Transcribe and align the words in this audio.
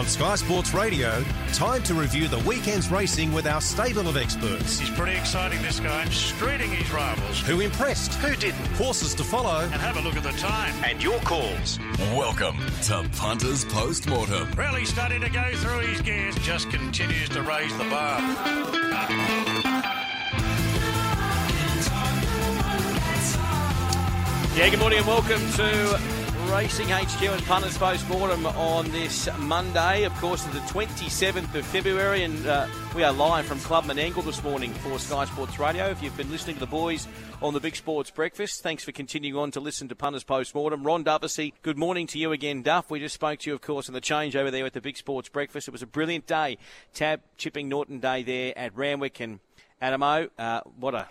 On 0.00 0.06
Sky 0.06 0.34
Sports 0.36 0.72
Radio, 0.72 1.22
time 1.52 1.82
to 1.82 1.92
review 1.92 2.26
the 2.26 2.38
weekend's 2.48 2.90
racing 2.90 3.34
with 3.34 3.46
our 3.46 3.60
stable 3.60 4.08
of 4.08 4.16
experts. 4.16 4.78
He's 4.78 4.88
pretty 4.88 5.14
exciting, 5.14 5.60
this 5.60 5.78
guy. 5.78 6.06
Streeting 6.06 6.70
his 6.70 6.90
rivals. 6.90 7.40
Who 7.42 7.60
impressed? 7.60 8.14
Who 8.14 8.34
didn't? 8.34 8.66
Horses 8.78 9.14
to 9.16 9.24
follow. 9.24 9.60
And 9.60 9.74
have 9.74 9.98
a 9.98 10.00
look 10.00 10.16
at 10.16 10.22
the 10.22 10.32
time. 10.38 10.72
And 10.84 11.02
your 11.02 11.18
calls. 11.18 11.78
Welcome 12.16 12.56
to 12.84 13.06
Punters 13.18 13.66
Postmortem. 13.66 14.50
Really 14.52 14.86
starting 14.86 15.20
to 15.20 15.28
go 15.28 15.44
through 15.56 15.80
his 15.80 16.00
gears. 16.00 16.34
Just 16.36 16.70
continues 16.70 17.28
to 17.28 17.42
raise 17.42 17.76
the 17.76 17.84
bar. 17.84 18.20
Yeah, 24.56 24.70
good 24.70 24.80
morning 24.80 25.00
and 25.00 25.06
welcome 25.06 25.52
to 25.52 26.19
Racing 26.50 26.88
HQ 26.88 27.22
and 27.22 27.44
Punters 27.44 27.78
Post 27.78 28.08
Mortem 28.08 28.44
on 28.44 28.90
this 28.90 29.28
Monday, 29.38 30.02
of 30.02 30.12
course, 30.14 30.42
the 30.44 30.58
27th 30.60 31.54
of 31.54 31.64
February, 31.64 32.24
and 32.24 32.44
uh, 32.44 32.66
we 32.94 33.04
are 33.04 33.12
live 33.12 33.46
from 33.46 33.60
Club 33.60 33.84
Menangle 33.84 34.24
this 34.24 34.42
morning 34.42 34.72
for 34.74 34.98
Sky 34.98 35.26
Sports 35.26 35.60
Radio. 35.60 35.86
If 35.86 36.02
you've 36.02 36.16
been 36.16 36.30
listening 36.30 36.56
to 36.56 36.60
the 36.60 36.66
boys 36.66 37.06
on 37.40 37.54
the 37.54 37.60
Big 37.60 37.76
Sports 37.76 38.10
Breakfast, 38.10 38.64
thanks 38.64 38.82
for 38.82 38.90
continuing 38.90 39.40
on 39.40 39.52
to 39.52 39.60
listen 39.60 39.88
to 39.88 39.94
Punters 39.94 40.24
Post 40.24 40.54
Mortem. 40.54 40.82
Ron 40.82 41.04
Dufficy, 41.04 41.54
good 41.62 41.78
morning 41.78 42.08
to 42.08 42.18
you 42.18 42.32
again, 42.32 42.62
Duff. 42.62 42.90
We 42.90 42.98
just 42.98 43.14
spoke 43.14 43.38
to 43.40 43.50
you, 43.50 43.54
of 43.54 43.60
course, 43.60 43.88
on 43.88 43.94
the 43.94 44.00
change 44.00 44.34
over 44.34 44.50
there 44.50 44.66
at 44.66 44.72
the 44.72 44.80
Big 44.80 44.96
Sports 44.96 45.28
Breakfast. 45.28 45.68
It 45.68 45.70
was 45.70 45.82
a 45.82 45.86
brilliant 45.86 46.26
day, 46.26 46.58
Tab 46.94 47.20
Chipping 47.36 47.68
Norton 47.68 48.00
Day 48.00 48.24
there 48.24 48.58
at 48.58 48.76
Randwick 48.76 49.20
and 49.20 49.38
Anamoe. 49.80 50.30
Uh, 50.36 50.62
what 50.78 50.96
a 50.96 51.06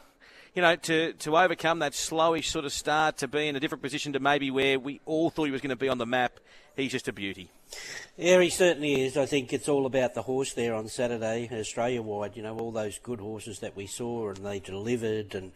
you 0.54 0.62
know, 0.62 0.76
to, 0.76 1.14
to 1.14 1.38
overcome 1.38 1.80
that 1.80 1.94
slowish 1.94 2.46
sort 2.46 2.66
of 2.66 2.74
start, 2.74 3.18
to 3.18 3.28
be 3.28 3.48
in 3.48 3.56
a 3.56 3.60
different 3.60 3.82
position 3.82 4.14
to 4.14 4.20
maybe 4.20 4.52
where 4.52 4.80
we 4.80 5.02
all 5.06 5.30
thought 5.30 5.46
he 5.46 5.52
was 5.52 5.62
going 5.62 5.70
to 5.70 5.76
be 5.76 5.90
on 5.90 5.98
the 5.98 6.06
map, 6.06 6.40
he's 6.76 6.92
just 6.92 7.08
a 7.08 7.14
beauty. 7.14 7.50
Yeah, 8.18 8.42
he 8.42 8.50
certainly 8.50 9.02
is. 9.02 9.16
I 9.16 9.26
think 9.26 9.54
it's 9.54 9.70
all 9.70 9.86
about 9.86 10.14
the 10.14 10.24
horse 10.24 10.54
there 10.54 10.74
on 10.74 10.88
Saturday, 10.88 11.48
Australia 11.52 12.02
wide. 12.02 12.36
You 12.36 12.44
know, 12.44 12.58
all 12.58 12.72
those 12.72 13.00
good 13.00 13.20
horses 13.20 13.60
that 13.60 13.76
we 13.76 13.86
saw 13.86 14.30
and 14.30 14.38
they 14.38 14.60
delivered, 14.60 15.36
and 15.36 15.52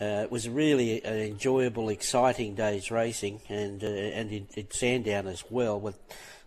uh, 0.00 0.24
it 0.24 0.32
was 0.32 0.48
really 0.48 1.02
an 1.04 1.18
enjoyable, 1.20 1.88
exciting 1.88 2.54
day's 2.54 2.90
racing, 2.90 3.40
and 3.48 3.82
uh, 3.82 3.86
and 3.86 4.30
in, 4.30 4.48
in 4.54 4.70
Sandown 4.70 5.26
as 5.26 5.44
well 5.48 5.80
with 5.80 5.98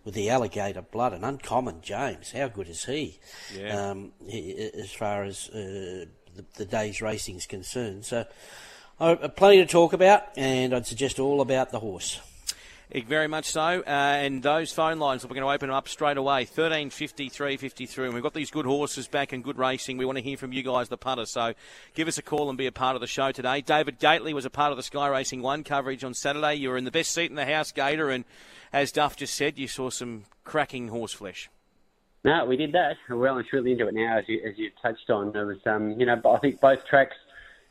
with 0.04 0.14
the 0.14 0.30
alligator 0.30 0.82
blood 0.82 1.12
and 1.12 1.24
uncommon 1.24 1.80
James. 1.82 2.30
How 2.30 2.48
good 2.48 2.68
is 2.68 2.84
he? 2.84 3.18
Yeah. 3.54 3.90
Um, 3.90 4.12
he 4.28 4.70
as 4.74 4.92
far 4.92 5.24
as 5.24 5.48
uh, 5.48 6.04
the, 6.36 6.44
the 6.54 6.64
day's 6.64 7.00
racing 7.02 7.36
is 7.36 7.46
concerned. 7.46 8.04
So, 8.04 8.24
uh, 9.00 9.28
plenty 9.28 9.58
to 9.58 9.66
talk 9.66 9.92
about, 9.92 10.22
and 10.36 10.74
I'd 10.74 10.86
suggest 10.86 11.18
all 11.18 11.40
about 11.40 11.70
the 11.70 11.80
horse. 11.80 12.20
Very 12.92 13.26
much 13.26 13.46
so. 13.46 13.80
Uh, 13.80 13.90
and 13.90 14.42
those 14.42 14.72
phone 14.72 14.98
lines, 14.98 15.24
we're 15.24 15.34
going 15.34 15.42
to 15.42 15.50
open 15.50 15.68
them 15.68 15.76
up 15.76 15.88
straight 15.88 16.16
away 16.16 16.44
13 16.44 16.90
53 16.90 17.56
53. 17.56 18.04
And 18.04 18.14
we've 18.14 18.22
got 18.22 18.32
these 18.32 18.50
good 18.50 18.64
horses 18.64 19.08
back 19.08 19.32
and 19.32 19.42
good 19.42 19.58
racing. 19.58 19.98
We 19.98 20.04
want 20.04 20.18
to 20.18 20.22
hear 20.22 20.36
from 20.36 20.52
you 20.52 20.62
guys, 20.62 20.88
the 20.88 20.96
punters. 20.96 21.32
So 21.32 21.54
give 21.94 22.06
us 22.06 22.16
a 22.16 22.22
call 22.22 22.48
and 22.48 22.56
be 22.56 22.66
a 22.66 22.72
part 22.72 22.94
of 22.94 23.00
the 23.00 23.08
show 23.08 23.32
today. 23.32 23.60
David 23.60 23.98
Gately 23.98 24.32
was 24.32 24.44
a 24.44 24.50
part 24.50 24.70
of 24.70 24.76
the 24.76 24.84
Sky 24.84 25.08
Racing 25.08 25.42
1 25.42 25.64
coverage 25.64 26.04
on 26.04 26.14
Saturday. 26.14 26.54
You 26.54 26.70
were 26.70 26.78
in 26.78 26.84
the 26.84 26.92
best 26.92 27.12
seat 27.12 27.28
in 27.28 27.36
the 27.36 27.44
house, 27.44 27.72
Gator. 27.72 28.08
And 28.08 28.24
as 28.72 28.92
Duff 28.92 29.16
just 29.16 29.34
said, 29.34 29.58
you 29.58 29.66
saw 29.66 29.90
some 29.90 30.24
cracking 30.44 30.88
horse 30.88 31.12
flesh. 31.12 31.50
No, 32.26 32.44
we 32.44 32.56
did 32.56 32.72
that. 32.72 32.96
We're 33.08 33.18
Well 33.18 33.36
and 33.36 33.46
truly 33.46 33.70
into 33.70 33.86
it 33.86 33.94
now, 33.94 34.18
as 34.18 34.24
you, 34.26 34.42
as 34.44 34.58
you 34.58 34.72
touched 34.82 35.08
on. 35.10 35.28
It 35.28 35.44
was, 35.44 35.58
um, 35.64 35.92
you 35.92 36.06
know, 36.06 36.20
I 36.28 36.38
think 36.38 36.60
both 36.60 36.84
tracks, 36.84 37.14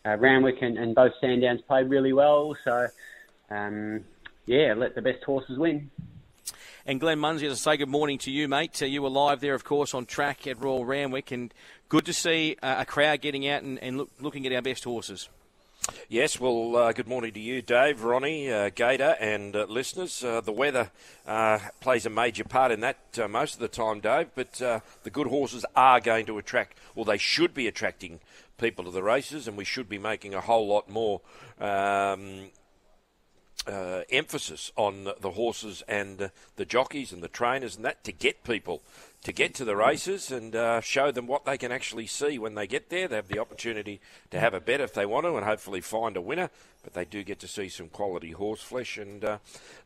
uh, 0.06 0.16
Randwick 0.16 0.62
and, 0.62 0.78
and 0.78 0.96
both 0.96 1.12
Sandowns 1.22 1.62
played 1.68 1.90
really 1.90 2.14
well. 2.14 2.56
So, 2.64 2.88
um, 3.52 4.06
yeah, 4.46 4.74
let 4.74 4.96
the 4.96 5.02
best 5.02 5.26
horses 5.26 5.58
win. 5.58 5.92
And 6.86 7.02
Glenn 7.02 7.20
Munsey, 7.20 7.50
to 7.50 7.56
say 7.58 7.76
good 7.76 7.90
morning 7.90 8.18
to 8.20 8.32
you, 8.32 8.48
mate. 8.48 8.82
Uh, 8.82 8.86
you 8.86 9.02
were 9.02 9.10
live 9.10 9.42
there, 9.42 9.56
of 9.56 9.66
course, 9.66 9.94
on 9.94 10.06
track 10.06 10.48
at 10.48 10.64
Royal 10.64 10.86
Randwick, 10.86 11.32
and 11.32 11.54
good 11.90 12.06
to 12.06 12.14
see 12.14 12.56
uh, 12.64 12.76
a 12.78 12.86
crowd 12.86 13.20
getting 13.20 13.46
out 13.50 13.62
and, 13.62 13.78
and 13.80 13.98
look, 13.98 14.10
looking 14.22 14.46
at 14.48 14.54
our 14.54 14.62
best 14.62 14.86
horses. 14.86 15.28
Yes, 16.10 16.40
well, 16.40 16.76
uh, 16.76 16.92
good 16.94 17.08
morning 17.08 17.32
to 17.34 17.40
you, 17.40 17.62
Dave, 17.62 18.04
Ronnie, 18.04 18.52
uh, 18.52 18.70
Gator, 18.70 19.16
and 19.20 19.56
uh, 19.56 19.66
listeners. 19.70 20.24
Uh, 20.24 20.42
the 20.42 20.52
weather 20.52 20.90
uh, 21.28 21.60
plays 21.80 22.06
a 22.06 22.10
major 22.10 22.44
part 22.44 22.72
in 22.72 22.80
that 22.80 22.98
uh, 23.22 23.28
most 23.28 23.54
of 23.56 23.60
the 23.60 23.68
time, 23.68 24.00
Dave, 24.00 24.30
but 24.36 24.54
the 24.54 25.10
good 25.12 25.28
horses 25.28 25.66
are 25.76 26.00
going 26.00 26.26
to 26.26 26.38
attract, 26.38 26.78
or 26.96 27.06
they 27.06 27.18
should 27.18 27.54
be 27.54 27.68
attracting 27.68 28.20
people 28.58 28.86
to 28.86 28.92
the 28.92 29.04
races, 29.04 29.48
and 29.48 29.58
we 29.58 29.66
should 29.66 29.88
be 29.88 30.00
making 30.00 30.34
a 30.34 30.42
whole 30.42 30.68
lot 30.68 30.90
more. 30.90 31.22
Um, 31.60 32.50
uh, 33.68 34.02
emphasis 34.12 34.72
on 34.76 35.08
the 35.22 35.32
horses 35.32 35.82
and 35.88 36.22
uh, 36.22 36.30
the 36.56 36.66
jockeys 36.66 37.12
and 37.12 37.24
the 37.24 37.28
trainers 37.28 37.76
and 37.76 37.84
that 37.84 38.04
to 38.04 38.12
get 38.12 38.44
people 38.44 38.84
to 39.26 39.34
get 39.34 39.54
to 39.56 39.66
the 39.66 39.76
races 39.76 40.32
and 40.32 40.56
uh, 40.56 40.80
show 40.82 41.12
them 41.12 41.26
what 41.28 41.46
they 41.46 41.58
can 41.58 41.72
actually 41.72 42.06
see 42.06 42.38
when 42.40 42.54
they 42.56 42.68
get 42.68 42.90
there. 42.90 43.08
They 43.08 43.16
have 43.16 43.28
the 43.28 43.40
opportunity 43.40 44.00
to 44.30 44.40
have 44.40 44.54
a 44.54 44.60
bet 44.62 44.80
if 44.82 44.94
they 44.94 45.06
want 45.06 45.26
to 45.26 45.36
and 45.36 45.44
hopefully 45.46 45.82
find 45.82 46.16
a 46.16 46.22
winner, 46.22 46.52
but 46.84 46.94
they 46.94 47.06
do 47.06 47.24
get 47.24 47.40
to 47.40 47.48
see 47.48 47.68
some 47.68 47.90
quality 47.90 48.32
horse 48.32 48.62
flesh. 48.62 48.98
And 49.00 49.26
uh, 49.26 49.38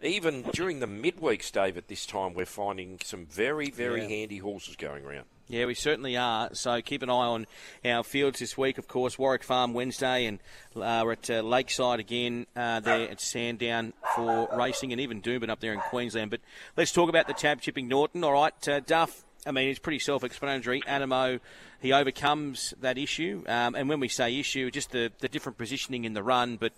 even 0.04 0.44
during 0.54 0.82
the 0.82 0.88
midweeks, 0.88 1.52
Dave, 1.54 1.78
at 1.78 1.88
this 1.88 2.06
time, 2.06 2.34
we're 2.34 2.46
finding 2.46 3.00
some 3.04 3.26
very, 3.26 3.72
very 3.72 4.02
Yeah. 4.02 4.08
handy 4.10 4.38
horses 4.40 4.76
going 4.76 5.06
around. 5.06 5.26
Yeah, 5.48 5.66
we 5.66 5.74
certainly 5.74 6.16
are. 6.18 6.54
So 6.54 6.80
keep 6.82 7.02
an 7.02 7.10
eye 7.10 7.14
on 7.14 7.48
our 7.84 8.04
fields 8.04 8.40
this 8.40 8.56
week. 8.58 8.78
Of 8.78 8.88
course, 8.88 9.18
Warwick 9.18 9.44
Farm 9.44 9.74
Wednesday, 9.74 10.26
and 10.26 10.40
uh, 10.76 11.02
we're 11.04 11.14
at 11.14 11.28
uh, 11.30 11.42
Lakeside 11.42 12.00
again 12.00 12.46
uh, 12.56 12.82
there 12.82 13.10
at 13.10 13.20
Sandown 13.20 13.94
for 14.16 14.48
racing, 14.56 14.92
and 14.92 15.02
even 15.02 15.22
Doomben 15.24 15.50
up 15.50 15.60
there 15.60 15.74
in 15.74 15.80
Queensland. 15.80 16.30
But 16.30 16.42
let's 16.78 16.92
talk 16.92 17.10
about 17.10 17.26
the 17.26 17.34
tab 17.34 17.62
chipping 17.62 17.88
Norton. 17.88 18.24
All 18.24 18.34
right, 18.34 18.68
uh, 18.68 18.82
Duff. 18.82 19.26
I 19.46 19.52
mean, 19.52 19.70
it's 19.70 19.80
pretty 19.80 20.00
self-explanatory. 20.00 20.82
Anamoe, 20.82 21.40
he 21.82 21.94
overcomes 21.94 22.74
that 22.82 22.98
issue, 22.98 23.44
um, 23.48 23.76
and 23.76 23.88
when 23.88 24.00
we 24.00 24.10
say 24.10 24.38
issue, 24.38 24.70
just 24.70 24.92
the, 24.92 25.12
the 25.20 25.30
different 25.30 25.58
positioning 25.58 26.06
in 26.06 26.14
the 26.14 26.24
run. 26.24 26.58
But, 26.58 26.74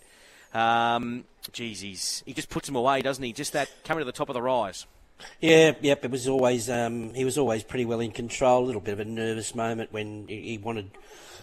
um, 0.54 1.24
geez, 1.52 2.22
he 2.24 2.32
just 2.32 2.50
puts 2.50 2.68
him 2.68 2.76
away, 2.76 3.02
doesn't 3.02 3.22
he? 3.22 3.32
Just 3.32 3.52
that 3.54 3.68
coming 3.84 4.00
to 4.02 4.04
the 4.04 4.12
top 4.12 4.28
of 4.28 4.34
the 4.34 4.42
rise. 4.42 4.86
Yeah, 5.40 5.72
yep. 5.80 6.04
It 6.04 6.10
was 6.10 6.28
always 6.28 6.68
um, 6.68 7.14
he 7.14 7.24
was 7.24 7.38
always 7.38 7.62
pretty 7.62 7.84
well 7.84 8.00
in 8.00 8.10
control. 8.10 8.64
A 8.64 8.66
little 8.66 8.80
bit 8.80 8.92
of 8.92 9.00
a 9.00 9.04
nervous 9.04 9.54
moment 9.54 9.92
when 9.92 10.26
he 10.28 10.58
wanted 10.58 10.90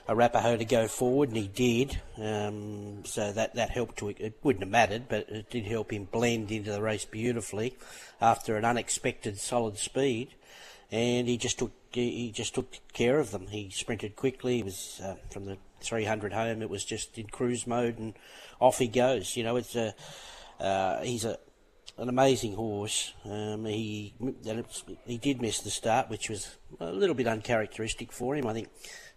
Arapaho 0.08 0.58
to 0.58 0.66
go 0.66 0.88
forward, 0.88 1.30
and 1.30 1.38
he 1.38 1.48
did. 1.48 2.00
Um, 2.18 3.06
so 3.06 3.32
that 3.32 3.56
that 3.56 3.70
helped 3.70 4.00
to 4.00 4.10
it 4.10 4.38
wouldn't 4.44 4.64
have 4.64 4.72
mattered, 4.72 5.08
but 5.08 5.30
it 5.30 5.50
did 5.50 5.66
help 5.66 5.94
him 5.94 6.06
blend 6.06 6.52
into 6.52 6.72
the 6.72 6.82
race 6.82 7.06
beautifully 7.06 7.78
after 8.22 8.58
an 8.58 8.66
unexpected 8.66 9.38
solid 9.38 9.78
speed. 9.78 10.30
And 10.92 11.28
he 11.28 11.38
just 11.38 11.60
took 11.60 11.72
he 11.92 12.32
just 12.32 12.56
took 12.56 12.78
care 12.94 13.20
of 13.20 13.32
them. 13.32 13.48
He 13.48 13.70
sprinted 13.70 14.16
quickly. 14.16 14.58
He 14.58 14.64
was 14.64 15.02
uh, 15.04 15.16
from 15.32 15.46
the 15.46 15.58
300 15.82 16.34
home. 16.34 16.62
It 16.62 16.70
was 16.70 16.84
just 16.84 17.18
in 17.18 17.28
cruise 17.28 17.66
mode, 17.68 17.98
and 17.98 18.14
off 18.60 18.80
he 18.80 18.88
goes. 18.88 19.36
You 19.36 19.44
know, 19.44 19.56
it's 19.56 19.76
a 19.76 19.94
uh, 20.60 21.02
he's 21.02 21.26
a 21.26 21.38
an 22.00 22.10
amazing 22.10 22.56
horse. 22.56 23.14
Um, 23.26 23.66
he 23.66 24.14
he 25.06 25.18
did 25.18 25.42
miss 25.42 25.60
the 25.60 25.70
start, 25.70 26.10
which 26.10 26.30
was 26.30 26.56
a 26.80 26.92
little 26.92 27.16
bit 27.16 27.28
uncharacteristic 27.28 28.12
for 28.12 28.36
him. 28.36 28.48
I 28.48 28.54
think 28.54 28.70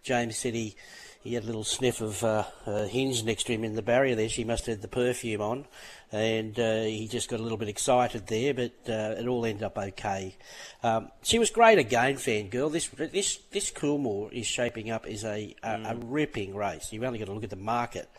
James 0.03 0.37
said 0.37 0.55
he, 0.55 0.75
he 1.23 1.35
had 1.35 1.45
a 1.45 1.47
little 1.47 1.65
sniff 1.65 2.01
of 2.01 2.23
uh, 2.25 2.45
uh, 2.67 2.85
Hinge 2.85 3.23
next 3.23 3.45
to 3.45 3.53
him 3.53 3.65
in 3.65 3.77
the 3.77 3.83
barrier 3.83 4.17
there. 4.17 4.29
She 4.29 4.45
must 4.45 4.67
have 4.67 4.77
had 4.77 4.83
the 4.83 4.89
perfume 4.89 5.41
on, 5.41 5.67
and 6.13 6.59
uh, 6.61 6.83
he 6.83 7.09
just 7.09 7.31
got 7.31 7.41
a 7.41 7.43
little 7.43 7.59
bit 7.59 7.69
excited 7.69 8.27
there. 8.27 8.53
But 8.53 8.73
uh, 8.89 9.15
it 9.19 9.27
all 9.27 9.45
ended 9.47 9.65
up 9.65 9.79
okay. 9.79 10.37
Um, 10.83 11.11
she 11.23 11.39
was 11.39 11.51
great 11.51 11.79
again, 11.79 12.17
fangirl. 12.17 12.71
This 12.71 12.89
this 12.89 13.39
this 13.51 13.71
Coolmore 13.71 14.31
is 14.33 14.47
shaping 14.47 14.91
up 14.91 15.07
as 15.07 15.25
a 15.25 15.57
a, 15.63 15.83
a 15.87 15.97
ripping 15.97 16.55
race. 16.55 16.93
You've 16.93 17.05
only 17.05 17.19
got 17.19 17.27
to 17.27 17.33
look 17.33 17.45
at 17.45 17.51
the 17.51 17.57
market, 17.57 18.11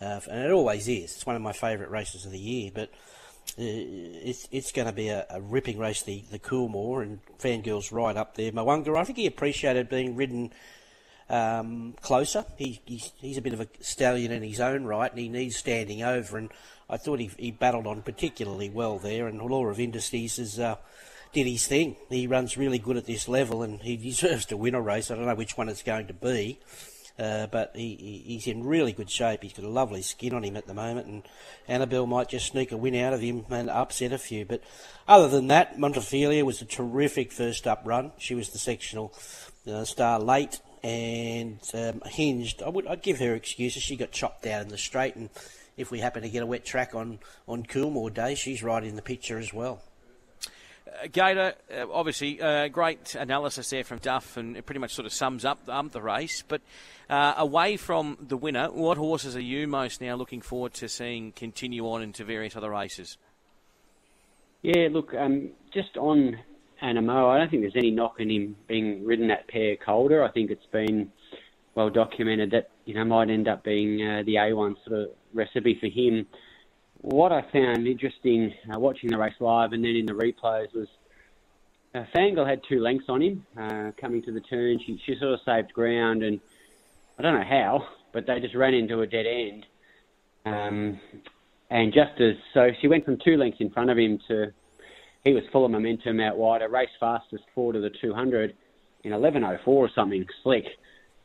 uh, 0.00 0.20
and 0.30 0.44
it 0.44 0.50
always 0.50 0.88
is. 0.88 1.14
It's 1.14 1.26
one 1.26 1.36
of 1.36 1.42
my 1.42 1.52
favourite 1.52 1.90
races 1.90 2.24
of 2.24 2.32
the 2.32 2.40
year, 2.40 2.70
but. 2.74 2.90
Uh, 3.58 3.66
it's 4.24 4.46
it's 4.52 4.70
going 4.70 4.86
to 4.86 4.92
be 4.92 5.08
a, 5.08 5.26
a 5.28 5.40
ripping 5.40 5.76
race, 5.76 6.04
the 6.04 6.22
the 6.30 6.38
Coolmore, 6.38 7.02
and 7.02 7.18
Fangirl's 7.40 7.90
right 7.90 8.16
up 8.16 8.36
there. 8.36 8.52
Mwanga, 8.52 8.96
I 8.96 9.02
think 9.02 9.18
he 9.18 9.26
appreciated 9.26 9.88
being 9.88 10.14
ridden 10.14 10.52
um, 11.28 11.94
closer. 12.00 12.44
He, 12.56 12.80
he's, 12.84 13.12
he's 13.16 13.38
a 13.38 13.42
bit 13.42 13.52
of 13.54 13.60
a 13.60 13.68
stallion 13.80 14.30
in 14.30 14.42
his 14.42 14.60
own 14.60 14.84
right, 14.84 15.10
and 15.10 15.18
he 15.18 15.28
needs 15.28 15.56
standing 15.56 16.02
over. 16.02 16.38
And 16.38 16.50
I 16.92 16.98
thought 16.98 17.18
he, 17.18 17.30
he 17.38 17.50
battled 17.50 17.86
on 17.86 18.02
particularly 18.02 18.68
well 18.70 18.98
there. 18.98 19.26
And 19.26 19.40
Law 19.40 19.66
of 19.66 19.80
Industries 19.80 20.36
has 20.36 20.60
uh, 20.60 20.76
did 21.32 21.46
his 21.46 21.66
thing. 21.66 21.96
He 22.10 22.26
runs 22.26 22.56
really 22.58 22.78
good 22.78 22.98
at 22.98 23.06
this 23.06 23.26
level, 23.28 23.62
and 23.62 23.80
he 23.80 23.96
deserves 24.10 24.46
to 24.46 24.56
win 24.56 24.74
a 24.74 24.80
race. 24.80 25.10
I 25.10 25.16
don't 25.16 25.26
know 25.26 25.34
which 25.34 25.56
one 25.56 25.68
it's 25.68 25.82
going 25.82 26.06
to 26.08 26.14
be. 26.14 26.60
Uh, 27.18 27.46
but 27.48 27.72
he, 27.74 27.94
he- 27.96 28.32
he's 28.34 28.46
in 28.46 28.64
really 28.64 28.92
good 28.92 29.10
shape. 29.10 29.42
He's 29.42 29.52
got 29.52 29.64
a 29.66 29.68
lovely 29.68 30.02
skin 30.02 30.34
on 30.34 30.44
him 30.44 30.56
at 30.56 30.66
the 30.66 30.74
moment, 30.74 31.06
and 31.06 31.22
Annabelle 31.68 32.06
might 32.06 32.28
just 32.30 32.46
sneak 32.52 32.72
a 32.72 32.76
win 32.76 32.94
out 32.94 33.12
of 33.12 33.20
him 33.20 33.44
and 33.50 33.68
upset 33.68 34.12
a 34.12 34.18
few. 34.18 34.44
But 34.46 34.62
other 35.06 35.28
than 35.28 35.48
that, 35.48 35.78
Montefilia 35.78 36.42
was 36.42 36.62
a 36.62 36.64
terrific 36.64 37.30
first 37.30 37.66
up 37.66 37.82
run. 37.84 38.12
She 38.18 38.34
was 38.34 38.48
the 38.50 38.58
sectional 38.58 39.12
uh, 39.70 39.84
star 39.84 40.20
late 40.20 40.60
and 40.82 41.60
um, 41.74 42.02
hinged. 42.06 42.62
I 42.62 42.70
would 42.70 42.86
I'd 42.86 43.02
give 43.02 43.18
her 43.20 43.34
excuses. 43.34 43.82
She 43.82 43.96
got 43.96 44.10
chopped 44.10 44.46
out 44.46 44.62
in 44.62 44.68
the 44.68 44.78
straight, 44.78 45.14
and 45.14 45.28
if 45.76 45.90
we 45.90 46.00
happen 46.00 46.22
to 46.22 46.28
get 46.28 46.42
a 46.42 46.46
wet 46.46 46.64
track 46.64 46.94
on 46.94 47.18
on 47.48 47.64
Coolmore 47.64 48.12
Day, 48.12 48.34
she's 48.34 48.62
right 48.62 48.82
in 48.82 48.96
the 48.96 49.02
picture 49.02 49.38
as 49.38 49.52
well. 49.52 49.82
Uh, 50.86 51.06
Gator, 51.10 51.54
uh, 51.74 51.86
obviously, 51.90 52.40
uh, 52.40 52.68
great 52.68 53.14
analysis 53.14 53.70
there 53.70 53.84
from 53.84 53.98
Duff, 53.98 54.36
and 54.36 54.56
it 54.56 54.66
pretty 54.66 54.80
much 54.80 54.94
sort 54.94 55.06
of 55.06 55.12
sums 55.12 55.44
up 55.44 55.68
um, 55.68 55.88
the 55.88 56.02
race. 56.02 56.42
But 56.46 56.60
uh, 57.08 57.34
away 57.36 57.76
from 57.76 58.18
the 58.20 58.36
winner, 58.36 58.70
what 58.70 58.98
horses 58.98 59.36
are 59.36 59.40
you 59.40 59.66
most 59.66 60.00
now 60.00 60.16
looking 60.16 60.40
forward 60.40 60.74
to 60.74 60.88
seeing 60.88 61.32
continue 61.32 61.88
on 61.88 62.02
into 62.02 62.24
various 62.24 62.56
other 62.56 62.70
races? 62.70 63.16
Yeah, 64.62 64.88
look, 64.90 65.14
um, 65.14 65.50
just 65.72 65.96
on 65.96 66.38
Anamoe, 66.82 67.30
I 67.30 67.38
don't 67.38 67.50
think 67.50 67.62
there's 67.62 67.76
any 67.76 67.90
knock 67.90 68.20
in 68.20 68.30
him 68.30 68.56
being 68.68 69.04
ridden 69.04 69.30
at 69.30 69.48
pair 69.48 69.76
Calder. 69.76 70.22
I 70.22 70.30
think 70.30 70.50
it's 70.50 70.66
been 70.66 71.10
well 71.74 71.90
documented 71.90 72.50
that 72.50 72.70
you 72.84 72.94
know 72.94 73.04
might 73.04 73.30
end 73.30 73.48
up 73.48 73.64
being 73.64 74.06
uh, 74.06 74.22
the 74.24 74.34
A1 74.34 74.76
sort 74.84 75.00
of 75.00 75.08
recipe 75.32 75.78
for 75.80 75.86
him. 75.86 76.26
What 77.00 77.32
I 77.32 77.42
found 77.52 77.86
interesting 77.86 78.52
uh, 78.72 78.78
watching 78.78 79.10
the 79.10 79.18
race 79.18 79.34
live 79.40 79.72
and 79.72 79.84
then 79.84 79.96
in 79.96 80.06
the 80.06 80.12
replays 80.12 80.72
was 80.74 80.88
uh, 81.94 82.04
Fangirl 82.14 82.48
had 82.48 82.60
two 82.68 82.80
lengths 82.80 83.06
on 83.08 83.20
him 83.20 83.46
uh, 83.58 83.90
coming 84.00 84.22
to 84.22 84.32
the 84.32 84.40
turn. 84.40 84.78
She, 84.86 85.00
she 85.04 85.16
sort 85.18 85.34
of 85.34 85.40
saved 85.44 85.72
ground, 85.74 86.22
and 86.22 86.40
I 87.18 87.22
don't 87.22 87.34
know 87.34 87.44
how, 87.46 87.86
but 88.12 88.26
they 88.26 88.40
just 88.40 88.54
ran 88.54 88.72
into 88.72 89.00
a 89.00 89.06
dead 89.06 89.26
end. 89.26 89.66
Um, 90.46 91.00
and 91.70 91.92
just 91.92 92.20
as 92.20 92.34
so, 92.54 92.70
she 92.80 92.88
went 92.88 93.04
from 93.04 93.18
two 93.22 93.36
lengths 93.36 93.60
in 93.60 93.70
front 93.70 93.90
of 93.90 93.98
him 93.98 94.18
to 94.28 94.52
he 95.24 95.32
was 95.32 95.44
full 95.52 95.64
of 95.64 95.70
momentum 95.70 96.20
out 96.20 96.36
wide. 96.36 96.62
A 96.62 96.68
race 96.68 96.88
fastest 96.98 97.44
four 97.54 97.72
to 97.72 97.80
the 97.80 97.90
200 98.00 98.54
in 99.04 99.12
11:04 99.12 99.60
or 99.66 99.90
something 99.94 100.26
slick. 100.42 100.64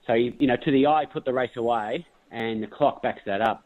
So 0.05 0.13
you 0.13 0.47
know, 0.47 0.57
to 0.57 0.71
the 0.71 0.87
eye, 0.87 1.05
put 1.05 1.25
the 1.25 1.33
race 1.33 1.55
away, 1.55 2.05
and 2.31 2.61
the 2.61 2.67
clock 2.67 3.01
backs 3.01 3.21
that 3.25 3.41
up. 3.41 3.63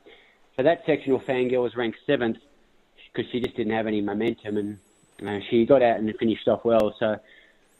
So 0.56 0.64
that 0.64 0.84
sectional 0.86 1.20
fangirl 1.20 1.64
was 1.64 1.76
ranked 1.76 2.00
seventh 2.06 2.38
because 3.14 3.30
she 3.32 3.40
just 3.40 3.56
didn't 3.56 3.74
have 3.74 3.88
any 3.88 4.02
momentum, 4.02 4.58
and 4.58 4.78
uh, 5.28 5.44
she 5.50 5.66
got 5.66 5.82
out 5.82 6.00
and 6.00 6.14
finished 6.18 6.48
off 6.48 6.64
well. 6.64 6.94
So 7.00 7.18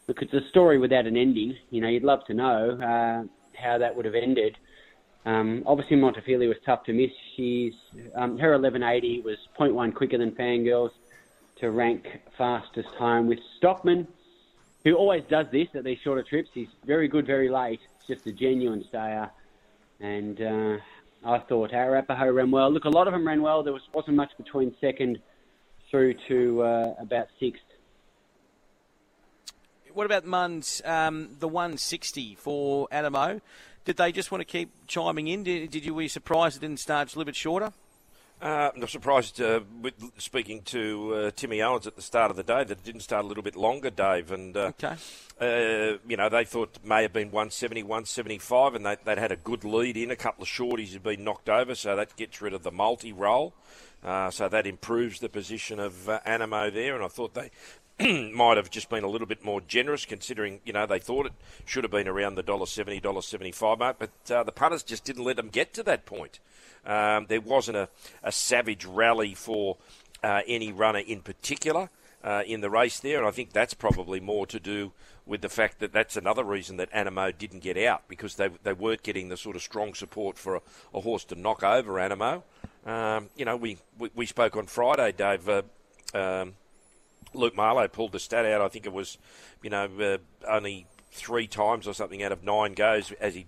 look, 0.08 0.22
it's 0.22 0.34
a 0.34 0.48
story 0.50 0.78
without 0.78 1.06
an 1.06 1.18
ending. 1.18 1.58
You 1.70 1.82
know, 1.82 1.88
you'd 1.88 2.04
love 2.04 2.26
to 2.26 2.34
know 2.34 2.72
uh, 2.72 3.24
how 3.62 3.78
that 3.78 3.96
would 3.96 4.06
have 4.06 4.16
ended. 4.16 4.58
Um, 5.26 5.64
obviously, 5.66 5.98
Montefilia 5.98 6.48
was 6.48 6.58
tough 6.66 6.84
to 6.86 6.94
miss. 6.94 7.12
She's 7.36 7.74
um, 8.16 8.38
her 8.40 8.58
11:80 8.58 9.24
was 9.24 9.38
0.1 9.58 9.94
quicker 9.94 10.18
than 10.18 10.32
Fangirls 10.32 10.92
to 11.58 11.70
rank 11.70 12.22
fastest 12.38 12.90
home 12.96 13.28
with 13.28 13.40
Stockman, 13.58 14.08
who 14.84 14.96
always 14.96 15.24
does 15.30 15.46
this 15.52 15.68
at 15.76 15.84
these 15.84 16.00
shorter 16.04 16.24
trips. 16.24 16.50
He's 16.54 16.70
very 16.86 17.08
good, 17.08 17.28
very 17.28 17.50
late. 17.50 17.80
It's 17.98 18.08
just 18.08 18.26
a 18.28 18.32
genuine 18.32 18.84
stayer. 18.84 19.30
And 20.00 20.42
uh, 20.42 20.78
I 21.24 21.40
thought 21.40 21.74
Arapaho 21.74 22.32
ran 22.32 22.52
well. 22.52 22.72
Look, 22.72 22.86
a 22.86 22.90
lot 22.90 23.08
of 23.08 23.14
them 23.14 23.28
ran 23.28 23.42
well. 23.42 23.64
There 23.64 23.74
was, 23.74 23.84
wasn't 23.94 24.18
much 24.18 24.32
between 24.38 24.76
second 24.82 25.20
through 25.90 26.16
to 26.28 26.64
uh, 26.64 26.96
about 27.00 27.28
sixth. 27.40 27.62
What 29.94 30.06
about 30.06 30.26
Munns, 30.26 30.86
um, 30.88 31.36
the 31.40 31.50
160 31.50 32.36
for 32.36 32.88
Anamoe? 32.92 33.42
Did 33.84 33.98
they 33.98 34.12
just 34.12 34.32
want 34.32 34.42
to 34.42 34.46
keep 34.46 34.70
chiming 34.88 35.28
in? 35.28 35.44
Did, 35.44 35.70
did 35.70 35.86
you 35.86 35.94
were 35.94 36.04
you 36.04 36.10
surprised 36.10 36.58
it 36.58 36.62
didn't 36.62 36.80
start 36.80 37.10
a 37.10 37.18
little 37.18 37.26
bit 37.26 37.36
shorter? 37.36 37.74
Uh, 38.42 38.72
I'm 38.76 38.88
surprised, 38.88 39.40
uh, 39.40 39.60
with 39.84 39.94
speaking 40.18 40.64
to 40.64 41.14
uh, 41.14 41.32
Timmy 41.36 41.62
Owens 41.62 41.86
at 41.86 41.96
the 41.96 42.02
start 42.02 42.32
of 42.32 42.38
the 42.38 42.44
day, 42.44 42.64
that 42.64 42.72
it 42.72 42.84
didn't 42.84 43.02
start 43.02 43.24
a 43.24 43.28
little 43.28 43.44
bit 43.44 43.56
longer, 43.56 43.92
Dave. 43.92 44.32
And, 44.32 44.58
uh, 44.58 44.72
okay. 44.82 44.96
Uh, 45.40 46.00
you 46.08 46.18
know, 46.18 46.28
they 46.28 46.44
thought 46.44 46.78
it 46.78 46.86
may 46.86 47.04
have 47.04 47.14
been 47.14 47.28
170, 47.28 47.84
175, 47.84 48.74
and 48.74 48.86
they, 48.86 48.98
would 49.06 49.18
had 49.20 49.32
a 49.32 49.36
good 49.36 49.64
lead 49.64 49.96
in. 49.96 50.10
A 50.10 50.16
couple 50.16 50.42
of 50.42 50.50
shorties 50.50 50.94
had 50.94 51.04
been 51.04 51.24
knocked 51.24 51.50
over, 51.50 51.76
so 51.76 51.96
that 51.96 52.16
gets 52.16 52.42
rid 52.42 52.54
of 52.54 52.64
the 52.64 52.72
multi 52.72 53.14
roll. 53.14 53.54
Uh, 54.04 54.32
so 54.32 54.50
that 54.50 54.66
improves 54.66 55.20
the 55.20 55.30
position 55.30 55.80
of 55.80 56.10
uh, 56.10 56.20
Anamoe 56.26 56.74
there, 56.74 56.96
and 56.96 57.04
I 57.06 57.10
thought 57.10 57.36
they 57.36 57.52
might 58.34 58.58
have 58.58 58.72
just 58.72 58.90
been 58.90 59.04
a 59.04 59.08
little 59.08 59.28
bit 59.28 59.46
more 59.46 59.62
generous, 59.62 60.06
considering 60.06 60.62
you 60.66 60.74
know 60.74 60.88
they 60.88 60.98
thought 60.98 61.28
it 61.28 61.34
should 61.66 61.84
have 61.84 61.92
been 61.92 62.08
around 62.08 62.34
the 62.34 62.42
dollar 62.42 62.66
seventy, 62.66 63.00
dollar 63.00 63.22
seventy-five 63.22 63.78
mark, 63.78 63.98
but 64.00 64.32
uh, 64.32 64.42
the 64.42 64.52
punters 64.52 64.82
just 64.82 65.04
didn't 65.04 65.24
let 65.24 65.36
them 65.36 65.50
get 65.50 65.76
to 65.76 65.84
that 65.84 66.08
point. 66.08 66.40
Um, 66.86 67.26
there 67.28 67.42
wasn't 67.42 67.78
a, 67.78 67.90
a 68.24 68.32
savage 68.32 68.86
rally 68.86 69.34
for 69.34 69.78
uh, 70.24 70.42
any 70.48 70.72
runner 70.72 71.00
in 71.00 71.22
particular 71.22 71.90
uh, 72.24 72.44
in 72.46 72.62
the 72.62 72.70
race 72.70 73.00
there, 73.00 73.20
and 73.20 73.28
I 73.28 73.32
think 73.32 73.52
that's 73.52 73.74
probably 73.74 74.20
more 74.20 74.46
to 74.48 74.60
do 74.60 74.92
with 75.26 75.42
the 75.42 75.50
fact 75.50 75.80
that 75.80 75.94
that's 75.94 76.18
another 76.18 76.44
reason 76.44 76.78
that 76.78 76.92
Anamoe 76.92 77.38
didn't 77.38 77.60
get 77.60 77.78
out 77.78 78.08
because 78.08 78.36
they 78.36 78.50
they 78.64 78.74
weren't 78.74 79.04
getting 79.04 79.30
the 79.30 79.38
sort 79.38 79.56
of 79.56 79.62
strong 79.62 79.94
support 79.94 80.38
for 80.38 80.56
a, 80.56 80.62
a 80.94 81.02
horse 81.02 81.24
to 81.26 81.36
knock 81.36 81.64
over 81.64 81.94
Anamoe. 81.94 82.44
Um, 82.86 83.30
you 83.36 83.46
know, 83.46 83.56
we, 83.56 83.78
we, 83.98 84.10
we 84.16 84.26
spoke 84.26 84.56
on 84.56 84.66
Friday, 84.66 85.12
Dave. 85.12 85.48
Uh, 85.48 85.62
um, 86.14 86.54
Luke 87.34 87.56
Marlow 87.56 87.88
pulled 87.88 88.12
the 88.12 88.20
stat 88.20 88.46
out. 88.46 88.62
I 88.62 88.68
think 88.68 88.86
it 88.86 88.94
was, 88.94 89.18
you 89.62 89.70
know, 89.70 89.88
uh, 90.00 90.18
only 90.48 90.88
three 91.12 91.48
times 91.48 91.88
or 91.88 91.94
something 91.94 92.24
out 92.24 92.32
of 92.32 92.44
nine 92.44 92.74
goes 92.74 93.12
as 93.20 93.36
he 93.36 93.46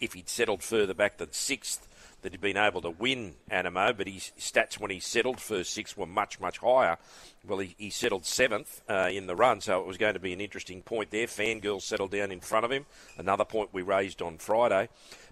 if 0.00 0.12
he'd 0.12 0.28
settled 0.28 0.62
further 0.62 0.94
back 0.94 1.16
than 1.16 1.32
sixth 1.32 1.88
that 2.22 2.32
he'd 2.32 2.40
been 2.40 2.56
able 2.56 2.80
to 2.82 2.90
win 2.90 3.34
Anamoe, 3.50 3.96
but 3.96 4.08
his 4.08 4.32
stats 4.38 4.78
when 4.78 4.90
he 4.90 5.00
settled 5.00 5.40
first 5.40 5.72
six 5.72 5.96
were 5.96 6.06
much, 6.06 6.40
much 6.40 6.58
higher. 6.58 6.98
Well, 7.46 7.60
he, 7.60 7.74
he 7.78 7.90
settled 7.90 8.26
seventh 8.26 8.82
uh, 8.88 9.08
in 9.10 9.26
the 9.26 9.36
run, 9.36 9.60
so 9.60 9.80
it 9.80 9.86
was 9.86 9.96
going 9.96 10.14
to 10.14 10.20
be 10.20 10.32
an 10.32 10.40
interesting 10.40 10.82
point 10.82 11.10
there. 11.10 11.26
Fangirls 11.26 11.82
settled 11.82 12.10
down 12.10 12.32
in 12.32 12.40
front 12.40 12.64
of 12.64 12.72
him, 12.72 12.86
another 13.16 13.44
point 13.44 13.70
we 13.72 13.82
raised 13.82 14.20
on 14.20 14.38
Friday, 14.38 14.88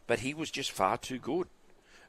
but 0.07 0.21
he 0.21 0.33
was 0.33 0.51
just 0.51 0.71
far 0.71 0.97
too 0.97 1.19
good. 1.19 1.49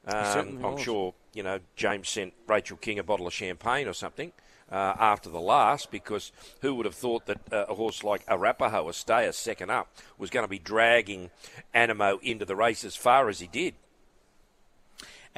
Um, 0.06 0.64
I'm 0.64 0.78
sure, 0.78 1.12
you 1.34 1.42
know, 1.42 1.58
James 1.76 2.08
sent 2.08 2.32
Rachel 2.46 2.76
King 2.76 2.98
a 2.98 3.02
bottle 3.02 3.26
of 3.26 3.34
champagne 3.34 3.88
or 3.88 3.92
something. 3.92 4.32
Uh, 4.70 4.94
after 4.98 5.30
the 5.30 5.40
last 5.40 5.90
because 5.90 6.30
who 6.60 6.74
would 6.74 6.84
have 6.84 6.94
thought 6.94 7.24
that 7.24 7.38
uh, 7.50 7.64
a 7.70 7.74
horse 7.74 8.04
like 8.04 8.22
Arapaho, 8.28 8.86
a 8.90 8.92
stayer 8.92 9.32
second 9.32 9.70
up, 9.70 9.90
was 10.18 10.28
going 10.28 10.44
to 10.44 10.48
be 10.48 10.58
dragging 10.58 11.30
Anamoe 11.74 12.20
into 12.22 12.44
the 12.44 12.54
race 12.54 12.84
as 12.84 12.94
far 12.94 13.30
as 13.30 13.40
he 13.40 13.46
did? 13.46 13.72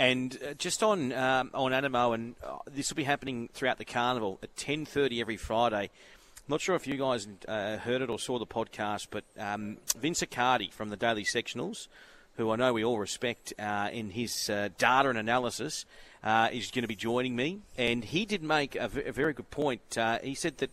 And 0.00 0.38
uh, 0.42 0.54
just 0.54 0.82
on 0.82 1.12
um, 1.12 1.50
on 1.52 1.72
Anamoe, 1.72 2.14
and 2.14 2.34
uh, 2.42 2.56
this 2.64 2.88
will 2.88 2.96
be 2.96 3.04
happening 3.04 3.50
throughout 3.52 3.76
the 3.76 3.84
carnival 3.84 4.38
at 4.42 4.56
10:30 4.56 5.20
every 5.20 5.36
Friday. 5.36 5.90
Not 6.48 6.62
sure 6.62 6.74
if 6.74 6.86
you 6.86 6.96
guys 6.96 7.28
uh, 7.46 7.76
heard 7.76 8.00
it 8.00 8.08
or 8.08 8.18
saw 8.18 8.38
the 8.38 8.46
podcast, 8.46 9.08
but 9.10 9.24
um, 9.38 9.76
Vince 9.98 10.22
Accardi 10.22 10.72
from 10.72 10.88
the 10.88 10.96
Daily 10.96 11.22
Sectionals, 11.22 11.86
who 12.38 12.50
I 12.50 12.56
know 12.56 12.72
we 12.72 12.82
all 12.82 12.98
respect 12.98 13.52
uh, 13.58 13.90
in 13.92 14.08
his 14.08 14.48
uh, 14.48 14.70
data 14.78 15.10
and 15.10 15.18
analysis, 15.18 15.84
uh, 16.24 16.48
is 16.50 16.70
going 16.70 16.80
to 16.80 16.88
be 16.88 16.96
joining 16.96 17.36
me. 17.36 17.58
And 17.76 18.02
he 18.02 18.24
did 18.24 18.42
make 18.42 18.76
a, 18.76 18.88
v- 18.88 19.04
a 19.04 19.12
very 19.12 19.34
good 19.34 19.50
point. 19.50 19.98
he 20.22 20.34
said 20.34 20.56
that 20.58 20.70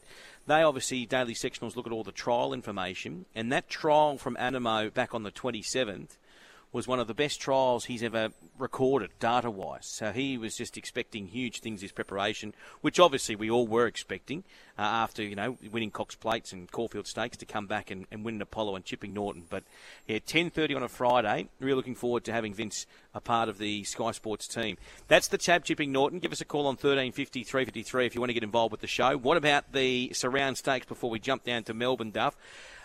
they 0.47 0.63
obviously 0.63 1.05
Daily 1.05 1.33
Sectionals 1.33 1.75
look 1.75 1.85
at 1.85 1.91
all 1.91 2.05
the 2.05 2.13
trial 2.13 2.53
information, 2.53 3.25
and 3.35 3.51
that 3.51 3.67
trial 3.67 4.17
from 4.17 4.37
Anamoe 4.37 4.93
back 4.93 5.13
on 5.13 5.23
the 5.23 5.31
27th 5.31 6.15
was 6.71 6.87
one 6.87 6.99
of 6.99 7.07
the 7.07 7.13
best 7.13 7.39
trials 7.39 7.85
he's 7.85 8.03
ever 8.03 8.29
recorded 8.57 9.09
data 9.19 9.49
wise. 9.49 9.85
So 9.85 10.11
he 10.11 10.37
was 10.37 10.55
just 10.55 10.77
expecting 10.77 11.27
huge 11.27 11.59
things 11.59 11.81
this 11.81 11.91
preparation, 11.91 12.53
which 12.81 12.99
obviously 12.99 13.35
we 13.35 13.49
all 13.49 13.67
were 13.67 13.87
expecting 13.87 14.43
uh, 14.77 14.81
after 14.81 15.23
you 15.23 15.35
know 15.35 15.57
winning 15.71 15.91
Cox 15.91 16.15
Plates 16.15 16.51
and 16.51 16.69
Caulfield 16.71 17.07
Stakes 17.07 17.37
to 17.37 17.45
come 17.45 17.67
back 17.67 17.89
and, 17.89 18.05
and 18.11 18.25
win 18.25 18.35
an 18.35 18.41
Apollo 18.41 18.75
and 18.75 18.85
chipping 18.85 19.13
Norton. 19.13 19.45
But 19.49 19.63
yeah, 20.07 20.19
10:30 20.19 20.75
on 20.75 20.83
a 20.83 20.89
Friday. 20.89 21.47
Really 21.59 21.75
looking 21.75 21.95
forward 21.95 22.25
to 22.25 22.33
having 22.33 22.53
Vince 22.53 22.85
a 23.13 23.21
part 23.21 23.49
of 23.49 23.57
the 23.57 23.83
Sky 23.83 24.11
Sports 24.11 24.47
team. 24.47 24.77
That's 25.07 25.27
the 25.27 25.37
tab 25.37 25.63
chipping 25.63 25.91
Norton. 25.91 26.19
Give 26.19 26.31
us 26.31 26.41
a 26.41 26.45
call 26.45 26.61
on 26.61 26.75
1350 26.75 27.43
353 27.43 28.05
if 28.05 28.15
you 28.15 28.21
want 28.21 28.29
to 28.29 28.33
get 28.33 28.43
involved 28.43 28.71
with 28.71 28.81
the 28.81 28.87
show. 28.87 29.17
What 29.17 29.37
about 29.37 29.71
the 29.71 30.11
surround 30.13 30.57
stakes 30.57 30.85
before 30.85 31.09
we 31.09 31.19
jump 31.19 31.43
down 31.43 31.63
to 31.63 31.73
Melbourne, 31.73 32.11
Duff? 32.11 32.35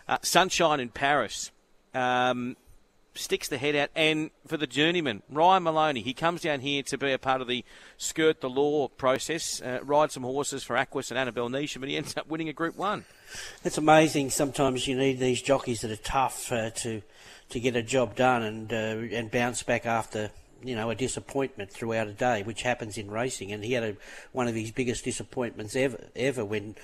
Uh, 0.08 0.18
Sunshine 0.22 0.80
in 0.80 0.88
Paris. 0.88 1.50
Um, 1.94 2.56
sticks 3.14 3.48
the 3.48 3.58
head 3.58 3.76
out. 3.76 3.90
And 3.94 4.30
for 4.46 4.56
the 4.56 4.66
journeyman, 4.66 5.22
Ryan 5.30 5.64
Maloney, 5.64 6.00
he 6.00 6.14
comes 6.14 6.42
down 6.42 6.60
here 6.60 6.82
to 6.84 6.98
be 6.98 7.12
a 7.12 7.18
part 7.18 7.40
of 7.40 7.48
the 7.48 7.64
skirt 7.96 8.40
the 8.40 8.50
law 8.50 8.88
process, 8.88 9.60
uh, 9.60 9.80
ride 9.82 10.12
some 10.12 10.22
horses 10.22 10.62
for 10.62 10.76
Aquis 10.76 11.10
and 11.10 11.18
Annabelle 11.18 11.48
Neasham, 11.48 11.80
but 11.80 11.88
he 11.88 11.96
ends 11.96 12.16
up 12.16 12.28
winning 12.28 12.48
a 12.48 12.52
Group 12.52 12.76
1. 12.76 13.04
It's 13.64 13.78
amazing. 13.78 14.30
Sometimes 14.30 14.86
you 14.86 14.96
need 14.96 15.18
these 15.18 15.42
jockeys 15.42 15.80
that 15.80 15.90
are 15.90 15.96
tough 15.96 16.52
uh, 16.52 16.70
to 16.70 17.02
to 17.50 17.60
get 17.60 17.76
a 17.76 17.82
job 17.82 18.16
done 18.16 18.42
and 18.42 18.72
uh, 18.72 19.16
and 19.16 19.30
bounce 19.30 19.62
back 19.62 19.84
after 19.84 20.30
you 20.62 20.74
know 20.74 20.90
a 20.90 20.94
disappointment 20.94 21.70
throughout 21.70 22.08
a 22.08 22.12
day, 22.12 22.42
which 22.42 22.62
happens 22.62 22.98
in 22.98 23.10
racing. 23.10 23.52
And 23.52 23.64
he 23.64 23.72
had 23.72 23.82
a, 23.82 23.96
one 24.32 24.48
of 24.48 24.54
his 24.54 24.70
biggest 24.70 25.04
disappointments 25.04 25.76
ever 25.76 25.98
ever 26.14 26.44
when 26.44 26.76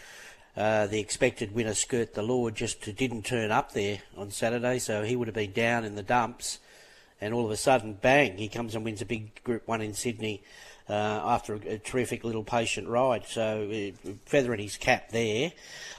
uh, 0.56 0.86
the 0.86 1.00
expected 1.00 1.54
winner, 1.54 1.74
Skirt 1.74 2.14
the 2.14 2.22
Lord, 2.22 2.54
just 2.54 2.96
didn't 2.96 3.24
turn 3.24 3.50
up 3.50 3.72
there 3.72 4.00
on 4.16 4.30
Saturday, 4.30 4.78
so 4.78 5.04
he 5.04 5.16
would 5.16 5.28
have 5.28 5.34
been 5.34 5.52
down 5.52 5.84
in 5.84 5.94
the 5.94 6.02
dumps. 6.02 6.58
And 7.20 7.34
all 7.34 7.44
of 7.44 7.50
a 7.50 7.56
sudden, 7.56 7.94
bang, 7.94 8.38
he 8.38 8.48
comes 8.48 8.74
and 8.74 8.84
wins 8.84 9.02
a 9.02 9.06
big 9.06 9.42
Group 9.42 9.66
1 9.66 9.80
in 9.80 9.94
Sydney 9.94 10.42
uh, 10.88 10.92
after 10.92 11.54
a, 11.54 11.74
a, 11.74 11.78
terrific 11.78 12.24
little 12.24 12.44
patient 12.44 12.88
ride. 12.88 13.26
So, 13.26 13.68
uh, 13.70 14.10
feathering 14.24 14.60
his 14.60 14.76
cap 14.76 15.10
there. 15.10 15.52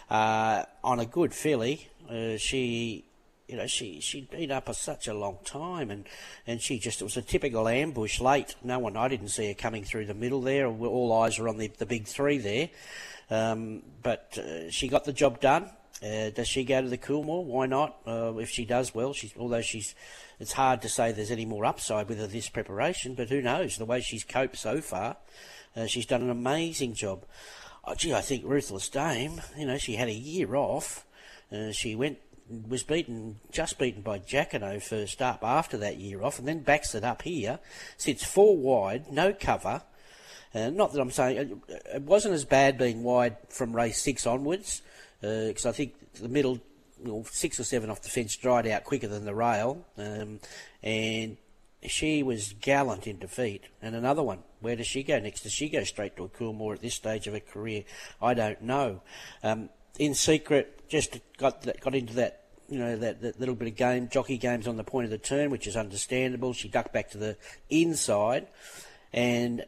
Uh, 0.09 0.63
on 0.83 0.99
a 0.99 1.05
good 1.05 1.33
filly, 1.33 1.87
uh, 2.09 2.37
she 2.37 3.05
you 3.49 3.57
know, 3.57 3.65
she 3.65 3.99
she'd 3.99 4.29
been 4.29 4.51
up 4.51 4.67
for 4.67 4.73
such 4.73 5.07
a 5.07 5.13
long 5.13 5.39
time, 5.43 5.89
and 5.89 6.07
and 6.45 6.61
she 6.61 6.77
just 6.77 7.01
it 7.01 7.03
was 7.03 7.17
a 7.17 7.21
typical 7.21 7.67
ambush 7.67 8.21
late. 8.21 8.55
No 8.63 8.77
one, 8.77 8.95
I 8.95 9.07
didn't 9.07 9.29
see 9.29 9.47
her 9.47 9.55
coming 9.55 9.83
through 9.83 10.05
the 10.05 10.13
middle 10.13 10.41
there. 10.41 10.67
All 10.67 11.11
eyes 11.13 11.39
were 11.39 11.49
on 11.49 11.57
the 11.57 11.67
the 11.67 11.87
big 11.87 12.05
three 12.05 12.37
there, 12.37 12.69
um, 13.29 13.83
but 14.01 14.37
uh, 14.37 14.69
she 14.69 14.87
got 14.87 15.05
the 15.05 15.13
job 15.13 15.39
done. 15.39 15.69
Uh, 16.01 16.29
does 16.29 16.47
she 16.47 16.63
go 16.63 16.81
to 16.81 16.87
the 16.87 16.97
Coolmore? 16.97 17.43
Why 17.43 17.65
not? 17.65 17.97
Uh, 18.07 18.33
if 18.37 18.49
she 18.49 18.63
does 18.65 18.95
well, 18.95 19.13
she's 19.13 19.33
although 19.37 19.61
she's, 19.61 19.95
it's 20.39 20.53
hard 20.53 20.81
to 20.83 20.89
say 20.89 21.11
there's 21.11 21.31
any 21.31 21.45
more 21.45 21.65
upside 21.65 22.07
with 22.07 22.19
her 22.19 22.27
this 22.27 22.47
preparation, 22.47 23.15
but 23.15 23.29
who 23.29 23.41
knows? 23.41 23.77
The 23.77 23.85
way 23.85 23.99
she's 23.99 24.23
coped 24.23 24.55
so 24.57 24.79
far, 24.79 25.17
uh, 25.75 25.87
she's 25.87 26.05
done 26.05 26.21
an 26.21 26.29
amazing 26.29 26.93
job. 26.93 27.25
Oh, 27.83 27.95
gee, 27.95 28.13
I 28.13 28.21
think 28.21 28.45
Ruthless 28.45 28.87
Dame. 28.87 29.41
You 29.57 29.67
know, 29.67 29.77
she 29.77 29.95
had 29.95 30.07
a 30.07 30.13
year 30.13 30.55
off. 30.55 31.05
Uh, 31.51 31.71
she 31.71 31.95
went 31.95 32.19
was 32.67 32.83
beaten, 32.83 33.39
just 33.51 33.77
beaten 33.77 34.01
by 34.01 34.19
Jacquinot 34.19 34.81
first 34.81 35.21
up 35.21 35.43
after 35.43 35.77
that 35.77 35.97
year 35.97 36.23
off, 36.23 36.39
and 36.39 36.47
then 36.47 36.59
backs 36.59 36.95
it 36.95 37.03
up 37.03 37.21
here. 37.21 37.59
Sits 37.97 38.23
four 38.23 38.57
wide, 38.57 39.11
no 39.11 39.33
cover. 39.33 39.83
Uh, 40.53 40.69
not 40.69 40.93
that 40.93 41.01
I'm 41.01 41.11
saying 41.11 41.61
uh, 41.69 41.75
it 41.95 42.01
wasn't 42.01 42.33
as 42.33 42.45
bad 42.45 42.77
being 42.77 43.03
wide 43.03 43.37
from 43.49 43.75
race 43.75 44.01
six 44.01 44.25
onwards, 44.25 44.81
because 45.21 45.65
uh, 45.65 45.69
I 45.69 45.71
think 45.71 45.93
the 46.13 46.29
middle, 46.29 46.59
well, 47.03 47.23
six 47.25 47.59
or 47.59 47.63
seven 47.63 47.89
off 47.89 48.01
the 48.01 48.09
fence 48.09 48.35
dried 48.35 48.67
out 48.67 48.83
quicker 48.83 49.07
than 49.07 49.25
the 49.25 49.35
rail, 49.35 49.85
um, 49.97 50.39
and 50.81 51.37
she 51.87 52.23
was 52.23 52.53
gallant 52.61 53.07
in 53.07 53.19
defeat. 53.19 53.65
And 53.81 53.95
another 53.95 54.23
one, 54.23 54.39
where 54.59 54.75
does 54.75 54.87
she 54.87 55.03
go 55.03 55.19
next? 55.19 55.41
Does 55.41 55.53
she 55.53 55.69
go 55.69 55.83
straight 55.83 56.17
to 56.17 56.23
a 56.23 56.29
Coolmore 56.29 56.73
at 56.73 56.81
this 56.81 56.95
stage 56.95 57.27
of 57.27 57.33
her 57.33 57.39
career? 57.39 57.83
I 58.21 58.33
don't 58.33 58.61
know. 58.61 59.01
Um, 59.43 59.69
in 59.97 60.15
secret, 60.15 60.87
just 60.89 61.19
got 61.37 61.65
got 61.81 61.93
into 61.93 62.15
that 62.15 62.43
you 62.69 62.79
know 62.79 62.95
that, 62.97 63.21
that 63.21 63.39
little 63.39 63.55
bit 63.55 63.67
of 63.67 63.75
game 63.75 64.09
jockey 64.09 64.37
games 64.37 64.67
on 64.67 64.77
the 64.77 64.83
point 64.83 65.05
of 65.05 65.11
the 65.11 65.17
turn, 65.17 65.49
which 65.49 65.67
is 65.67 65.75
understandable. 65.75 66.53
She 66.53 66.69
ducked 66.69 66.93
back 66.93 67.09
to 67.11 67.17
the 67.17 67.37
inside, 67.69 68.47
and 69.11 69.65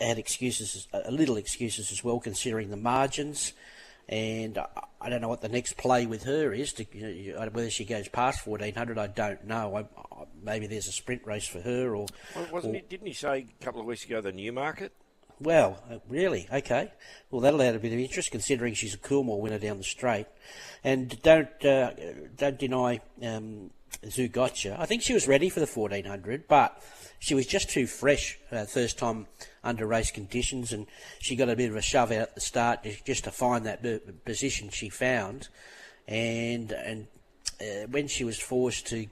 had 0.00 0.18
excuses, 0.18 0.88
a 0.92 1.10
little 1.10 1.36
excuses 1.36 1.90
as 1.90 2.04
well, 2.04 2.20
considering 2.20 2.70
the 2.70 2.76
margins. 2.76 3.52
And 4.08 4.58
I, 5.00 5.10
don't 5.10 5.20
know 5.20 5.28
what 5.28 5.40
the 5.40 5.48
next 5.48 5.76
play 5.76 6.06
with 6.06 6.24
her 6.24 6.52
is. 6.52 6.72
To, 6.74 6.86
you 6.92 7.32
know, 7.34 7.48
whether 7.50 7.70
she 7.70 7.84
goes 7.84 8.06
past 8.08 8.46
1400, 8.46 8.98
I 8.98 9.06
don't 9.08 9.44
know. 9.46 9.76
I, 9.76 9.80
I, 9.80 10.24
maybe 10.42 10.68
there's 10.68 10.86
a 10.86 10.92
sprint 10.92 11.26
race 11.26 11.46
for 11.46 11.60
her, 11.60 11.96
or 11.96 12.06
well, 12.36 12.46
wasn't 12.52 12.74
or, 12.74 12.78
he, 12.78 12.84
didn't 12.88 13.06
he 13.08 13.12
say 13.12 13.46
a 13.60 13.64
couple 13.64 13.80
of 13.80 13.86
weeks 13.86 14.04
ago 14.04 14.20
the 14.20 14.30
Newmarket? 14.30 14.92
Well, 15.40 15.82
uh, 15.90 15.98
really? 16.08 16.48
Okay. 16.52 16.92
Well, 17.30 17.40
that'll 17.40 17.60
add 17.60 17.74
a 17.74 17.78
bit 17.78 17.92
of 17.92 17.98
interest 17.98 18.30
considering 18.30 18.74
she's 18.74 18.94
a 18.94 18.98
Coolmore 18.98 19.40
winner 19.40 19.58
down 19.58 19.78
the 19.78 19.84
straight. 19.84 20.26
And 20.82 21.20
don't 21.22 21.64
uh, 21.64 21.90
don't 22.36 22.58
deny 22.58 23.00
um, 23.22 23.70
Zougotcha. 24.04 24.78
I 24.78 24.86
think 24.86 25.02
she 25.02 25.12
was 25.12 25.28
ready 25.28 25.48
for 25.48 25.60
the 25.60 25.66
1400, 25.66 26.48
but 26.48 26.82
she 27.18 27.34
was 27.34 27.46
just 27.46 27.70
too 27.70 27.86
fresh 27.86 28.38
uh, 28.50 28.64
first 28.64 28.98
time 28.98 29.26
under 29.66 29.86
race 29.86 30.10
conditions, 30.10 30.72
and 30.72 30.86
she 31.18 31.36
got 31.36 31.48
a 31.48 31.56
bit 31.56 31.70
of 31.70 31.76
a 31.76 31.82
shove 31.82 32.12
out 32.12 32.22
at 32.22 32.34
the 32.34 32.40
start 32.40 32.86
just 33.04 33.24
to 33.24 33.30
find 33.30 33.66
that 33.66 34.24
position 34.24 34.70
she 34.70 34.88
found. 34.88 35.48
And 36.08 36.72
and 36.72 37.06
uh, 37.60 37.86
when 37.90 38.08
she 38.08 38.24
was 38.24 38.38
forced 38.38 38.86
to 38.88 39.06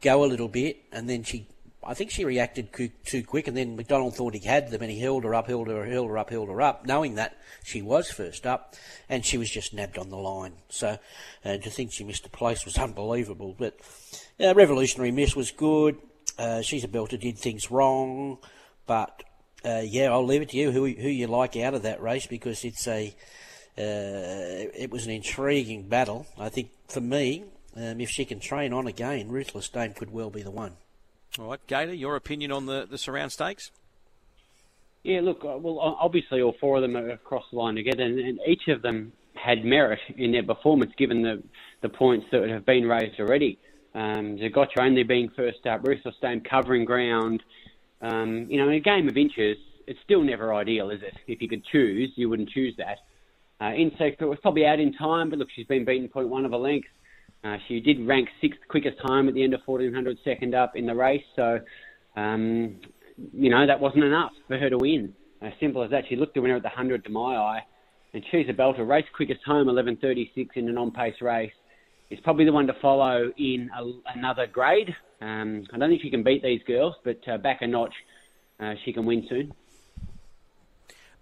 go 0.00 0.24
a 0.24 0.26
little 0.26 0.48
bit, 0.48 0.82
and 0.92 1.08
then 1.08 1.22
she 1.22 1.46
I 1.86 1.94
think 1.94 2.10
she 2.10 2.24
reacted 2.24 2.68
too 3.04 3.22
quick, 3.22 3.46
and 3.46 3.56
then 3.56 3.76
McDonald 3.76 4.16
thought 4.16 4.34
he 4.34 4.44
had 4.44 4.70
them, 4.70 4.82
and 4.82 4.90
he 4.90 4.98
held 4.98 5.22
her 5.22 5.34
up, 5.34 5.46
held 5.46 5.68
her, 5.68 5.84
held 5.84 6.08
her 6.08 6.18
up, 6.18 6.30
held 6.30 6.48
her 6.48 6.60
up, 6.60 6.84
knowing 6.84 7.14
that 7.14 7.38
she 7.62 7.80
was 7.80 8.10
first 8.10 8.44
up, 8.44 8.74
and 9.08 9.24
she 9.24 9.38
was 9.38 9.48
just 9.48 9.72
nabbed 9.72 9.96
on 9.96 10.10
the 10.10 10.16
line. 10.16 10.54
So 10.68 10.98
uh, 11.44 11.58
to 11.58 11.70
think 11.70 11.92
she 11.92 12.02
missed 12.02 12.26
a 12.26 12.30
place 12.30 12.64
was 12.64 12.76
unbelievable. 12.86 13.54
But 13.56 13.78
uh, 14.40 14.54
Revolutionary 14.54 15.12
Miss 15.12 15.36
was 15.36 15.52
good. 15.52 15.98
Uh, 16.36 16.60
she's 16.60 16.82
a 16.82 16.88
belter, 16.88 17.20
did 17.20 17.38
things 17.38 17.70
wrong, 17.70 18.38
but 18.86 19.22
uh, 19.66 19.82
yeah, 19.84 20.10
I'll 20.10 20.24
leave 20.24 20.42
it 20.42 20.50
to 20.50 20.56
you 20.56 20.70
who 20.70 20.86
who 20.86 21.08
you 21.08 21.26
like 21.26 21.56
out 21.56 21.74
of 21.74 21.82
that 21.82 22.00
race 22.00 22.26
because 22.26 22.64
it's 22.64 22.86
a 22.86 23.14
uh, 23.78 24.70
it 24.74 24.90
was 24.90 25.06
an 25.06 25.12
intriguing 25.12 25.88
battle. 25.88 26.26
I 26.38 26.48
think 26.48 26.70
for 26.88 27.00
me, 27.00 27.44
um, 27.76 28.00
if 28.00 28.08
she 28.08 28.24
can 28.24 28.40
train 28.40 28.72
on 28.72 28.86
again, 28.86 29.28
Ruthless 29.28 29.68
Dame 29.68 29.92
could 29.92 30.10
well 30.10 30.30
be 30.30 30.42
the 30.42 30.50
one. 30.50 30.72
All 31.38 31.50
right, 31.50 31.60
Gator, 31.66 31.92
your 31.92 32.16
opinion 32.16 32.52
on 32.52 32.64
the, 32.66 32.86
the 32.88 32.96
surround 32.96 33.32
stakes? 33.32 33.70
Yeah, 35.02 35.20
look, 35.20 35.44
uh, 35.44 35.58
well, 35.58 35.78
obviously 35.78 36.40
all 36.40 36.54
four 36.58 36.76
of 36.76 36.82
them 36.82 36.96
are 36.96 37.10
across 37.10 37.44
the 37.50 37.58
line 37.58 37.74
together, 37.74 38.02
and, 38.02 38.18
and 38.18 38.40
each 38.46 38.68
of 38.68 38.80
them 38.80 39.12
had 39.34 39.64
merit 39.64 40.00
in 40.16 40.32
their 40.32 40.42
performance 40.42 40.92
given 40.96 41.22
the, 41.22 41.42
the 41.82 41.88
points 41.90 42.26
that 42.32 42.48
have 42.48 42.64
been 42.64 42.88
raised 42.88 43.20
already. 43.20 43.58
Um, 43.94 44.38
Zougotcha 44.38 44.80
only 44.80 45.02
being 45.02 45.28
first 45.36 45.66
up, 45.66 45.86
Ruthless 45.86 46.14
Dame 46.22 46.40
covering 46.40 46.86
ground. 46.86 47.42
Um, 48.02 48.46
you 48.48 48.58
know, 48.58 48.68
in 48.68 48.74
a 48.74 48.80
game 48.80 49.08
of 49.08 49.16
inches, 49.16 49.56
it's 49.86 49.98
still 50.04 50.22
never 50.22 50.54
ideal, 50.54 50.90
is 50.90 51.00
it? 51.02 51.14
If 51.26 51.40
you 51.40 51.48
could 51.48 51.64
choose, 51.64 52.12
you 52.16 52.28
wouldn't 52.28 52.50
choose 52.50 52.74
that. 52.78 52.98
Uh, 53.60 53.72
Insect 53.72 54.20
was 54.20 54.38
probably 54.42 54.66
out 54.66 54.80
in 54.80 54.92
time, 54.92 55.30
but 55.30 55.38
look, 55.38 55.48
she's 55.54 55.66
been 55.66 55.84
beaten 55.84 56.08
0.1 56.08 56.44
of 56.44 56.52
a 56.52 56.56
length. 56.56 56.88
Uh, 57.44 57.56
she 57.68 57.80
did 57.80 58.06
rank 58.06 58.28
sixth 58.40 58.60
quickest 58.68 58.98
time 59.06 59.28
at 59.28 59.34
the 59.34 59.42
end 59.42 59.54
of 59.54 59.60
1400, 59.64 60.18
second 60.24 60.54
up 60.54 60.76
in 60.76 60.86
the 60.86 60.94
race. 60.94 61.22
So, 61.36 61.60
um, 62.16 62.76
you 63.32 63.50
know, 63.50 63.66
that 63.66 63.80
wasn't 63.80 64.04
enough 64.04 64.32
for 64.48 64.58
her 64.58 64.68
to 64.68 64.76
win. 64.76 65.14
As 65.42 65.52
simple 65.60 65.82
as 65.82 65.90
that. 65.90 66.04
She 66.08 66.16
looked 66.16 66.34
the 66.34 66.40
winner 66.40 66.56
at 66.56 66.62
the 66.62 66.68
100 66.68 67.04
to 67.04 67.10
my 67.10 67.36
eye. 67.36 67.60
And 68.14 68.24
she's 68.30 68.48
a 68.48 68.52
belter. 68.52 68.88
Race 68.88 69.04
quickest 69.14 69.40
home, 69.44 69.68
11.36 69.68 70.48
in 70.54 70.68
an 70.68 70.78
on-pace 70.78 71.20
race. 71.20 71.52
Is 72.08 72.20
probably 72.20 72.44
the 72.44 72.52
one 72.52 72.66
to 72.68 72.74
follow 72.74 73.32
in 73.36 73.68
a, 73.76 73.92
another 74.14 74.46
grade. 74.46 74.94
Um, 75.20 75.64
I 75.72 75.78
don't 75.78 75.90
think 75.90 76.02
she 76.02 76.10
can 76.10 76.22
beat 76.22 76.42
these 76.42 76.62
girls, 76.66 76.94
but 77.02 77.20
uh, 77.26 77.38
back 77.38 77.62
a 77.62 77.66
notch, 77.66 77.94
uh, 78.60 78.74
she 78.84 78.92
can 78.92 79.06
win 79.06 79.26
soon. 79.28 79.52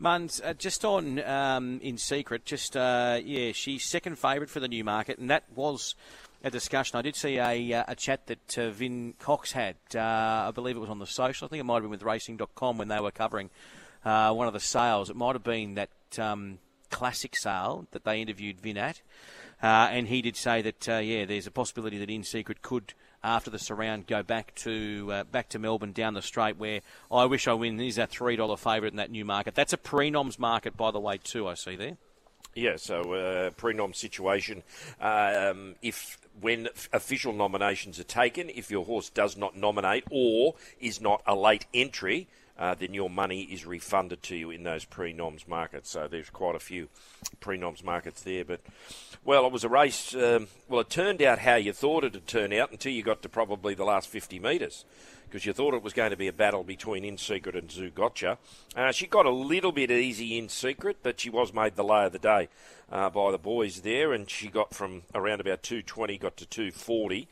Muns, 0.00 0.40
uh, 0.44 0.52
just 0.52 0.84
on 0.84 1.20
um, 1.20 1.80
in 1.82 1.96
secret, 1.96 2.44
just 2.44 2.76
uh, 2.76 3.18
yeah, 3.24 3.52
she's 3.52 3.84
second 3.84 4.18
favourite 4.18 4.50
for 4.50 4.60
the 4.60 4.68
Newmarket, 4.68 5.18
and 5.18 5.30
that 5.30 5.44
was 5.54 5.94
a 6.42 6.50
discussion. 6.50 6.98
I 6.98 7.02
did 7.02 7.16
see 7.16 7.38
a, 7.38 7.72
uh, 7.72 7.84
a 7.88 7.94
chat 7.96 8.26
that 8.26 8.58
uh, 8.58 8.70
Vin 8.70 9.14
Cox 9.18 9.52
had. 9.52 9.76
Uh, 9.94 10.00
I 10.00 10.50
believe 10.54 10.76
it 10.76 10.80
was 10.80 10.90
on 10.90 10.98
the 10.98 11.06
social. 11.06 11.46
I 11.46 11.48
think 11.48 11.60
it 11.60 11.64
might 11.64 11.76
have 11.76 11.84
been 11.84 11.90
with 11.90 12.02
Racing.com 12.02 12.76
when 12.76 12.88
they 12.88 13.00
were 13.00 13.10
covering 13.10 13.48
uh, 14.04 14.32
one 14.32 14.46
of 14.46 14.52
the 14.52 14.60
sales. 14.60 15.08
It 15.08 15.16
might 15.16 15.34
have 15.34 15.44
been 15.44 15.74
that 15.74 15.90
um, 16.18 16.58
classic 16.90 17.34
sale 17.34 17.86
that 17.92 18.04
they 18.04 18.20
interviewed 18.20 18.60
Vin 18.60 18.76
at, 18.76 19.00
and 19.64 20.08
he 20.08 20.22
did 20.22 20.36
say 20.36 20.62
that 20.62 20.86
yeah, 20.86 21.24
there's 21.24 21.46
a 21.46 21.50
possibility 21.50 21.98
that 21.98 22.10
In 22.10 22.24
Secret 22.24 22.62
could 22.62 22.94
after 23.24 23.50
the 23.50 23.58
surround 23.58 24.06
go 24.06 24.22
back 24.22 24.54
to 24.54 25.08
uh, 25.10 25.24
back 25.24 25.48
to 25.48 25.58
Melbourne 25.58 25.92
down 25.92 26.14
the 26.14 26.22
straight 26.22 26.58
where 26.58 26.82
I 27.10 27.24
wish 27.24 27.48
I 27.48 27.54
win 27.54 27.80
is 27.80 27.96
that 27.96 28.10
three 28.10 28.36
dollar 28.36 28.56
favourite 28.56 28.92
in 28.92 28.98
that 28.98 29.10
Newmarket. 29.10 29.54
That's 29.54 29.72
a 29.72 29.78
pre-noms 29.78 30.38
market 30.38 30.76
by 30.76 30.90
the 30.90 31.00
way 31.00 31.18
too. 31.18 31.48
I 31.48 31.54
see 31.54 31.74
there. 31.74 31.96
Yeah, 32.54 32.76
so 32.76 33.14
uh, 33.14 33.50
pre-nom 33.50 33.94
situation. 33.94 34.62
Um, 35.00 35.74
if 35.82 36.18
when 36.40 36.68
official 36.92 37.32
nominations 37.32 37.98
are 37.98 38.04
taken, 38.04 38.48
if 38.48 38.70
your 38.70 38.84
horse 38.84 39.10
does 39.10 39.36
not 39.36 39.56
nominate 39.56 40.04
or 40.10 40.54
is 40.78 41.00
not 41.00 41.22
a 41.26 41.34
late 41.34 41.66
entry, 41.74 42.28
uh, 42.58 42.74
then 42.74 42.94
your 42.94 43.10
money 43.10 43.42
is 43.42 43.66
refunded 43.66 44.22
to 44.22 44.36
you 44.36 44.50
in 44.50 44.62
those 44.62 44.84
pre-noms 44.84 45.48
markets. 45.48 45.90
So 45.90 46.06
there's 46.08 46.30
quite 46.30 46.54
a 46.54 46.60
few 46.60 46.88
pre-noms 47.40 47.82
markets 47.82 48.22
there. 48.22 48.44
But 48.44 48.60
well, 49.24 49.46
it 49.46 49.52
was 49.52 49.64
a 49.64 49.68
race. 49.68 50.14
Um, 50.14 50.46
well, 50.68 50.80
it 50.80 50.90
turned 50.90 51.20
out 51.20 51.40
how 51.40 51.56
you 51.56 51.72
thought 51.72 52.04
it'd 52.04 52.26
turn 52.26 52.52
out 52.52 52.70
until 52.70 52.92
you 52.92 53.02
got 53.02 53.22
to 53.22 53.28
probably 53.28 53.74
the 53.74 53.84
last 53.84 54.08
50 54.08 54.38
metres. 54.38 54.84
Because 55.24 55.46
you 55.46 55.52
thought 55.52 55.74
it 55.74 55.82
was 55.82 55.92
going 55.92 56.10
to 56.10 56.16
be 56.16 56.28
a 56.28 56.32
battle 56.32 56.62
between 56.62 57.04
In 57.04 57.18
Secret 57.18 57.56
and 57.56 57.68
Zougotcha. 57.68 58.36
Uh, 58.76 58.92
she 58.92 59.08
got 59.08 59.26
a 59.26 59.30
little 59.30 59.72
bit 59.72 59.90
easy 59.90 60.38
in 60.38 60.48
Secret, 60.48 60.98
but 61.02 61.18
she 61.18 61.28
was 61.28 61.52
made 61.52 61.74
the 61.74 61.82
lay 61.82 62.04
of 62.04 62.12
the 62.12 62.20
day 62.20 62.48
uh, 62.92 63.10
by 63.10 63.32
the 63.32 63.38
boys 63.38 63.80
there, 63.80 64.12
and 64.12 64.30
she 64.30 64.46
got 64.46 64.72
from 64.72 65.02
around 65.12 65.40
about 65.40 65.64
220, 65.64 66.18
got 66.18 66.36
to 66.36 66.46
240. 66.46 67.26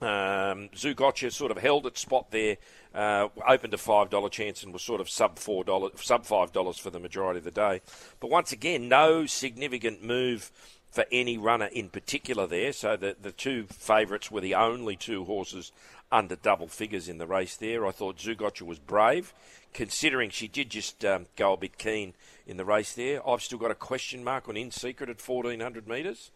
Um, 0.00 0.68
Zougotcha 0.74 1.32
sort 1.32 1.50
of 1.50 1.58
held 1.58 1.86
its 1.86 2.00
spot 2.00 2.30
there, 2.30 2.58
uh, 2.94 3.28
opened 3.48 3.72
a 3.72 3.78
five 3.78 4.10
dollar 4.10 4.28
chance 4.28 4.62
and 4.62 4.72
was 4.72 4.82
sort 4.82 5.00
of 5.00 5.08
sub 5.08 5.38
four 5.38 5.64
dollars, 5.64 5.92
sub 6.02 6.26
five 6.26 6.52
dollars 6.52 6.76
for 6.76 6.90
the 6.90 7.00
majority 7.00 7.38
of 7.38 7.44
the 7.44 7.50
day. 7.50 7.80
But 8.20 8.30
once 8.30 8.52
again, 8.52 8.88
no 8.88 9.24
significant 9.26 10.04
move 10.04 10.50
for 10.90 11.06
any 11.10 11.38
runner 11.38 11.66
in 11.66 11.88
particular 11.88 12.46
there. 12.46 12.72
So 12.72 12.96
the 12.96 13.16
the 13.20 13.32
two 13.32 13.64
favourites 13.70 14.30
were 14.30 14.40
the 14.42 14.54
only 14.54 14.96
two 14.96 15.24
horses 15.24 15.72
under 16.10 16.36
double 16.36 16.68
figures 16.68 17.08
in 17.08 17.18
the 17.18 17.26
race 17.26 17.56
there. 17.56 17.86
I 17.86 17.90
thought 17.90 18.18
Zougotcha 18.18 18.62
was 18.62 18.78
brave, 18.78 19.34
considering 19.72 20.30
she 20.30 20.48
did 20.48 20.70
just 20.70 21.04
um, 21.04 21.26
go 21.36 21.52
a 21.52 21.56
bit 21.56 21.78
keen 21.78 22.14
in 22.46 22.56
the 22.56 22.64
race 22.64 22.92
there. 22.92 23.26
I've 23.28 23.42
still 23.42 23.58
got 23.58 23.70
a 23.70 23.74
question 23.74 24.22
mark 24.22 24.48
on 24.48 24.56
In 24.56 24.70
Secret 24.70 25.10
at 25.10 25.20
1400 25.20 25.88
metres. 25.88 26.30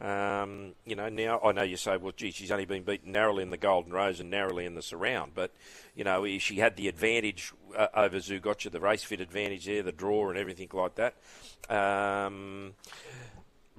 Um, 0.00 0.74
you 0.84 0.94
know, 0.94 1.08
now 1.08 1.40
I 1.42 1.52
know 1.52 1.62
you 1.62 1.76
say, 1.76 1.96
well, 1.96 2.12
gee, 2.16 2.30
she's 2.30 2.52
only 2.52 2.66
been 2.66 2.84
beaten 2.84 3.12
narrowly 3.12 3.42
in 3.42 3.50
the 3.50 3.56
Golden 3.56 3.92
Rose 3.92 4.20
and 4.20 4.30
narrowly 4.30 4.64
in 4.64 4.74
the 4.74 4.82
Surround, 4.82 5.32
but 5.34 5.50
you 5.94 6.04
know, 6.04 6.26
she 6.38 6.56
had 6.56 6.76
the 6.76 6.86
advantage 6.86 7.52
uh, 7.76 7.88
over 7.94 8.18
Zougotcha, 8.18 8.70
the 8.70 8.80
race 8.80 9.02
fit 9.02 9.20
advantage 9.20 9.66
there, 9.66 9.82
the 9.82 9.92
draw 9.92 10.28
and 10.28 10.38
everything 10.38 10.68
like 10.72 10.94
that. 10.96 11.14
Um, 11.68 12.74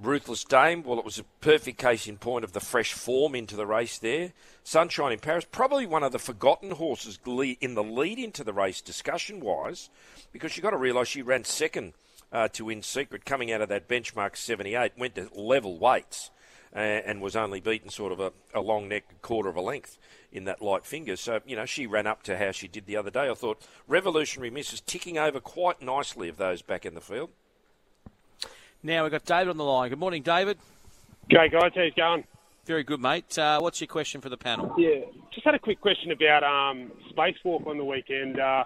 Ruthless 0.00 0.44
Dame, 0.44 0.84
well, 0.84 1.00
it 1.00 1.04
was 1.04 1.18
a 1.18 1.24
perfect 1.40 1.78
case 1.78 2.06
in 2.06 2.18
point 2.18 2.44
of 2.44 2.52
the 2.52 2.60
fresh 2.60 2.92
form 2.92 3.34
into 3.34 3.56
the 3.56 3.66
race 3.66 3.98
there. 3.98 4.32
Sunshine 4.62 5.10
in 5.10 5.18
Paris, 5.18 5.44
probably 5.50 5.86
one 5.86 6.04
of 6.04 6.12
the 6.12 6.20
forgotten 6.20 6.70
horses 6.70 7.18
in 7.26 7.74
the 7.74 7.82
lead 7.82 8.18
into 8.18 8.44
the 8.44 8.52
race, 8.52 8.80
discussion 8.80 9.40
wise, 9.40 9.90
because 10.30 10.56
you've 10.56 10.62
got 10.62 10.70
to 10.70 10.76
realise 10.76 11.08
she 11.08 11.22
ran 11.22 11.42
second 11.42 11.94
uh, 12.32 12.46
to 12.48 12.68
In 12.68 12.82
Secret 12.82 13.24
coming 13.24 13.50
out 13.50 13.60
of 13.60 13.68
that 13.70 13.88
benchmark 13.88 14.36
78, 14.36 14.92
went 14.96 15.16
to 15.16 15.28
level 15.34 15.78
weights 15.78 16.30
uh, 16.74 16.78
and 16.78 17.20
was 17.20 17.34
only 17.34 17.60
beaten 17.60 17.90
sort 17.90 18.12
of 18.12 18.20
a, 18.20 18.32
a 18.54 18.60
long 18.60 18.88
neck, 18.88 19.20
quarter 19.20 19.48
of 19.48 19.56
a 19.56 19.60
length 19.60 19.98
in 20.30 20.44
that 20.44 20.62
light 20.62 20.84
finger. 20.84 21.16
So, 21.16 21.40
you 21.44 21.56
know, 21.56 21.66
she 21.66 21.88
ran 21.88 22.06
up 22.06 22.22
to 22.24 22.38
how 22.38 22.52
she 22.52 22.68
did 22.68 22.86
the 22.86 22.96
other 22.96 23.10
day. 23.10 23.28
I 23.28 23.34
thought 23.34 23.66
Revolutionary 23.88 24.50
Miss 24.50 24.72
is 24.72 24.80
ticking 24.80 25.18
over 25.18 25.40
quite 25.40 25.82
nicely 25.82 26.28
of 26.28 26.36
those 26.36 26.62
back 26.62 26.86
in 26.86 26.94
the 26.94 27.00
field. 27.00 27.30
Now 28.82 29.02
we've 29.02 29.12
got 29.12 29.24
David 29.24 29.48
on 29.48 29.56
the 29.56 29.64
line. 29.64 29.90
Good 29.90 29.98
morning, 29.98 30.22
David. 30.22 30.58
G'day, 31.30 31.50
guys. 31.50 31.72
How's 31.74 31.88
it 31.88 31.96
going? 31.96 32.24
Very 32.64 32.84
good, 32.84 33.00
mate. 33.00 33.36
Uh, 33.36 33.58
what's 33.60 33.80
your 33.80 33.88
question 33.88 34.20
for 34.20 34.28
the 34.28 34.36
panel? 34.36 34.74
Yeah, 34.78 35.00
just 35.32 35.44
had 35.44 35.54
a 35.54 35.58
quick 35.58 35.80
question 35.80 36.12
about 36.12 36.44
um, 36.44 36.92
Spacewalk 37.12 37.66
on 37.66 37.76
the 37.76 37.84
weekend. 37.84 38.38
Uh, 38.38 38.64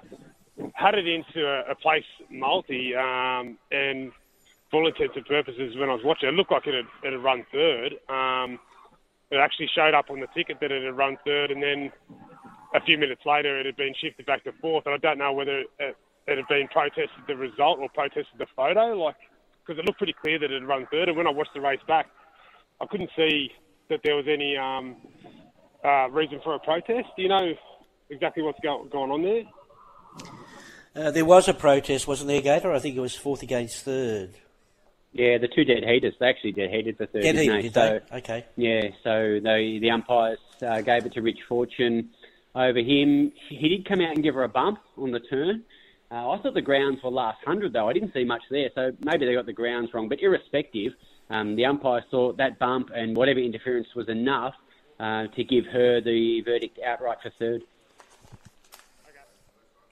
had 0.74 0.94
it 0.94 1.06
into 1.08 1.46
a, 1.46 1.70
a 1.70 1.74
place 1.74 2.04
multi, 2.30 2.94
um, 2.94 3.56
and 3.70 4.12
for 4.70 4.82
all 4.82 4.88
intents 4.88 5.16
and 5.16 5.24
purposes, 5.24 5.76
when 5.76 5.88
I 5.88 5.94
was 5.94 6.04
watching, 6.04 6.28
it 6.28 6.34
looked 6.34 6.50
like 6.50 6.66
it 6.66 6.74
had, 6.74 7.08
it 7.08 7.12
had 7.12 7.22
run 7.22 7.46
third. 7.50 7.94
Um, 8.08 8.58
it 9.30 9.36
actually 9.36 9.70
showed 9.74 9.94
up 9.94 10.10
on 10.10 10.20
the 10.20 10.26
ticket 10.34 10.58
that 10.60 10.70
it 10.70 10.84
had 10.84 10.96
run 10.96 11.16
third, 11.24 11.50
and 11.50 11.62
then 11.62 11.90
a 12.74 12.82
few 12.82 12.98
minutes 12.98 13.22
later, 13.24 13.58
it 13.58 13.66
had 13.66 13.76
been 13.76 13.94
shifted 13.98 14.26
back 14.26 14.44
to 14.44 14.52
fourth. 14.60 14.84
And 14.84 14.94
I 14.94 14.98
don't 14.98 15.18
know 15.18 15.32
whether 15.32 15.60
it, 15.60 15.96
it 16.26 16.36
had 16.36 16.48
been 16.48 16.68
protested 16.68 17.08
the 17.26 17.36
result 17.36 17.78
or 17.78 17.88
protested 17.88 18.38
the 18.38 18.46
photo, 18.54 18.92
like 18.94 19.16
because 19.64 19.78
it 19.78 19.84
looked 19.84 19.98
pretty 19.98 20.14
clear 20.22 20.38
that 20.38 20.50
it 20.50 20.60
had 20.60 20.68
run 20.68 20.86
third. 20.90 21.08
And 21.08 21.16
when 21.16 21.26
I 21.26 21.30
watched 21.30 21.54
the 21.54 21.60
race 21.60 21.80
back, 21.86 22.06
I 22.80 22.86
couldn't 22.86 23.10
see 23.16 23.50
that 23.88 24.00
there 24.04 24.16
was 24.16 24.26
any 24.28 24.56
um, 24.56 24.96
uh, 25.84 26.10
reason 26.10 26.40
for 26.42 26.54
a 26.54 26.58
protest. 26.58 27.08
Do 27.16 27.22
you 27.22 27.28
know 27.28 27.52
exactly 28.10 28.42
what's 28.42 28.58
go- 28.60 28.84
going 28.90 29.10
on 29.10 29.22
there? 29.22 29.44
Uh, 30.94 31.10
there 31.10 31.24
was 31.24 31.48
a 31.48 31.54
protest, 31.54 32.06
wasn't 32.06 32.28
there, 32.28 32.42
Gator? 32.42 32.72
I 32.72 32.78
think 32.78 32.96
it 32.96 33.00
was 33.00 33.14
fourth 33.14 33.42
against 33.42 33.84
third. 33.84 34.34
Yeah, 35.12 35.38
the 35.38 35.48
two 35.48 35.64
dead 35.64 35.84
heaters. 35.84 36.14
They 36.18 36.26
actually 36.26 36.52
dead 36.52 36.70
heated 36.70 36.96
the 36.98 37.06
third. 37.06 37.22
Dead 37.22 37.36
heated, 37.36 37.62
did 37.62 37.74
so, 37.74 38.00
they? 38.10 38.16
Okay. 38.16 38.46
Yeah, 38.56 38.80
so 39.04 39.40
they, 39.42 39.78
the 39.78 39.90
umpires 39.90 40.38
uh, 40.66 40.80
gave 40.80 41.06
it 41.06 41.12
to 41.14 41.20
Rich 41.20 41.40
Fortune 41.48 42.10
over 42.54 42.78
him. 42.78 43.32
He 43.48 43.68
did 43.68 43.86
come 43.86 44.00
out 44.00 44.14
and 44.14 44.22
give 44.22 44.34
her 44.34 44.44
a 44.44 44.48
bump 44.48 44.80
on 44.96 45.10
the 45.10 45.20
turn. 45.20 45.64
Uh, 46.12 46.30
I 46.30 46.38
thought 46.42 46.52
the 46.52 46.60
grounds 46.60 47.02
were 47.02 47.10
last 47.10 47.42
hundred 47.44 47.72
though. 47.72 47.88
I 47.88 47.94
didn't 47.94 48.12
see 48.12 48.24
much 48.24 48.42
there, 48.50 48.68
so 48.74 48.92
maybe 49.02 49.24
they 49.24 49.34
got 49.34 49.46
the 49.46 49.52
grounds 49.52 49.94
wrong. 49.94 50.10
But 50.10 50.20
irrespective, 50.20 50.92
um, 51.30 51.56
the 51.56 51.64
umpire 51.64 52.04
saw 52.10 52.32
that 52.34 52.58
bump 52.58 52.90
and 52.94 53.16
whatever 53.16 53.40
interference 53.40 53.88
was 53.96 54.10
enough 54.10 54.52
uh, 55.00 55.28
to 55.28 55.42
give 55.42 55.64
her 55.66 56.02
the 56.02 56.42
verdict 56.42 56.78
outright 56.86 57.18
for 57.22 57.30
third. 57.38 57.62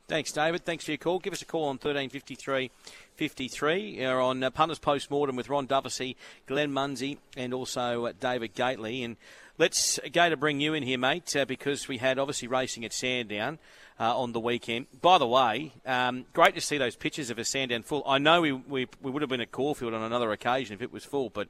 Thanks, 0.09 0.33
David. 0.33 0.65
Thanks 0.65 0.85
for 0.85 0.91
your 0.91 0.99
call. 0.99 1.21
Give 1.21 1.33
us 1.33 1.41
a 1.41 1.47
call 1.47 1.65
on 1.65 1.77
1353 1.77 2.71
53. 3.15 3.81
You're 4.01 4.21
on 4.21 4.43
uh, 4.43 4.51
Punters 4.51 4.81
Post 4.81 5.11
Mortem 5.11 5.37
with 5.37 5.49
Ron 5.49 5.67
Dufficy, 5.67 6.17
Glenn 6.47 6.73
Munsey, 6.73 7.19
and 7.37 7.55
also 7.55 8.07
uh, 8.07 8.13
David 8.19 8.55
Gately. 8.55 9.05
And 9.05 9.17
let's 9.61 10.01
go 10.15 10.31
to 10.31 10.39
bring 10.39 10.59
you 10.59 10.73
in 10.73 10.83
here, 10.83 10.97
mate, 10.97 11.37
uh, 11.37 11.45
because 11.45 11.87
we 11.87 11.99
had 11.99 12.19
obviously 12.19 12.49
racing 12.49 12.83
at 12.87 12.95
Sandown 12.95 13.59
uh, 14.01 14.19
on 14.19 14.33
the 14.33 14.41
weekend. 14.41 14.87
By 15.03 15.19
the 15.19 15.27
way, 15.27 15.75
um, 15.85 16.25
great 16.33 16.55
to 16.55 16.63
see 16.63 16.79
those 16.79 16.97
pictures 16.97 17.29
of 17.29 17.39
a 17.39 17.45
Sandown 17.45 17.83
full. 17.83 18.03
I 18.07 18.17
know 18.17 18.41
we, 18.41 18.53
we, 18.53 18.89
we 19.03 19.11
would 19.11 19.21
have 19.21 19.29
been 19.29 19.43
at 19.43 19.53
Caulfield 19.53 19.93
on 19.93 20.03
another 20.03 20.33
occasion 20.33 20.73
if 20.73 20.81
it 20.81 20.91
was 20.91 21.05
full, 21.05 21.29
but 21.29 21.49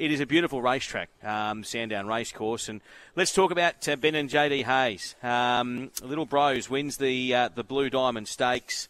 it 0.00 0.10
is 0.10 0.18
a 0.18 0.26
beautiful 0.26 0.60
racetrack, 0.60 1.10
um, 1.22 1.62
Sandown 1.62 2.08
Racecourse. 2.08 2.68
And 2.68 2.80
let's 3.14 3.32
talk 3.32 3.52
about 3.52 3.88
uh, 3.88 3.94
Ben 3.94 4.16
and 4.16 4.28
JD 4.28 4.64
Hayes. 4.64 5.14
Um, 5.22 5.92
Little 6.02 6.26
Brose 6.26 6.68
wins 6.68 6.96
the 6.96 7.34
uh, 7.34 7.48
the 7.54 7.62
Blue 7.62 7.88
Diamond 7.88 8.26
Stakes. 8.26 8.88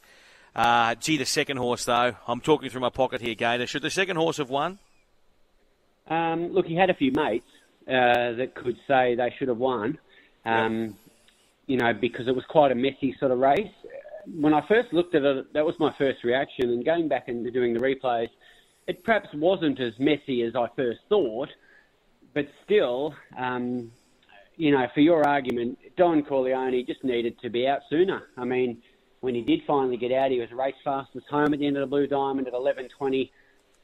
Uh, 0.56 0.94
gee, 0.94 1.18
the 1.18 1.26
second 1.26 1.58
horse 1.58 1.84
though. 1.84 2.16
I'm 2.26 2.40
talking 2.40 2.70
through 2.70 2.80
my 2.80 2.88
pocket 2.88 3.20
here, 3.20 3.34
Gator. 3.34 3.66
Should 3.66 3.82
the 3.82 3.90
second 3.90 4.16
horse 4.16 4.38
have 4.38 4.48
won? 4.48 4.78
Um, 6.08 6.54
look, 6.54 6.64
he 6.64 6.74
had 6.74 6.88
a 6.88 6.94
few 6.94 7.12
mates 7.12 7.44
uh, 7.88 8.32
that 8.32 8.54
could 8.54 8.76
say 8.86 9.14
they 9.14 9.34
should 9.38 9.48
have 9.48 9.58
won. 9.58 9.98
Um. 10.44 10.96
You 11.66 11.76
know, 11.76 11.92
because 11.92 12.26
it 12.28 12.34
was 12.34 12.44
quite 12.48 12.72
a 12.72 12.74
messy 12.74 13.14
sort 13.20 13.30
of 13.30 13.40
race. 13.40 13.70
When 14.24 14.54
I 14.54 14.66
first 14.66 14.90
looked 14.94 15.14
at 15.14 15.22
it, 15.22 15.52
that 15.52 15.66
was 15.66 15.78
my 15.78 15.92
first 15.98 16.24
reaction. 16.24 16.70
And 16.70 16.82
going 16.82 17.08
back 17.08 17.28
and 17.28 17.52
doing 17.52 17.74
the 17.74 17.80
replays, 17.80 18.30
it 18.86 19.04
perhaps 19.04 19.28
wasn't 19.34 19.78
as 19.78 19.92
messy 19.98 20.42
as 20.42 20.56
I 20.56 20.66
first 20.74 21.00
thought, 21.10 21.50
but 22.32 22.48
still, 22.64 23.14
um, 23.36 23.92
you 24.56 24.70
know, 24.70 24.86
for 24.94 25.00
your 25.00 25.28
argument, 25.28 25.78
Don 25.96 26.22
Corleone 26.24 26.86
just 26.86 27.04
needed 27.04 27.38
to 27.40 27.50
be 27.50 27.68
out 27.68 27.80
sooner. 27.90 28.22
I 28.38 28.44
mean, 28.44 28.82
when 29.20 29.34
he 29.34 29.42
did 29.42 29.60
finally 29.66 29.98
get 29.98 30.10
out, 30.10 30.30
he 30.30 30.40
was 30.40 30.50
race 30.52 30.74
fastest 30.82 31.26
home 31.28 31.52
at 31.52 31.60
the 31.60 31.66
end 31.66 31.76
of 31.76 31.82
the 31.82 31.86
Blue 31.86 32.06
Diamond 32.06 32.46
at 32.46 32.54
11:20, 32.54 33.30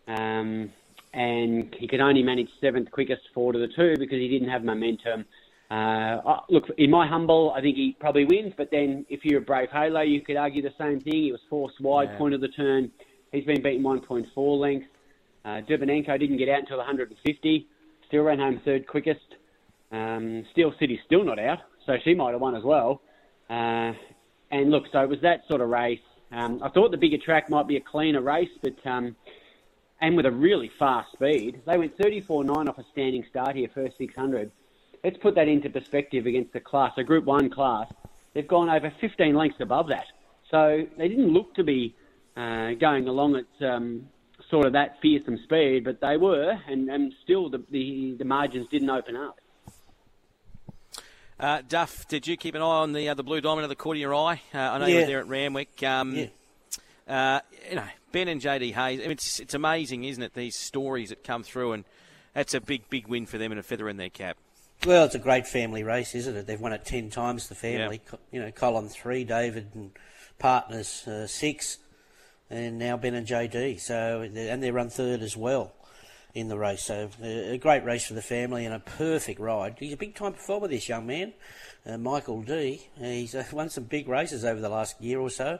um, 0.08 0.72
and 1.14 1.74
he 1.78 1.86
could 1.86 2.00
only 2.00 2.22
manage 2.22 2.48
seventh 2.60 2.90
quickest 2.90 3.22
four 3.32 3.52
to 3.52 3.58
the 3.58 3.68
two 3.68 3.94
because 3.98 4.18
he 4.18 4.28
didn't 4.28 4.48
have 4.48 4.64
momentum. 4.64 5.24
Uh, 5.70 6.40
look, 6.50 6.64
in 6.76 6.90
my 6.90 7.06
humble, 7.06 7.52
I 7.56 7.60
think 7.60 7.76
he 7.76 7.96
probably 7.98 8.24
wins. 8.24 8.52
But 8.56 8.70
then, 8.70 9.06
if 9.08 9.24
you're 9.24 9.38
a 9.38 9.44
brave 9.44 9.68
Halo, 9.72 10.00
you 10.00 10.20
could 10.20 10.36
argue 10.36 10.60
the 10.60 10.74
same 10.78 11.00
thing. 11.00 11.22
He 11.22 11.32
was 11.32 11.40
forced 11.48 11.80
wide, 11.80 12.10
yeah. 12.12 12.18
point 12.18 12.34
of 12.34 12.40
the 12.40 12.48
turn. 12.48 12.90
He's 13.32 13.44
been 13.44 13.62
beaten 13.62 13.82
1.4 13.82 14.60
lengths. 14.60 14.88
Uh, 15.44 15.60
Durbanenko 15.68 16.18
didn't 16.18 16.36
get 16.36 16.48
out 16.48 16.60
until 16.60 16.78
150. 16.78 17.66
Still 18.08 18.22
ran 18.22 18.38
home 18.38 18.60
third 18.64 18.86
quickest. 18.86 19.20
Um, 19.92 20.44
Steel 20.52 20.72
City's 20.80 21.00
still 21.06 21.24
not 21.24 21.38
out, 21.38 21.58
so 21.86 21.94
she 22.04 22.14
might 22.14 22.32
have 22.32 22.40
won 22.40 22.56
as 22.56 22.64
well. 22.64 23.00
Uh, 23.48 23.92
and 24.50 24.70
look, 24.70 24.84
so 24.92 25.00
it 25.00 25.08
was 25.08 25.20
that 25.22 25.42
sort 25.48 25.60
of 25.60 25.68
race. 25.68 26.00
Um, 26.32 26.60
I 26.62 26.68
thought 26.70 26.90
the 26.90 26.96
bigger 26.96 27.18
track 27.18 27.48
might 27.50 27.68
be 27.68 27.76
a 27.76 27.80
cleaner 27.80 28.20
race, 28.20 28.48
but 28.62 28.74
um, 28.86 29.14
and 30.00 30.16
with 30.16 30.26
a 30.26 30.30
really 30.30 30.70
fast 30.78 31.12
speed, 31.12 31.60
they 31.66 31.78
went 31.78 31.96
34.9 31.98 32.68
off 32.68 32.78
a 32.78 32.84
standing 32.92 33.24
start 33.28 33.56
here, 33.56 33.68
first 33.72 33.96
600. 33.98 34.50
Let's 35.02 35.18
put 35.18 35.34
that 35.34 35.48
into 35.48 35.70
perspective 35.70 36.26
against 36.26 36.52
the 36.52 36.60
class, 36.60 36.92
a 36.96 37.04
Group 37.04 37.24
One 37.24 37.50
class. 37.50 37.90
They've 38.32 38.46
gone 38.46 38.68
over 38.68 38.92
15 39.00 39.34
lengths 39.34 39.60
above 39.60 39.88
that, 39.88 40.06
so 40.50 40.86
they 40.98 41.08
didn't 41.08 41.32
look 41.32 41.54
to 41.54 41.64
be 41.64 41.94
uh, 42.36 42.72
going 42.72 43.06
along 43.06 43.36
at 43.36 43.66
um, 43.66 44.08
sort 44.50 44.66
of 44.66 44.72
that 44.72 45.00
fearsome 45.00 45.38
speed, 45.38 45.84
but 45.84 46.00
they 46.00 46.16
were, 46.16 46.58
and, 46.66 46.88
and 46.88 47.12
still 47.22 47.48
the, 47.48 47.62
the, 47.70 48.16
the 48.18 48.24
margins 48.24 48.68
didn't 48.70 48.90
open 48.90 49.16
up. 49.16 49.38
Uh, 51.38 51.62
Duff, 51.68 52.06
did 52.08 52.26
you 52.26 52.36
keep 52.36 52.54
an 52.54 52.62
eye 52.62 52.64
on 52.64 52.92
the 52.92 53.08
uh, 53.08 53.14
the 53.14 53.24
blue 53.24 53.40
diamond 53.40 53.64
of 53.64 53.68
the 53.68 53.74
corner 53.74 53.98
of 53.98 54.00
your 54.00 54.14
eye? 54.14 54.40
Uh, 54.54 54.58
I 54.58 54.78
know 54.78 54.86
yeah. 54.86 54.94
you 54.94 55.00
were 55.00 55.06
there 55.06 55.18
at 55.18 55.26
Randwick. 55.26 55.82
Um, 55.82 56.14
yeah. 56.14 56.26
Uh, 57.06 57.40
you 57.68 57.76
know, 57.76 57.84
Ben 58.12 58.28
and 58.28 58.40
JD 58.40 58.72
Hayes. 58.72 59.00
I 59.00 59.02
mean, 59.02 59.10
it's 59.12 59.40
it's 59.40 59.54
amazing, 59.54 60.04
isn't 60.04 60.22
it? 60.22 60.34
These 60.34 60.56
stories 60.56 61.10
that 61.10 61.24
come 61.24 61.42
through, 61.42 61.72
and 61.72 61.84
that's 62.32 62.54
a 62.54 62.60
big 62.60 62.88
big 62.88 63.06
win 63.08 63.26
for 63.26 63.38
them 63.38 63.52
and 63.52 63.58
a 63.58 63.62
feather 63.62 63.88
in 63.88 63.96
their 63.96 64.10
cap. 64.10 64.36
Well, 64.86 65.04
it's 65.04 65.14
a 65.14 65.20
great 65.20 65.46
family 65.46 65.82
race, 65.82 66.14
isn't 66.14 66.36
it? 66.36 66.46
They've 66.46 66.60
won 66.60 66.72
it 66.72 66.84
ten 66.84 67.10
times. 67.10 67.48
The 67.48 67.54
family, 67.54 68.00
yeah. 68.10 68.18
you 68.32 68.40
know, 68.40 68.50
Colin 68.50 68.88
three, 68.88 69.24
David 69.24 69.68
and 69.74 69.90
partners 70.38 71.06
uh, 71.06 71.26
six 71.26 71.78
and 72.50 72.78
now 72.78 72.96
Ben 72.96 73.14
and 73.14 73.26
JD. 73.26 73.80
So 73.80 74.20
and 74.22 74.62
they 74.62 74.70
run 74.70 74.90
third 74.90 75.22
as 75.22 75.36
well 75.36 75.72
in 76.34 76.48
the 76.48 76.58
race. 76.58 76.82
So 76.82 77.10
a 77.22 77.58
great 77.58 77.84
race 77.84 78.06
for 78.06 78.14
the 78.14 78.22
family 78.22 78.64
and 78.64 78.74
a 78.74 78.80
perfect 78.80 79.40
ride. 79.40 79.76
He's 79.78 79.92
a 79.92 79.96
big 79.96 80.14
time 80.14 80.32
performer, 80.32 80.68
this 80.68 80.88
young 80.88 81.06
man, 81.06 81.32
uh, 81.86 81.96
Michael 81.98 82.42
D. 82.42 82.86
He's 82.98 83.34
uh, 83.34 83.44
won 83.52 83.68
some 83.68 83.84
big 83.84 84.08
races 84.08 84.44
over 84.44 84.60
the 84.60 84.68
last 84.68 85.00
year 85.00 85.20
or 85.20 85.30
so. 85.30 85.58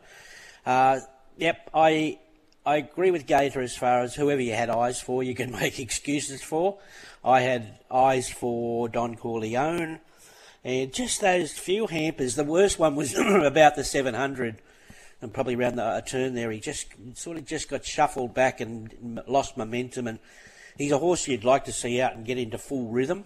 Uh, 0.66 1.00
yep, 1.36 1.70
I 1.74 2.18
I 2.66 2.76
agree 2.76 3.10
with 3.10 3.26
Gator 3.26 3.60
as 3.60 3.76
far 3.76 4.00
as 4.00 4.14
whoever 4.14 4.40
you 4.40 4.54
had 4.54 4.70
eyes 4.70 5.00
for, 5.00 5.22
you 5.22 5.34
can 5.34 5.50
make 5.60 5.78
excuses 5.78 6.42
for. 6.42 6.78
I 7.24 7.40
had 7.40 7.78
eyes 7.90 8.28
for 8.30 8.88
Don 8.88 9.16
Corleone. 9.16 10.00
And 10.64 10.92
just 10.92 11.20
those 11.20 11.52
few 11.52 11.86
hampers. 11.86 12.36
The 12.36 12.44
worst 12.44 12.78
one 12.78 12.96
was 12.96 13.14
about 13.18 13.76
the 13.76 13.84
700 13.84 14.62
and 15.24 15.32
probably 15.32 15.54
around 15.54 15.76
the, 15.76 15.96
a 15.96 16.02
turn 16.02 16.34
there, 16.34 16.50
he 16.50 16.60
just 16.60 16.88
sort 17.14 17.38
of 17.38 17.46
just 17.46 17.70
got 17.70 17.84
shuffled 17.84 18.34
back 18.34 18.60
and 18.60 19.22
lost 19.26 19.56
momentum. 19.56 20.06
And 20.06 20.18
he's 20.76 20.92
a 20.92 20.98
horse 20.98 21.26
you'd 21.26 21.44
like 21.44 21.64
to 21.64 21.72
see 21.72 22.00
out 22.00 22.14
and 22.14 22.26
get 22.26 22.36
into 22.36 22.58
full 22.58 22.88
rhythm, 22.88 23.24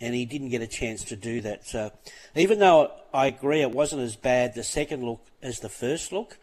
and 0.00 0.14
he 0.14 0.26
didn't 0.26 0.50
get 0.50 0.60
a 0.60 0.66
chance 0.66 1.02
to 1.04 1.16
do 1.16 1.40
that. 1.40 1.66
So, 1.66 1.92
even 2.36 2.58
though 2.58 2.92
I 3.14 3.26
agree 3.26 3.62
it 3.62 3.70
wasn't 3.70 4.02
as 4.02 4.16
bad 4.16 4.54
the 4.54 4.62
second 4.62 5.02
look 5.02 5.20
as 5.42 5.60
the 5.60 5.70
first 5.70 6.12
look, 6.12 6.38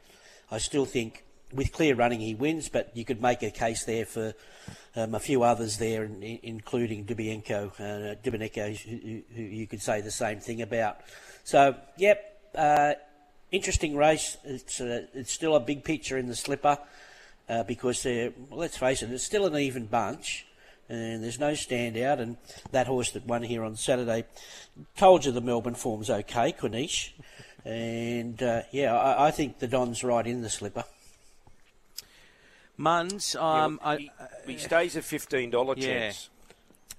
I 0.49 0.57
still 0.59 0.85
think 0.85 1.23
with 1.53 1.71
clear 1.71 1.95
running 1.95 2.19
he 2.19 2.35
wins. 2.35 2.69
But 2.69 2.95
you 2.95 3.05
could 3.05 3.21
make 3.21 3.43
a 3.43 3.51
case 3.51 3.85
there 3.85 4.05
for 4.05 4.33
um, 4.95 5.15
a 5.15 5.19
few 5.19 5.43
others 5.43 5.77
there, 5.77 6.03
including 6.03 7.05
Dubienko, 7.05 7.71
uh, 7.79 8.15
Dubineko, 8.23 8.77
who, 8.77 9.21
who, 9.35 9.41
you 9.41 9.67
could 9.67 9.81
say 9.81 10.01
the 10.01 10.11
same 10.11 10.39
thing 10.39 10.61
about. 10.61 10.97
So, 11.43 11.75
yep. 11.97 12.33
Uh, 12.55 12.93
interesting 13.51 13.95
race. 13.95 14.37
It's 14.43 14.81
uh, 14.81 15.05
it's 15.13 15.31
still 15.31 15.55
a 15.55 15.59
big 15.59 15.83
picture 15.83 16.17
in 16.17 16.27
the 16.27 16.35
slipper 16.35 16.77
uh, 17.47 17.63
because 17.63 18.03
well, 18.05 18.31
let's 18.51 18.77
face 18.77 19.03
it, 19.03 19.11
it's 19.11 19.23
still 19.23 19.45
an 19.45 19.55
even 19.55 19.85
bunch. 19.85 20.45
and 20.89 21.23
there's 21.23 21.39
no 21.39 21.51
standout. 21.51 22.19
And 22.19 22.37
that 22.71 22.87
horse 22.87 23.11
that 23.11 23.25
won 23.25 23.43
here 23.43 23.63
on 23.63 23.75
Saturday 23.75 24.25
told 24.95 25.25
you 25.25 25.31
the 25.31 25.41
Melbourne 25.41 25.75
form's 25.75 26.09
okay, 26.09 26.51
Corniche. 26.51 27.11
And 27.67 28.41
uh, 28.41 28.61
yeah, 28.71 28.95
I, 28.95 29.27
I, 29.27 29.31
think 29.31 29.59
the 29.59 29.67
Don's 29.67 30.01
right 30.01 30.25
in 30.25 30.41
the 30.41 30.49
slipper. 30.49 30.85
Muns, 32.79 33.35
um, 33.35 33.77
yeah, 33.83 33.97
he, 33.97 34.53
he, 34.53 34.57
stays 34.57 34.95
a 34.95 35.01
fifteen 35.01 35.49
dollar 35.49 35.73
yeah. 35.75 35.85
chance. 35.85 36.29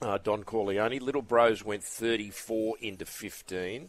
Uh, 0.02 0.18
Don 0.22 0.44
Corleone, 0.44 0.98
Little 0.98 1.22
Brose 1.22 1.64
went 1.64 1.82
thirty 1.82 2.28
four 2.28 2.74
into 2.82 3.06
fifteen, 3.06 3.88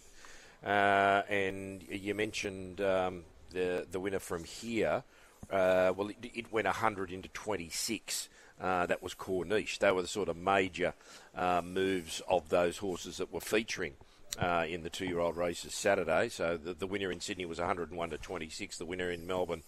uh, 0.66 1.24
and 1.28 1.84
you 1.90 2.16
mentioned 2.16 2.80
um, 2.80 3.24
the 3.52 3.86
the 3.92 4.00
winner 4.00 4.20
from 4.20 4.46
here. 4.46 5.04
Uh, 5.52 5.92
well, 5.98 6.08
it, 6.08 6.32
it, 6.34 6.52
went 6.54 6.68
100 6.68 7.12
into 7.12 7.28
26. 7.30 8.30
Uh, 8.62 8.86
that 8.86 9.02
was 9.02 9.16
Corniche. 9.16 9.80
They 9.80 9.92
were 9.92 10.04
the 10.04 10.08
sort 10.08 10.30
of 10.30 10.38
major 10.38 10.94
uh, 11.34 11.64
moves 11.66 12.22
of 12.30 12.50
those 12.50 12.78
horses 12.78 13.18
that 13.18 13.34
were 13.34 13.40
featuring 13.40 13.94
uh, 14.38 14.66
in 14.68 14.84
the 14.84 14.90
two-year-old 14.90 15.38
races 15.38 15.74
Saturday. 15.74 16.30
So 16.30 16.58
the, 16.58 16.74
the, 16.74 16.88
winner 16.88 17.12
in 17.12 17.20
Sydney 17.20 17.46
was 17.46 17.60
101 17.60 18.10
to 18.10 18.18
26. 18.18 18.78
The 18.78 18.86
winner 18.86 19.10
in 19.10 19.26
Melbourne, 19.26 19.64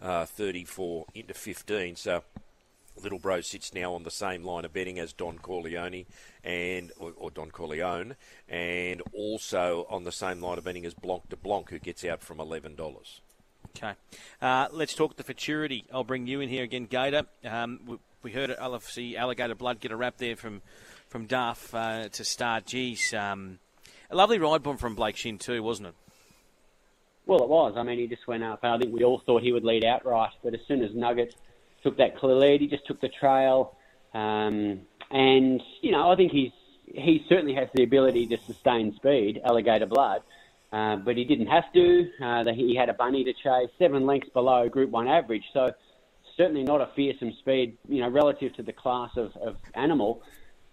uh, 0.00 0.26
34 0.26 1.06
into 1.14 1.34
15. 1.34 1.96
So 1.96 2.22
Little 3.02 3.18
Bro 3.18 3.40
sits 3.40 3.74
now 3.74 3.94
on 3.94 4.04
the 4.04 4.10
same 4.10 4.44
line 4.44 4.64
of 4.64 4.72
betting 4.72 4.98
as 4.98 5.12
Don 5.12 5.38
Corleone 5.38 6.06
and 6.44 6.92
or, 6.98 7.12
or, 7.16 7.30
Don 7.30 7.50
Corleone, 7.50 8.14
and 8.48 9.02
also 9.12 9.86
on 9.90 10.04
the 10.04 10.12
same 10.12 10.40
line 10.40 10.58
of 10.58 10.64
betting 10.64 10.86
as 10.86 10.94
Blanc 10.94 11.28
de 11.28 11.36
Blanc, 11.36 11.68
who 11.70 11.78
gets 11.78 12.04
out 12.04 12.22
from 12.22 12.38
eleven 12.38 12.76
dollars. 12.76 13.20
Okay. 13.76 13.94
Uh, 14.40 14.68
let's 14.70 14.94
talk 14.94 15.16
the 15.16 15.24
futurity. 15.24 15.84
I'll 15.92 16.04
bring 16.04 16.28
you 16.28 16.40
in 16.40 16.48
here 16.48 16.62
again, 16.62 16.86
Gator. 16.86 17.24
Um, 17.44 17.80
we, 17.86 17.98
we, 18.22 18.32
heard 18.32 18.50
LFC 18.50 19.16
Alligator 19.16 19.56
Blood 19.56 19.80
get 19.80 19.90
a 19.90 19.96
wrap 19.96 20.18
there 20.18 20.36
from 20.36 20.62
from 21.08 21.26
Duff 21.26 21.74
uh, 21.74 22.08
to 22.10 22.24
start. 22.24 22.66
Geez, 22.66 23.12
um, 23.12 23.58
a 24.10 24.16
lovely 24.16 24.38
ride 24.38 24.62
from 24.78 24.94
Blake 24.94 25.16
Shinn 25.16 25.38
too, 25.38 25.62
wasn't 25.62 25.88
it? 25.88 25.94
Well, 27.26 27.42
it 27.42 27.48
was. 27.48 27.74
I 27.76 27.82
mean, 27.82 27.98
he 27.98 28.06
just 28.06 28.26
went 28.26 28.44
up. 28.44 28.60
I 28.62 28.76
think 28.78 28.92
we 28.92 29.02
all 29.02 29.18
thought 29.18 29.42
he 29.42 29.52
would 29.52 29.64
lead 29.64 29.84
outright, 29.84 30.32
but 30.42 30.54
as 30.54 30.60
soon 30.68 30.82
as 30.82 30.94
Nugget 30.94 31.34
took 31.82 31.96
that 31.96 32.18
clear 32.18 32.34
lead, 32.34 32.60
he 32.60 32.66
just 32.66 32.86
took 32.86 33.00
the 33.00 33.08
trail. 33.08 33.76
Um, 34.12 34.82
and 35.10 35.62
you 35.80 35.92
know, 35.92 36.10
I 36.10 36.16
think 36.16 36.32
he's 36.32 36.52
he 36.86 37.24
certainly 37.28 37.54
has 37.54 37.68
the 37.74 37.82
ability 37.82 38.26
to 38.26 38.36
sustain 38.46 38.94
speed. 38.96 39.40
Alligator 39.44 39.86
Blood. 39.86 40.22
Uh, 40.72 40.96
but 40.96 41.16
he 41.16 41.24
didn't 41.24 41.46
have 41.46 41.72
to. 41.72 42.10
Uh, 42.20 42.44
he 42.52 42.74
had 42.74 42.88
a 42.88 42.94
bunny 42.94 43.22
to 43.22 43.32
chase, 43.32 43.70
seven 43.78 44.06
lengths 44.06 44.28
below 44.30 44.68
Group 44.68 44.90
One 44.90 45.06
average. 45.06 45.44
So 45.52 45.72
certainly 46.36 46.64
not 46.64 46.80
a 46.80 46.88
fearsome 46.96 47.32
speed, 47.38 47.78
you 47.88 48.00
know, 48.00 48.08
relative 48.08 48.52
to 48.54 48.62
the 48.64 48.72
class 48.72 49.10
of, 49.16 49.36
of 49.36 49.56
animal. 49.74 50.22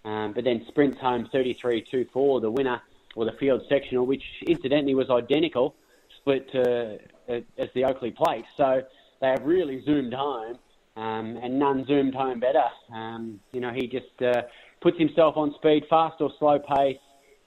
Um, 0.04 0.32
but 0.32 0.42
then 0.42 0.64
sprints 0.66 0.98
home 0.98 1.28
33-2-4, 1.32 2.40
the 2.40 2.50
winner 2.50 2.82
or 3.14 3.24
the 3.24 3.32
field 3.32 3.62
sectional, 3.68 4.06
which 4.06 4.22
incidentally 4.46 4.94
was 4.94 5.10
identical, 5.10 5.74
split 6.20 6.50
to, 6.52 6.98
uh, 7.28 7.40
as 7.58 7.68
the 7.74 7.84
Oakley 7.84 8.10
Plate. 8.10 8.44
So 8.56 8.82
they 9.20 9.28
have 9.28 9.44
really 9.44 9.82
zoomed 9.84 10.14
home, 10.14 10.58
um, 10.96 11.38
and 11.42 11.58
none 11.58 11.86
zoomed 11.86 12.14
home 12.14 12.40
better. 12.40 12.64
Um, 12.92 13.40
you 13.52 13.60
know, 13.60 13.72
he 13.72 13.86
just 13.86 14.20
uh, 14.22 14.42
puts 14.80 14.98
himself 14.98 15.36
on 15.36 15.54
speed, 15.54 15.84
fast 15.88 16.20
or 16.20 16.30
slow 16.38 16.58
pace, 16.58 16.96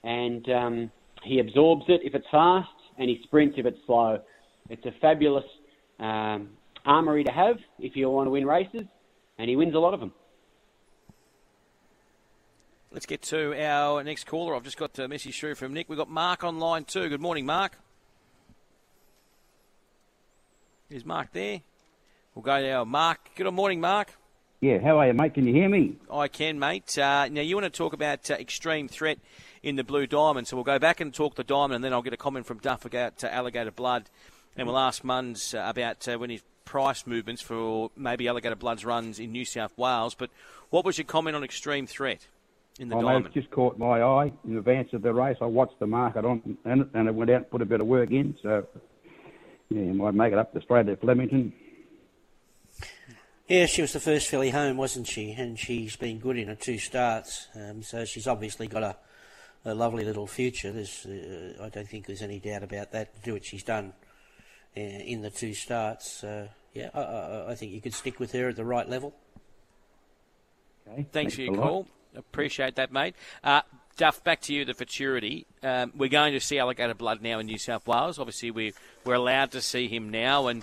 and 0.02 0.48
um, 0.50 0.90
he 1.22 1.38
absorbs 1.40 1.84
it 1.88 2.00
if 2.04 2.14
it's 2.14 2.26
fast, 2.30 2.68
and 2.98 3.08
he 3.08 3.20
sprints 3.24 3.56
if 3.58 3.66
it's 3.66 3.78
slow. 3.86 4.20
It's 4.68 4.84
a 4.86 4.92
fabulous 5.00 5.44
um, 6.00 6.50
armory 6.84 7.24
to 7.24 7.32
have 7.32 7.56
if 7.78 7.96
you 7.96 8.08
want 8.10 8.26
to 8.26 8.30
win 8.30 8.46
races, 8.46 8.82
and 9.38 9.48
he 9.48 9.56
wins 9.56 9.74
a 9.74 9.78
lot 9.78 9.94
of 9.94 10.00
them. 10.00 10.12
Let's 12.96 13.04
get 13.04 13.20
to 13.24 13.52
our 13.62 14.02
next 14.02 14.24
caller. 14.24 14.56
I've 14.56 14.64
just 14.64 14.78
got 14.78 14.98
a 14.98 15.06
message 15.06 15.38
through 15.38 15.56
from 15.56 15.74
Nick. 15.74 15.90
We've 15.90 15.98
got 15.98 16.08
Mark 16.08 16.42
on 16.44 16.58
line 16.58 16.84
too. 16.84 17.10
Good 17.10 17.20
morning, 17.20 17.44
Mark. 17.44 17.76
Is 20.88 21.04
Mark 21.04 21.30
there? 21.34 21.60
We'll 22.34 22.42
go 22.42 22.58
now. 22.58 22.84
Mark. 22.84 23.18
Good 23.34 23.52
morning, 23.52 23.82
Mark. 23.82 24.14
Yeah, 24.62 24.78
how 24.78 24.98
are 24.98 25.08
you, 25.08 25.12
mate? 25.12 25.34
Can 25.34 25.46
you 25.46 25.52
hear 25.52 25.68
me? 25.68 25.96
I 26.10 26.28
can, 26.28 26.58
mate. 26.58 26.96
Uh, 26.96 27.28
now, 27.28 27.42
you 27.42 27.54
want 27.54 27.70
to 27.70 27.76
talk 27.76 27.92
about 27.92 28.30
uh, 28.30 28.36
extreme 28.36 28.88
threat 28.88 29.18
in 29.62 29.76
the 29.76 29.84
Blue 29.84 30.06
Diamond. 30.06 30.48
So 30.48 30.56
we'll 30.56 30.64
go 30.64 30.78
back 30.78 31.02
and 31.02 31.12
talk 31.12 31.34
the 31.34 31.44
Diamond, 31.44 31.74
and 31.74 31.84
then 31.84 31.92
I'll 31.92 32.00
get 32.00 32.14
a 32.14 32.16
comment 32.16 32.46
from 32.46 32.60
Duff 32.60 32.86
about 32.86 33.22
uh, 33.22 33.26
Alligator 33.26 33.72
Blood, 33.72 34.08
and 34.56 34.66
we'll 34.66 34.78
ask 34.78 35.02
Munns 35.02 35.54
uh, 35.54 35.68
about 35.68 36.08
uh, 36.08 36.16
when 36.16 36.30
his 36.30 36.40
price 36.64 37.06
movements 37.06 37.42
for 37.42 37.90
maybe 37.94 38.26
Alligator 38.26 38.56
Blood's 38.56 38.86
runs 38.86 39.18
in 39.18 39.32
New 39.32 39.44
South 39.44 39.76
Wales. 39.76 40.14
But 40.14 40.30
what 40.70 40.86
was 40.86 40.96
your 40.96 41.04
comment 41.04 41.36
on 41.36 41.44
extreme 41.44 41.86
threat 41.86 42.26
in 42.78 42.88
the 42.88 42.96
oh, 42.96 43.02
Diamond? 43.02 43.26
Mate, 43.26 43.34
just 43.34 43.50
caught 43.50 43.78
my 43.78 44.02
eye 44.02 44.32
in 44.44 44.56
advance 44.56 44.92
of 44.92 45.02
the 45.02 45.12
race. 45.12 45.36
I 45.40 45.46
watched 45.46 45.78
the 45.78 45.86
market 45.86 46.24
on 46.24 46.56
and, 46.64 46.88
and 46.94 47.08
it 47.08 47.14
went 47.14 47.30
out 47.30 47.36
and 47.36 47.50
put 47.50 47.62
a 47.62 47.66
bit 47.66 47.80
of 47.80 47.86
work 47.86 48.10
in. 48.10 48.36
So 48.42 48.66
yeah, 49.70 49.92
might 49.92 50.14
make 50.14 50.32
it 50.32 50.38
up 50.38 50.52
to 50.52 50.60
straight 50.60 50.88
at 50.88 51.00
Flemington. 51.00 51.52
Yeah, 53.48 53.66
she 53.66 53.82
was 53.82 53.92
the 53.92 54.00
first 54.00 54.28
filly 54.28 54.50
home, 54.50 54.76
wasn't 54.76 55.06
she? 55.06 55.30
And 55.30 55.58
she's 55.58 55.94
been 55.96 56.18
good 56.18 56.36
in 56.36 56.48
her 56.48 56.56
two 56.56 56.78
starts. 56.78 57.46
Um, 57.54 57.82
so 57.82 58.04
she's 58.04 58.26
obviously 58.26 58.66
got 58.66 58.82
a 58.82 58.96
a 59.66 59.74
lovely 59.74 60.04
little 60.04 60.26
future. 60.26 60.70
There's, 60.72 61.04
uh, 61.04 61.64
I 61.64 61.68
don't 61.68 61.88
think 61.88 62.06
there's 62.06 62.22
any 62.22 62.38
doubt 62.38 62.62
about 62.62 62.92
that. 62.92 63.14
To 63.16 63.20
do 63.20 63.32
what 63.34 63.44
she's 63.44 63.64
done 63.64 63.92
uh, 64.76 64.80
in 64.80 65.22
the 65.22 65.30
two 65.30 65.52
starts, 65.54 66.22
uh, 66.22 66.48
yeah, 66.72 66.90
I, 66.94 67.00
I, 67.00 67.50
I, 67.50 67.54
think 67.56 67.72
you 67.72 67.80
could 67.80 67.94
stick 67.94 68.20
with 68.20 68.32
her 68.32 68.48
at 68.48 68.56
the 68.56 68.64
right 68.64 68.88
level. 68.88 69.14
Okay. 70.86 70.96
Thanks, 70.96 71.10
Thanks 71.12 71.34
for 71.34 71.42
your 71.42 71.54
call. 71.54 71.78
Lot. 71.78 71.86
Appreciate 72.16 72.76
that, 72.76 72.92
mate. 72.92 73.14
Uh, 73.44 73.62
Duff, 73.96 74.22
back 74.24 74.42
to 74.42 74.54
you, 74.54 74.64
the 74.64 74.74
futurity. 74.74 75.46
Um, 75.62 75.92
we're 75.96 76.10
going 76.10 76.32
to 76.34 76.40
see 76.40 76.58
Alligator 76.58 76.94
Blood 76.94 77.22
now 77.22 77.38
in 77.38 77.46
New 77.46 77.58
South 77.58 77.86
Wales. 77.86 78.18
Obviously, 78.18 78.50
we, 78.50 78.74
we're 79.04 79.14
allowed 79.14 79.52
to 79.52 79.62
see 79.62 79.88
him 79.88 80.10
now, 80.10 80.48
and 80.48 80.62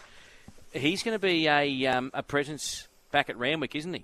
he's 0.71 1.01
going 1.01 1.15
to 1.15 1.19
be 1.19 1.47
a, 1.47 1.87
um, 1.87 2.11
a 2.13 2.21
presence 2.21 2.87
back 3.11 3.29
at 3.29 3.37
Randwick, 3.37 3.75
isn't 3.75 3.93
he? 3.93 4.03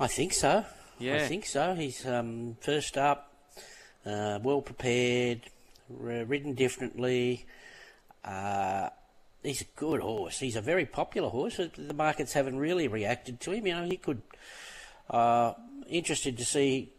I 0.00 0.06
think 0.06 0.32
so. 0.32 0.64
Yeah. 0.98 1.16
I 1.16 1.18
think 1.20 1.44
so. 1.44 1.74
He's 1.74 2.06
um, 2.06 2.56
first 2.60 2.96
up 2.96 3.32
uh, 4.06 4.38
well 4.42 4.62
prepared, 4.62 5.42
ridden 5.88 6.54
differently. 6.54 7.46
Uh, 8.24 8.88
he's 9.42 9.62
a 9.62 9.66
good 9.76 10.00
horse. 10.00 10.38
He's 10.38 10.56
a 10.56 10.60
very 10.60 10.86
popular 10.86 11.28
horse. 11.28 11.60
The 11.76 11.94
markets 11.94 12.32
haven't 12.32 12.58
really 12.58 12.88
reacted 12.88 13.40
to 13.40 13.52
him. 13.52 13.66
You 13.66 13.74
know, 13.74 13.84
he 13.84 13.96
could. 13.96 14.22
Uh, 15.10 15.52
interested 15.88 16.38
to 16.38 16.44
see 16.44 16.90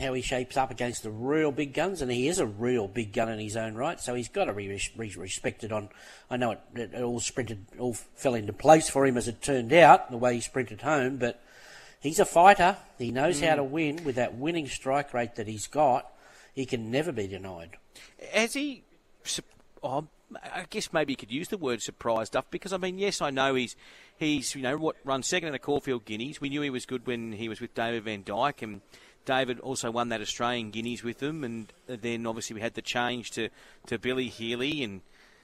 how 0.00 0.12
he 0.12 0.22
shapes 0.22 0.56
up 0.56 0.70
against 0.70 1.02
the 1.02 1.10
real 1.10 1.50
big 1.50 1.74
guns, 1.74 2.02
and 2.02 2.10
he 2.10 2.28
is 2.28 2.38
a 2.38 2.46
real 2.46 2.86
big 2.86 3.12
gun 3.12 3.28
in 3.28 3.38
his 3.38 3.56
own 3.56 3.74
right. 3.74 3.98
So 3.98 4.14
he's 4.14 4.28
got 4.28 4.44
to 4.44 4.52
be 4.52 4.68
respected 4.96 5.72
on. 5.72 5.88
I 6.30 6.36
know 6.36 6.52
it, 6.52 6.60
it, 6.74 7.02
all 7.02 7.20
sprinted, 7.20 7.66
all 7.78 7.94
fell 7.94 8.34
into 8.34 8.52
place 8.52 8.88
for 8.88 9.06
him 9.06 9.16
as 9.16 9.28
it 9.28 9.42
turned 9.42 9.72
out, 9.72 10.10
the 10.10 10.16
way 10.16 10.34
he 10.34 10.40
sprinted 10.40 10.82
home. 10.82 11.16
But 11.16 11.42
he's 12.00 12.18
a 12.18 12.24
fighter. 12.24 12.76
He 12.98 13.10
knows 13.10 13.40
mm. 13.40 13.48
how 13.48 13.56
to 13.56 13.64
win 13.64 14.04
with 14.04 14.16
that 14.16 14.36
winning 14.36 14.68
strike 14.68 15.12
rate 15.14 15.36
that 15.36 15.48
he's 15.48 15.66
got 15.66 16.12
he 16.58 16.66
can 16.66 16.90
never 16.90 17.12
be 17.12 17.28
denied. 17.28 17.76
Has 18.32 18.54
he? 18.54 18.82
Oh, 19.80 20.08
I 20.42 20.64
guess 20.68 20.92
maybe 20.92 21.12
you 21.12 21.16
could 21.16 21.30
use 21.30 21.46
the 21.46 21.56
word 21.56 21.80
surprised 21.80 22.34
up 22.34 22.50
because 22.50 22.72
I 22.72 22.78
mean, 22.78 22.98
yes, 22.98 23.22
I 23.22 23.30
know 23.30 23.54
he's 23.54 23.76
he's 24.18 24.54
you 24.54 24.62
know 24.62 24.76
what 24.76 24.96
runs 25.04 25.26
second 25.26 25.48
in 25.48 25.52
the 25.52 25.58
Caulfield 25.58 26.04
Guineas. 26.04 26.40
We 26.40 26.48
knew 26.48 26.62
he 26.62 26.70
was 26.70 26.86
good 26.86 27.06
when 27.06 27.32
he 27.32 27.48
was 27.48 27.60
with 27.60 27.74
David 27.74 28.04
Van 28.04 28.22
Dyke, 28.24 28.62
and 28.62 28.80
David 29.24 29.60
also 29.60 29.90
won 29.90 30.08
that 30.10 30.20
Australian 30.20 30.70
Guineas 30.70 31.02
with 31.02 31.18
them. 31.18 31.44
And 31.44 31.72
then 31.86 32.26
obviously 32.26 32.54
we 32.54 32.60
had 32.60 32.74
the 32.74 32.82
change 32.82 33.30
to 33.32 33.48
to 33.86 33.98
Billy 33.98 34.28
Healy, 34.28 34.82
and 34.82 35.00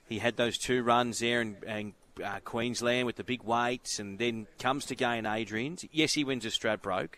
he 0.08 0.18
had 0.18 0.36
those 0.36 0.58
two 0.58 0.82
runs 0.82 1.18
there 1.20 1.40
and. 1.40 1.56
and 1.66 1.92
uh, 2.24 2.38
Queensland 2.44 3.06
with 3.06 3.16
the 3.16 3.24
big 3.24 3.42
weights, 3.42 3.98
and 3.98 4.20
then 4.20 4.46
comes 4.60 4.84
to 4.84 4.94
gain 4.94 5.26
Adrian's. 5.26 5.84
Yes, 5.90 6.12
he 6.12 6.22
wins 6.22 6.44
a 6.44 6.48
Stradbroke, 6.48 7.14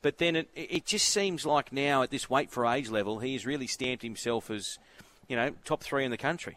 but 0.00 0.18
then 0.18 0.36
it, 0.36 0.48
it 0.54 0.86
just 0.86 1.08
seems 1.08 1.44
like 1.44 1.72
now 1.72 2.02
at 2.02 2.12
this 2.12 2.30
weight 2.30 2.48
for 2.52 2.64
age 2.64 2.88
level, 2.88 3.18
he 3.18 3.32
has 3.32 3.44
really 3.44 3.66
stamped 3.66 4.04
himself 4.04 4.48
as, 4.48 4.78
you 5.26 5.34
know, 5.34 5.50
top 5.64 5.82
three 5.82 6.04
in 6.04 6.12
the 6.12 6.16
country. 6.16 6.56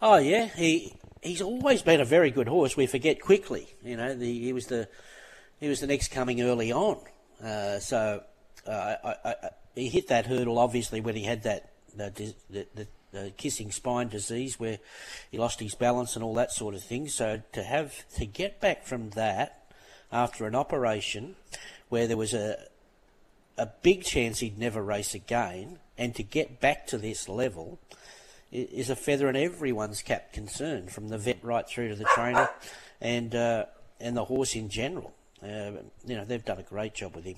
Oh 0.00 0.16
yeah, 0.16 0.46
he 0.46 0.94
he's 1.24 1.42
always 1.42 1.82
been 1.82 2.00
a 2.00 2.04
very 2.04 2.30
good 2.30 2.46
horse. 2.46 2.76
We 2.76 2.86
forget 2.86 3.20
quickly, 3.20 3.66
you 3.82 3.96
know. 3.96 4.14
The, 4.14 4.40
he 4.40 4.52
was 4.52 4.66
the 4.66 4.88
he 5.58 5.68
was 5.68 5.80
the 5.80 5.86
next 5.86 6.08
coming 6.08 6.40
early 6.42 6.70
on. 6.70 6.98
Uh, 7.42 7.78
so 7.80 8.22
uh, 8.66 8.94
I, 9.04 9.16
I, 9.24 9.34
he 9.74 9.88
hit 9.88 10.08
that 10.08 10.26
hurdle 10.26 10.58
obviously 10.58 11.00
when 11.00 11.16
he 11.16 11.24
had 11.24 11.42
that 11.42 11.70
the, 11.96 12.34
the, 12.50 12.66
the, 13.12 13.30
kissing 13.36 13.70
spine 13.70 14.08
disease 14.08 14.58
where 14.58 14.78
he 15.30 15.38
lost 15.38 15.60
his 15.60 15.76
balance 15.76 16.16
and 16.16 16.24
all 16.24 16.34
that 16.34 16.50
sort 16.50 16.74
of 16.74 16.82
thing. 16.82 17.08
So 17.08 17.42
to 17.52 17.62
have 17.62 18.08
to 18.16 18.26
get 18.26 18.60
back 18.60 18.84
from 18.84 19.10
that 19.10 19.62
after 20.10 20.46
an 20.46 20.54
operation 20.54 21.36
where 21.88 22.06
there 22.06 22.16
was 22.16 22.34
a 22.34 22.56
a 23.56 23.66
big 23.82 24.02
chance 24.02 24.40
he'd 24.40 24.58
never 24.58 24.82
race 24.82 25.14
again, 25.14 25.78
and 25.96 26.12
to 26.16 26.24
get 26.24 26.60
back 26.60 26.88
to 26.88 26.98
this 26.98 27.28
level 27.28 27.78
is 28.54 28.88
a 28.90 28.96
feather 28.96 29.28
in 29.28 29.36
everyone's 29.36 30.00
cap 30.02 30.32
concern, 30.32 30.86
from 30.88 31.08
the 31.08 31.18
vet 31.18 31.42
right 31.42 31.68
through 31.68 31.88
to 31.88 31.96
the 31.96 32.04
trainer, 32.14 32.48
and 33.00 33.34
uh, 33.34 33.66
and 34.00 34.16
the 34.16 34.24
horse 34.24 34.54
in 34.54 34.68
general. 34.68 35.12
Uh, 35.42 35.72
you 36.06 36.16
know 36.16 36.24
they've 36.24 36.44
done 36.44 36.58
a 36.58 36.62
great 36.62 36.94
job 36.94 37.14
with 37.16 37.24
him. 37.24 37.36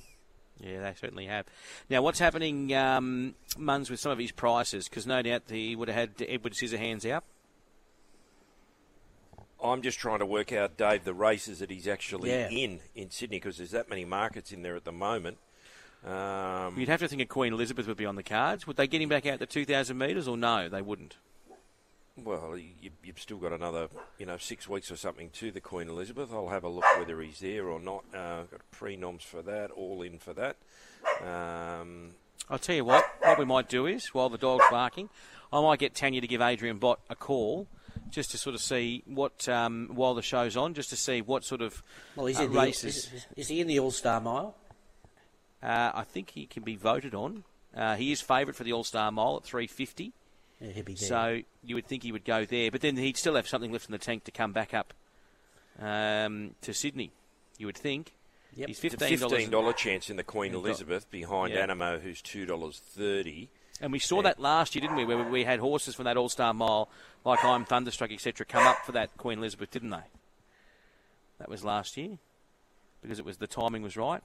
Yeah, 0.61 0.81
they 0.83 0.95
certainly 0.99 1.27
have. 1.27 1.45
Now, 1.91 2.01
what's 2.01 2.19
happening, 2.19 2.73
um, 2.75 3.35
Muns, 3.59 3.91
with 3.91 4.01
some 4.01 4.11
of 4.13 4.19
his 4.19 4.33
prices? 4.33 4.89
Because 4.89 5.07
no 5.07 5.21
doubt 5.21 5.43
he 5.51 5.77
would 5.77 5.89
have 5.89 5.97
had 6.19 6.27
Edward 6.29 6.55
Scissorhands 6.55 7.09
out. 7.11 7.25
I'm 9.63 9.83
just 9.83 9.99
trying 9.99 10.19
to 10.21 10.27
work 10.27 10.53
out, 10.53 10.77
Dave, 10.77 11.05
the 11.05 11.15
races 11.15 11.59
that 11.59 11.71
he's 11.71 11.89
actually 11.89 12.31
Yeah. 12.31 12.49
in 12.49 12.81
in 12.95 13.11
Sydney 13.11 13.39
because 13.39 13.57
there's 13.59 13.71
that 13.73 13.89
many 13.89 14.05
markets 14.05 14.53
in 14.53 14.63
there 14.63 14.77
at 14.77 14.85
the 14.85 14.93
moment. 14.93 15.39
Um, 16.07 16.79
You'd 16.79 16.89
have 16.89 17.01
to 17.01 17.09
think 17.09 17.21
a 17.21 17.27
Queen 17.27 17.53
Elizabeth 17.53 17.87
would 17.89 17.97
be 17.97 18.07
on 18.07 18.15
the 18.17 18.23
cards. 18.23 18.67
Would 18.67 18.77
they 18.77 18.87
get 18.87 19.03
him 19.03 19.09
back 19.09 19.27
out 19.27 19.41
to 19.41 19.47
2,000 19.47 19.99
metres, 19.99 20.29
or 20.29 20.37
no, 20.37 20.69
they 20.69 20.83
wouldn't? 20.83 21.17
Well, 22.25 22.57
you, 22.57 22.91
you've 23.05 23.19
still 23.21 23.37
got 23.37 23.53
another, 23.53 23.89
you 24.19 24.25
know, 24.25 24.39
six 24.39 24.69
weeks 24.69 24.91
or 24.91 24.97
something 24.97 25.31
to 25.31 25.51
the 25.51 25.61
Queen 25.61 25.89
Elizabeth. 25.89 26.33
I'll 26.33 26.49
have 26.49 26.65
a 26.65 26.69
look 26.69 26.85
whether 26.99 27.21
he's 27.21 27.41
there 27.41 27.67
or 27.67 27.79
not. 27.81 28.05
Uh, 28.15 28.43
got 28.45 28.61
pre-noms 28.71 29.23
for 29.23 29.43
that, 29.43 29.71
all 29.73 30.01
in 30.03 30.19
for 30.19 30.33
that. 30.33 30.57
Um, 31.23 32.13
I'll 32.49 32.59
tell 32.59 32.77
you 32.77 32.85
what, 32.85 33.05
what 33.21 33.39
we 33.39 33.45
might 33.45 33.69
do 33.69 33.87
is, 33.87 34.15
while 34.15 34.29
the 34.29 34.39
dog's 34.39 34.65
barking, 34.71 35.11
I 35.53 35.61
might 35.61 35.79
get 35.79 35.95
Tanya 35.95 36.21
to 36.21 36.27
give 36.27 36.41
Adrian 36.41 36.79
Bott 36.79 37.01
a 37.11 37.17
call 37.17 37.67
just 38.11 38.31
to 38.31 38.39
sort 38.39 38.55
of 38.55 38.61
see 38.63 39.03
what, 39.07 39.49
um, 39.49 39.91
while 39.93 40.15
the 40.15 40.23
show's 40.23 40.57
on, 40.57 40.73
just 40.73 40.91
to 40.91 40.97
see 40.97 41.21
what 41.21 41.45
sort 41.45 41.61
of 41.61 41.83
Well, 42.15 42.27
he's 42.27 42.39
uh, 42.39 42.45
in 42.45 42.53
the, 42.53 42.59
races. 42.59 43.11
is, 43.13 43.27
is 43.37 43.49
he 43.49 43.61
in 43.61 43.67
the 43.67 43.79
All 43.79 43.91
Star 43.91 44.21
Mile? 44.21 44.55
Uh, 45.63 45.91
I 45.95 46.05
think 46.05 46.31
he 46.31 46.47
can 46.47 46.63
be 46.63 46.77
voted 46.77 47.15
on. 47.15 47.45
Uh, 47.75 47.97
he 47.97 48.13
is 48.13 48.21
favourite 48.21 48.57
for 48.57 48.65
the 48.65 48.73
All 48.73 48.85
Star 48.85 49.11
Mile 49.11 49.37
at 49.37 49.45
350. 49.45 50.13
Yeah, 50.61 50.71
he'll 50.71 50.85
be 50.85 50.95
there. 50.95 51.09
So 51.09 51.41
you 51.63 51.75
would 51.75 51.87
think 51.87 52.03
he 52.03 52.13
would 52.13 52.25
go 52.25 52.45
there, 52.45 52.71
but 52.71 52.81
then 52.81 52.97
he'd 52.97 53.17
still 53.17 53.35
have 53.35 53.47
something 53.49 53.73
left 53.73 53.87
in 53.87 53.93
the 53.93 53.99
tank 53.99 54.25
to 54.25 54.31
come 54.31 54.53
back 54.53 54.73
up 54.73 54.95
um, 55.81 56.55
to 56.63 56.73
Sydney. 56.73 57.13
You 57.59 57.67
would 57.67 57.77
think. 57.77 58.13
Yep. 58.55 58.69
He's 58.69 58.81
the 58.81 58.89
fifteen 58.89 59.09
fifteen 59.19 59.29
dollars. 59.29 59.49
dollar 59.49 59.73
chance 59.75 60.09
in 60.09 60.17
the 60.17 60.25
Queen 60.25 60.55
Elizabeth 60.55 61.11
behind 61.11 61.53
Yeah. 61.53 61.67
Anamoe, 61.67 62.01
who's 62.01 62.23
two 62.23 62.47
dollars 62.47 62.79
thirty. 62.79 63.51
And 63.83 63.93
we 63.93 63.99
saw 63.99 64.23
that 64.23 64.41
last 64.41 64.75
year, 64.75 64.81
didn't 64.81 64.97
we? 64.97 65.05
Where 65.05 65.23
we 65.23 65.45
had 65.45 65.61
horses 65.61 65.95
from 65.95 66.07
that 66.07 66.17
All 66.17 66.31
Star 66.31 66.55
Mile, 66.55 66.89
like 67.25 67.45
I'm 67.45 67.67
Thunderstruck, 67.67 68.11
etc., 68.11 68.47
come 68.47 68.67
up 68.67 68.79
for 68.87 68.93
that 68.93 69.15
Queen 69.19 69.39
Elizabeth, 69.39 69.71
didn't 69.71 69.91
they? 69.91 70.05
That 71.39 71.51
was 71.51 71.63
last 71.65 71.99
year 71.99 72.17
because 73.07 73.19
it 73.19 73.25
was 73.25 73.37
the 73.37 73.47
timing 73.47 73.83
was 73.83 73.97
right. 73.97 74.23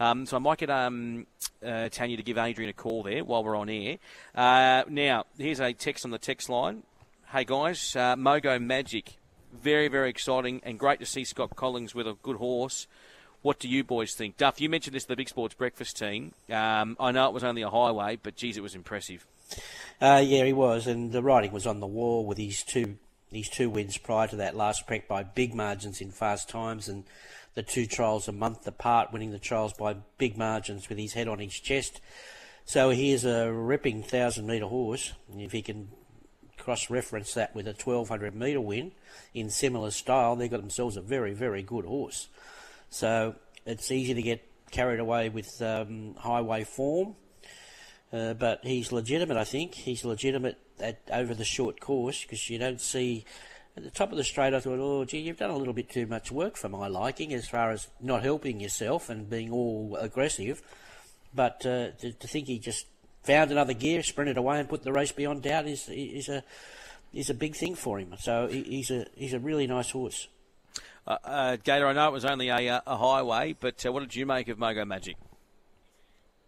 Um, 0.00 0.26
so 0.26 0.36
I 0.36 0.40
might 0.40 0.58
get 0.58 0.70
um, 0.70 1.26
uh, 1.64 1.88
Tanya 1.88 2.16
to 2.16 2.22
give 2.22 2.36
Adrian 2.36 2.68
a 2.68 2.72
call 2.72 3.02
there 3.02 3.22
while 3.24 3.44
we're 3.44 3.56
on 3.56 3.68
air. 3.68 3.98
Uh, 4.34 4.82
now 4.88 5.24
here's 5.38 5.60
a 5.60 5.72
text 5.72 6.04
on 6.04 6.10
the 6.10 6.18
text 6.18 6.48
line. 6.48 6.82
Hey 7.30 7.44
guys, 7.44 7.94
uh, 7.96 8.16
Mogo 8.16 8.60
Magic, 8.60 9.16
very 9.52 9.88
very 9.88 10.10
exciting 10.10 10.60
and 10.64 10.78
great 10.78 11.00
to 11.00 11.06
see 11.06 11.24
Scott 11.24 11.54
Collins 11.56 11.94
with 11.94 12.06
a 12.06 12.16
good 12.22 12.36
horse. 12.36 12.86
What 13.42 13.58
do 13.58 13.68
you 13.68 13.84
boys 13.84 14.14
think? 14.14 14.38
Duff, 14.38 14.60
you 14.60 14.70
mentioned 14.70 14.96
this 14.96 15.02
to 15.02 15.10
the 15.10 15.16
Big 15.16 15.28
Sports 15.28 15.54
Breakfast 15.54 15.98
team. 15.98 16.32
Um, 16.50 16.96
I 16.98 17.12
know 17.12 17.28
it 17.28 17.34
was 17.34 17.44
only 17.44 17.60
a 17.60 17.68
highway, 17.68 18.18
but 18.22 18.36
geez, 18.36 18.56
it 18.56 18.62
was 18.62 18.74
impressive. 18.74 19.26
Uh, 20.00 20.22
yeah, 20.24 20.44
he 20.44 20.54
was, 20.54 20.86
and 20.86 21.12
the 21.12 21.22
writing 21.22 21.52
was 21.52 21.66
on 21.66 21.80
the 21.80 21.86
wall 21.86 22.24
with 22.24 22.38
his 22.38 22.62
two 22.62 22.96
his 23.30 23.48
two 23.48 23.68
wins 23.68 23.98
prior 23.98 24.28
to 24.28 24.36
that 24.36 24.56
last 24.56 24.86
prep 24.86 25.08
by 25.08 25.22
big 25.22 25.54
margins 25.54 26.00
in 26.00 26.10
fast 26.10 26.48
times, 26.48 26.88
and 26.88 27.04
the 27.54 27.62
two 27.62 27.86
trials 27.86 28.28
a 28.28 28.32
month 28.32 28.66
apart, 28.66 29.12
winning 29.12 29.30
the 29.30 29.38
trials 29.38 29.72
by 29.72 29.96
big 30.18 30.36
margins 30.36 30.88
with 30.88 30.98
his 30.98 31.12
head 31.12 31.28
on 31.28 31.38
his 31.38 31.58
chest. 31.58 32.00
So 32.64 32.90
he 32.90 33.12
is 33.12 33.24
a 33.24 33.52
ripping 33.52 34.02
thousand 34.02 34.46
metre 34.46 34.66
horse. 34.66 35.12
If 35.36 35.52
he 35.52 35.62
can 35.62 35.88
cross 36.58 36.88
reference 36.88 37.34
that 37.34 37.54
with 37.54 37.66
a 37.66 37.72
1200 37.72 38.34
metre 38.34 38.60
win 38.60 38.92
in 39.34 39.50
similar 39.50 39.90
style, 39.90 40.34
they've 40.34 40.50
got 40.50 40.60
themselves 40.60 40.96
a 40.96 41.02
very, 41.02 41.34
very 41.34 41.62
good 41.62 41.84
horse. 41.84 42.28
So 42.90 43.34
it's 43.66 43.90
easy 43.90 44.14
to 44.14 44.22
get 44.22 44.42
carried 44.70 45.00
away 45.00 45.28
with 45.28 45.60
um, 45.62 46.14
highway 46.18 46.64
form. 46.64 47.16
Uh, 48.12 48.32
but 48.34 48.60
he's 48.62 48.92
legitimate, 48.92 49.36
I 49.36 49.44
think. 49.44 49.74
He's 49.74 50.04
legitimate 50.04 50.58
at, 50.80 51.00
over 51.12 51.34
the 51.34 51.44
short 51.44 51.80
course 51.80 52.22
because 52.22 52.48
you 52.48 52.58
don't 52.58 52.80
see. 52.80 53.24
At 53.76 53.82
the 53.82 53.90
top 53.90 54.12
of 54.12 54.16
the 54.16 54.24
straight, 54.24 54.54
I 54.54 54.60
thought, 54.60 54.78
oh, 54.78 55.04
gee, 55.04 55.18
you've 55.18 55.38
done 55.38 55.50
a 55.50 55.56
little 55.56 55.74
bit 55.74 55.90
too 55.90 56.06
much 56.06 56.30
work 56.30 56.56
for 56.56 56.68
my 56.68 56.86
liking 56.86 57.34
as 57.34 57.48
far 57.48 57.72
as 57.72 57.88
not 58.00 58.22
helping 58.22 58.60
yourself 58.60 59.10
and 59.10 59.28
being 59.28 59.50
all 59.50 59.96
aggressive. 60.00 60.62
But 61.34 61.66
uh, 61.66 61.90
to, 61.90 62.12
to 62.12 62.28
think 62.28 62.46
he 62.46 62.60
just 62.60 62.86
found 63.24 63.50
another 63.50 63.72
gear, 63.72 64.02
sprinted 64.04 64.36
away, 64.36 64.60
and 64.60 64.68
put 64.68 64.84
the 64.84 64.92
race 64.92 65.10
beyond 65.10 65.42
doubt 65.42 65.66
is 65.66 65.88
is 65.88 66.28
a 66.28 66.44
is 67.12 67.30
a 67.30 67.34
big 67.34 67.56
thing 67.56 67.74
for 67.74 67.98
him. 67.98 68.14
So 68.18 68.46
he's 68.46 68.92
a 68.92 69.06
he's 69.16 69.32
a 69.32 69.40
really 69.40 69.66
nice 69.66 69.90
horse. 69.90 70.28
Uh, 71.06 71.16
uh, 71.24 71.56
Gator, 71.56 71.86
I 71.86 71.92
know 71.92 72.08
it 72.08 72.12
was 72.12 72.24
only 72.24 72.48
a, 72.48 72.68
uh, 72.68 72.80
a 72.86 72.96
highway, 72.96 73.54
but 73.58 73.84
uh, 73.84 73.92
what 73.92 74.00
did 74.00 74.14
you 74.14 74.24
make 74.24 74.48
of 74.48 74.58
Mogo 74.58 74.86
Magic? 74.86 75.16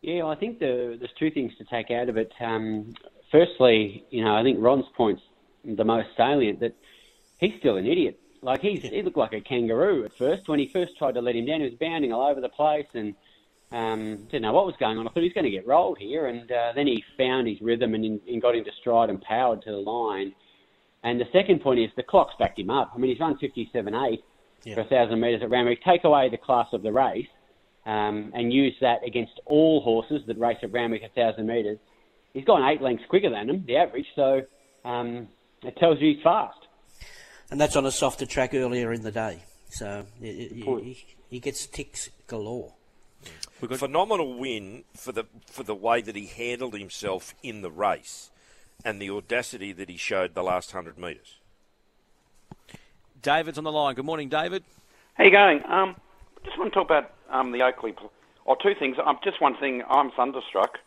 Yeah, 0.01 0.27
I 0.27 0.35
think 0.35 0.61
the, 0.61 0.97
there's 0.99 1.11
two 1.19 1.31
things 1.31 1.53
to 1.59 1.65
take 1.65 1.91
out 1.91 2.09
of 2.09 2.17
it. 2.17 2.33
Um, 2.41 2.95
firstly, 3.31 4.05
you 4.11 4.25
know, 4.25 4.35
I 4.35 4.43
think 4.43 4.59
Ron's 4.61 4.87
point's 4.97 5.23
the 5.65 5.85
most 5.85 6.09
salient 6.17 6.61
that 6.61 6.75
he's 7.39 7.59
still 7.59 7.77
an 7.77 7.87
idiot. 7.87 8.21
Like 8.43 8.61
he's 8.61 8.83
he 8.83 9.03
looked 9.03 9.17
like 9.17 9.33
a 9.33 9.41
kangaroo 9.41 10.05
at 10.05 10.17
first 10.17 10.49
when 10.49 10.59
he 10.59 10.69
first 10.69 10.97
tried 10.97 11.15
to 11.15 11.21
let 11.21 11.35
him 11.35 11.47
down. 11.47 11.61
He 11.61 11.67
was 11.67 11.79
bounding 11.81 12.13
all 12.13 12.29
over 12.29 12.41
the 12.41 12.49
place 12.49 12.87
and 12.95 13.15
um, 13.73 14.27
didn't 14.31 14.43
know 14.43 14.53
what 14.53 14.67
was 14.67 14.77
going 14.79 14.99
on. 14.99 15.07
I 15.07 15.11
thought 15.11 15.21
he 15.21 15.29
was 15.29 15.33
going 15.33 15.45
to 15.45 15.51
get 15.51 15.67
rolled 15.67 15.99
here, 15.99 16.27
and 16.27 16.51
uh, 16.51 16.73
then 16.75 16.87
he 16.87 17.03
found 17.19 17.49
his 17.49 17.61
rhythm 17.61 17.95
and, 17.95 18.05
in, 18.05 18.21
and 18.29 18.41
got 18.41 18.55
into 18.55 18.71
stride 18.81 19.11
and 19.11 19.21
powered 19.21 19.63
to 19.63 19.71
the 19.71 19.77
line. 19.77 20.35
And 21.03 21.21
the 21.21 21.27
second 21.33 21.61
point 21.61 21.81
is 21.81 21.91
the 21.97 22.03
clock's 22.03 22.35
backed 22.39 22.59
him 22.59 22.71
up. 22.71 22.93
I 22.95 22.99
mean, 22.99 23.11
he's 23.11 23.21
run 23.21 23.37
57.8 23.37 24.23
for 24.75 24.81
a 24.81 24.85
thousand 24.85 25.21
metres 25.21 25.43
at 25.43 25.51
Randwick. 25.51 25.83
Take 25.85 26.05
away 26.05 26.29
the 26.29 26.37
class 26.37 26.69
of 26.73 26.83
the 26.83 26.93
race 26.93 27.27
um, 27.85 28.33
and 28.35 28.53
use 28.53 28.75
that 28.81 29.05
against 29.07 29.41
all 29.47 29.81
horses 29.83 30.23
that 30.27 30.39
race 30.39 30.59
at 30.63 30.73
Randwick 30.73 31.03
a 31.03 31.09
thousand 31.09 31.47
metres. 31.47 31.79
He's 32.35 32.45
gone 32.45 32.69
eight 32.69 32.83
lengths 32.83 33.05
quicker 33.09 33.31
than 33.31 33.49
him, 33.49 33.65
the 33.67 33.77
average. 33.77 34.07
So 34.15 34.43
um, 34.85 35.29
it 35.63 35.77
tells 35.77 36.01
you 36.01 36.15
he's 36.15 36.23
fast. 36.23 36.59
And 37.51 37.61
that's 37.61 37.77
on 37.77 37.87
a 37.87 37.93
softer 37.93 38.27
track 38.27 38.55
earlier 38.55 38.93
in 38.93 39.03
the 39.03 39.13
day. 39.13 39.45
So 39.71 40.07
he, 40.21 40.49
he, 40.49 41.07
he 41.29 41.39
gets 41.39 41.67
ticks 41.67 42.11
galore. 42.27 42.73
Phenomenal 43.61 44.39
win 44.39 44.85
for 44.95 45.13
the 45.13 45.25
for 45.47 45.63
the 45.63 45.75
way 45.75 46.03
that 46.03 46.15
he 46.15 46.27
handled 46.27 46.75
himself 46.75 47.35
in 47.43 47.63
the 47.63 47.71
race, 47.71 48.31
and 48.85 49.01
the 49.01 49.11
audacity 49.11 49.73
that 49.73 49.89
he 49.89 49.97
showed 49.97 50.35
the 50.35 50.43
last 50.43 50.73
hundred 50.73 50.99
metres. 50.99 51.39
David's 53.23 53.57
on 53.57 53.65
the 53.65 53.73
line. 53.73 53.95
Good 53.95 54.05
morning, 54.05 54.29
David. 54.29 54.63
How 55.15 55.25
you 55.25 55.31
going? 55.31 55.63
Um, 55.67 55.97
just 56.45 56.59
want 56.59 56.73
to 56.73 56.75
talk 56.79 56.85
about 56.85 57.13
um, 57.31 57.53
the 57.53 57.63
Oakley. 57.63 57.93
Pl- 57.93 58.13
or 58.47 58.57
two 58.63 58.75
things. 58.79 58.97
Um, 59.05 59.19
just 59.23 59.41
one 59.41 59.57
thing. 59.57 59.83
I'm 59.89 60.11
thunderstruck. 60.13 60.79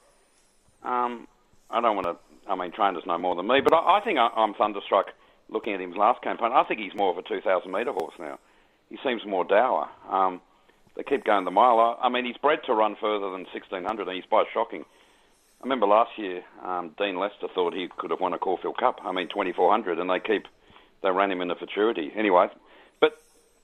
Um, 0.83 1.27
I 1.69 1.81
don't 1.81 1.95
want 1.95 2.07
to. 2.07 2.15
I 2.49 2.55
mean, 2.55 2.71
trainers 2.71 3.05
know 3.05 3.17
more 3.17 3.35
than 3.35 3.47
me, 3.47 3.61
but 3.61 3.73
I, 3.73 3.97
I 3.97 4.01
think 4.01 4.17
I, 4.17 4.27
I'm 4.35 4.53
thunderstruck 4.53 5.07
looking 5.49 5.73
at 5.73 5.79
his 5.79 5.95
last 5.95 6.21
campaign. 6.21 6.51
I 6.53 6.63
think 6.63 6.79
he's 6.79 6.95
more 6.95 7.11
of 7.11 7.17
a 7.17 7.27
2,000 7.27 7.71
metre 7.71 7.91
horse 7.91 8.13
now. 8.19 8.39
He 8.89 8.97
seems 9.03 9.25
more 9.25 9.43
dour. 9.43 9.89
Um, 10.09 10.41
they 10.95 11.03
keep 11.03 11.23
going 11.23 11.45
the 11.45 11.51
mile. 11.51 11.79
I, 11.79 12.07
I 12.07 12.09
mean, 12.09 12.25
he's 12.25 12.37
bred 12.37 12.59
to 12.65 12.73
run 12.73 12.95
further 12.99 13.31
than 13.31 13.45
1,600, 13.53 14.07
and 14.07 14.15
he's 14.15 14.25
quite 14.25 14.47
shocking. 14.53 14.85
I 15.61 15.63
remember 15.63 15.87
last 15.87 16.11
year, 16.17 16.43
um, 16.63 16.95
Dean 16.97 17.17
Lester 17.19 17.47
thought 17.53 17.73
he 17.73 17.87
could 17.97 18.11
have 18.11 18.19
won 18.19 18.33
a 18.33 18.37
Caulfield 18.37 18.77
Cup. 18.77 18.99
I 19.03 19.11
mean, 19.11 19.27
2,400, 19.27 19.99
and 19.99 20.09
they 20.09 20.19
keep 20.19 20.45
they 21.01 21.11
ran 21.11 21.31
him 21.31 21.41
into 21.41 21.55
futurity. 21.55 22.11
Anyway, 22.15 22.47
but 22.99 23.13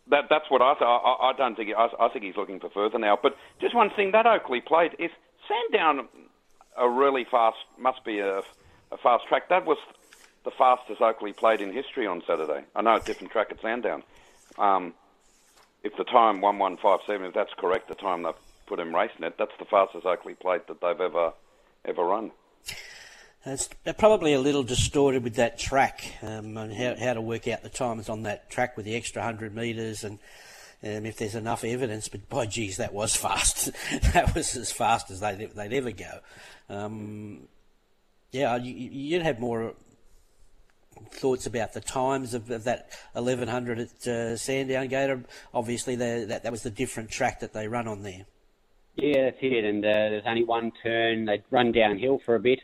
that 0.09 0.25
that's 0.29 0.49
what 0.49 0.61
I 0.61 0.73
th- 0.73 0.83
I, 0.87 1.31
I 1.31 1.33
don't 1.37 1.55
think 1.55 1.71
I, 1.77 1.89
I 1.99 2.09
think 2.09 2.23
he's 2.23 2.37
looking 2.37 2.59
for 2.59 2.69
further 2.69 2.97
now. 2.99 3.17
But 3.21 3.35
just 3.59 3.75
one 3.75 3.89
thing 3.89 4.11
that 4.11 4.25
Oakley 4.25 4.61
played 4.61 4.95
is 4.99 5.11
Sandown 5.47 6.07
a 6.77 6.89
really 6.89 7.25
fast 7.29 7.57
must 7.77 8.03
be 8.03 8.19
a, 8.19 8.39
a 8.39 8.97
fast 9.01 9.27
track. 9.27 9.49
That 9.49 9.65
was 9.65 9.77
the 10.45 10.51
fastest 10.51 11.01
Oakley 11.01 11.33
played 11.33 11.59
in 11.59 11.73
history 11.73 12.07
on 12.07 12.23
Saturday. 12.25 12.63
I 12.75 12.81
know 12.81 12.95
a 12.95 12.99
different 13.01 13.33
track 13.33 13.47
at 13.51 13.61
Sandown. 13.61 14.03
Um, 14.57 14.93
if 15.83 15.97
the 15.97 16.05
time 16.05 16.39
one 16.39 16.57
one 16.59 16.77
five 16.77 16.99
seven, 17.05 17.27
if 17.27 17.33
that's 17.33 17.53
correct, 17.57 17.89
the 17.89 17.95
time 17.95 18.23
they 18.23 18.31
put 18.67 18.79
him 18.79 18.95
racing 18.95 19.23
it, 19.23 19.37
that's 19.37 19.57
the 19.59 19.65
fastest 19.65 20.05
Oakley 20.05 20.35
plate 20.35 20.67
that 20.67 20.79
they've 20.79 21.01
ever 21.01 21.33
ever 21.83 22.03
run. 22.03 22.31
It's 23.45 23.69
probably 23.99 24.33
a 24.33 24.39
little 24.39 24.63
distorted 24.63 25.23
with 25.23 25.35
that 25.35 25.59
track 25.59 26.03
um, 26.23 26.57
and 26.57 26.73
how, 26.73 26.95
how 26.97 27.13
to 27.13 27.21
work 27.21 27.47
out 27.47 27.61
the 27.61 27.69
times 27.69 28.09
on 28.09 28.23
that 28.23 28.49
track 28.49 28.75
with 28.75 28.87
the 28.87 28.95
extra 28.95 29.21
100 29.21 29.53
metres 29.53 30.03
and 30.03 30.17
um, 30.83 31.05
if 31.05 31.17
there's 31.17 31.35
enough 31.35 31.63
evidence. 31.63 32.07
But 32.07 32.27
by 32.27 32.47
geez, 32.47 32.77
that 32.77 32.91
was 32.91 33.15
fast. 33.15 33.69
that 34.13 34.33
was 34.33 34.55
as 34.55 34.71
fast 34.71 35.11
as 35.11 35.19
they'd, 35.19 35.51
they'd 35.51 35.73
ever 35.73 35.91
go. 35.91 36.19
Um, 36.69 37.47
yeah, 38.31 38.55
you, 38.55 38.73
you'd 38.73 39.21
have 39.21 39.39
more 39.39 39.75
thoughts 41.11 41.45
about 41.45 41.73
the 41.73 41.81
times 41.81 42.33
of, 42.33 42.49
of 42.51 42.63
that 42.65 42.89
1100 43.13 43.79
at 43.79 44.07
uh, 44.07 44.37
Sandown 44.37 44.87
Gator. 44.87 45.23
Obviously, 45.53 45.95
that, 45.95 46.43
that 46.43 46.51
was 46.51 46.63
the 46.63 46.69
different 46.69 47.09
track 47.09 47.39
that 47.39 47.53
they 47.53 47.67
run 47.67 47.87
on 47.87 48.03
there. 48.03 48.25
Yeah, 48.95 49.25
that's 49.25 49.37
it. 49.41 49.65
And 49.65 49.83
uh, 49.83 49.89
there's 49.89 50.23
only 50.25 50.43
one 50.43 50.71
turn. 50.83 51.25
They 51.25 51.43
run 51.51 51.71
downhill 51.71 52.19
for 52.19 52.35
a 52.35 52.39
bit, 52.39 52.61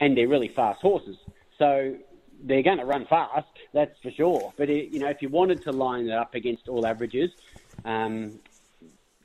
and 0.00 0.16
they're 0.16 0.28
really 0.28 0.48
fast 0.48 0.80
horses. 0.80 1.16
So 1.58 1.96
they're 2.42 2.62
going 2.62 2.78
to 2.78 2.84
run 2.84 3.06
fast, 3.06 3.48
that's 3.72 3.98
for 4.00 4.10
sure. 4.10 4.52
But 4.56 4.70
it, 4.70 4.92
you 4.92 5.00
know, 5.00 5.08
if 5.08 5.22
you 5.22 5.28
wanted 5.28 5.62
to 5.62 5.72
line 5.72 6.06
it 6.06 6.12
up 6.12 6.34
against 6.34 6.68
all 6.68 6.86
averages, 6.86 7.30
um, 7.84 8.38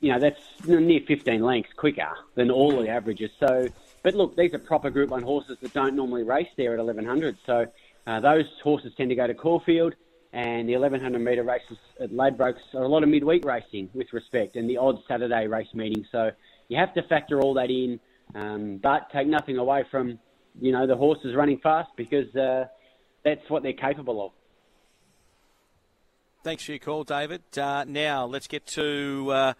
you 0.00 0.12
know, 0.12 0.18
that's 0.18 0.40
near 0.66 1.00
15 1.06 1.42
lengths 1.42 1.72
quicker 1.76 2.10
than 2.34 2.50
all 2.50 2.80
the 2.80 2.88
averages. 2.88 3.30
So, 3.38 3.68
but 4.02 4.14
look, 4.14 4.36
these 4.36 4.52
are 4.52 4.58
proper 4.58 4.90
Group 4.90 5.10
One 5.10 5.22
horses 5.22 5.58
that 5.60 5.72
don't 5.72 5.94
normally 5.94 6.24
race 6.24 6.48
there 6.56 6.72
at 6.72 6.84
1100. 6.84 7.36
So, 7.46 7.66
uh, 8.06 8.20
those 8.20 8.44
horses 8.62 8.92
tend 8.96 9.10
to 9.10 9.16
go 9.16 9.26
to 9.26 9.34
Caulfield, 9.34 9.94
and 10.32 10.68
the 10.68 10.72
1100 10.72 11.18
metre 11.18 11.42
races 11.42 11.76
at 12.00 12.10
Ladbrokes 12.10 12.74
are 12.74 12.82
a 12.82 12.88
lot 12.88 13.02
of 13.02 13.08
midweek 13.08 13.44
racing 13.44 13.90
with 13.94 14.12
respect, 14.12 14.56
and 14.56 14.68
the 14.68 14.76
odd 14.76 14.98
Saturday 15.06 15.46
race 15.46 15.72
meeting. 15.74 16.04
So, 16.10 16.30
you 16.68 16.78
have 16.78 16.94
to 16.94 17.02
factor 17.02 17.40
all 17.40 17.54
that 17.54 17.70
in, 17.70 18.00
um, 18.34 18.80
but 18.82 19.10
take 19.12 19.26
nothing 19.26 19.58
away 19.58 19.84
from, 19.90 20.18
you 20.58 20.72
know, 20.72 20.86
the 20.86 20.96
horses 20.96 21.36
running 21.36 21.58
fast 21.62 21.90
because 21.96 22.34
uh, 22.34 22.64
that's 23.24 23.48
what 23.48 23.62
they're 23.62 23.74
capable 23.74 24.24
of. 24.24 24.32
Thanks 26.42 26.64
for 26.64 26.72
your 26.72 26.78
call, 26.78 27.04
David. 27.04 27.42
Uh, 27.56 27.84
now 27.86 28.24
let's 28.24 28.48
get 28.48 28.66
to. 28.68 29.54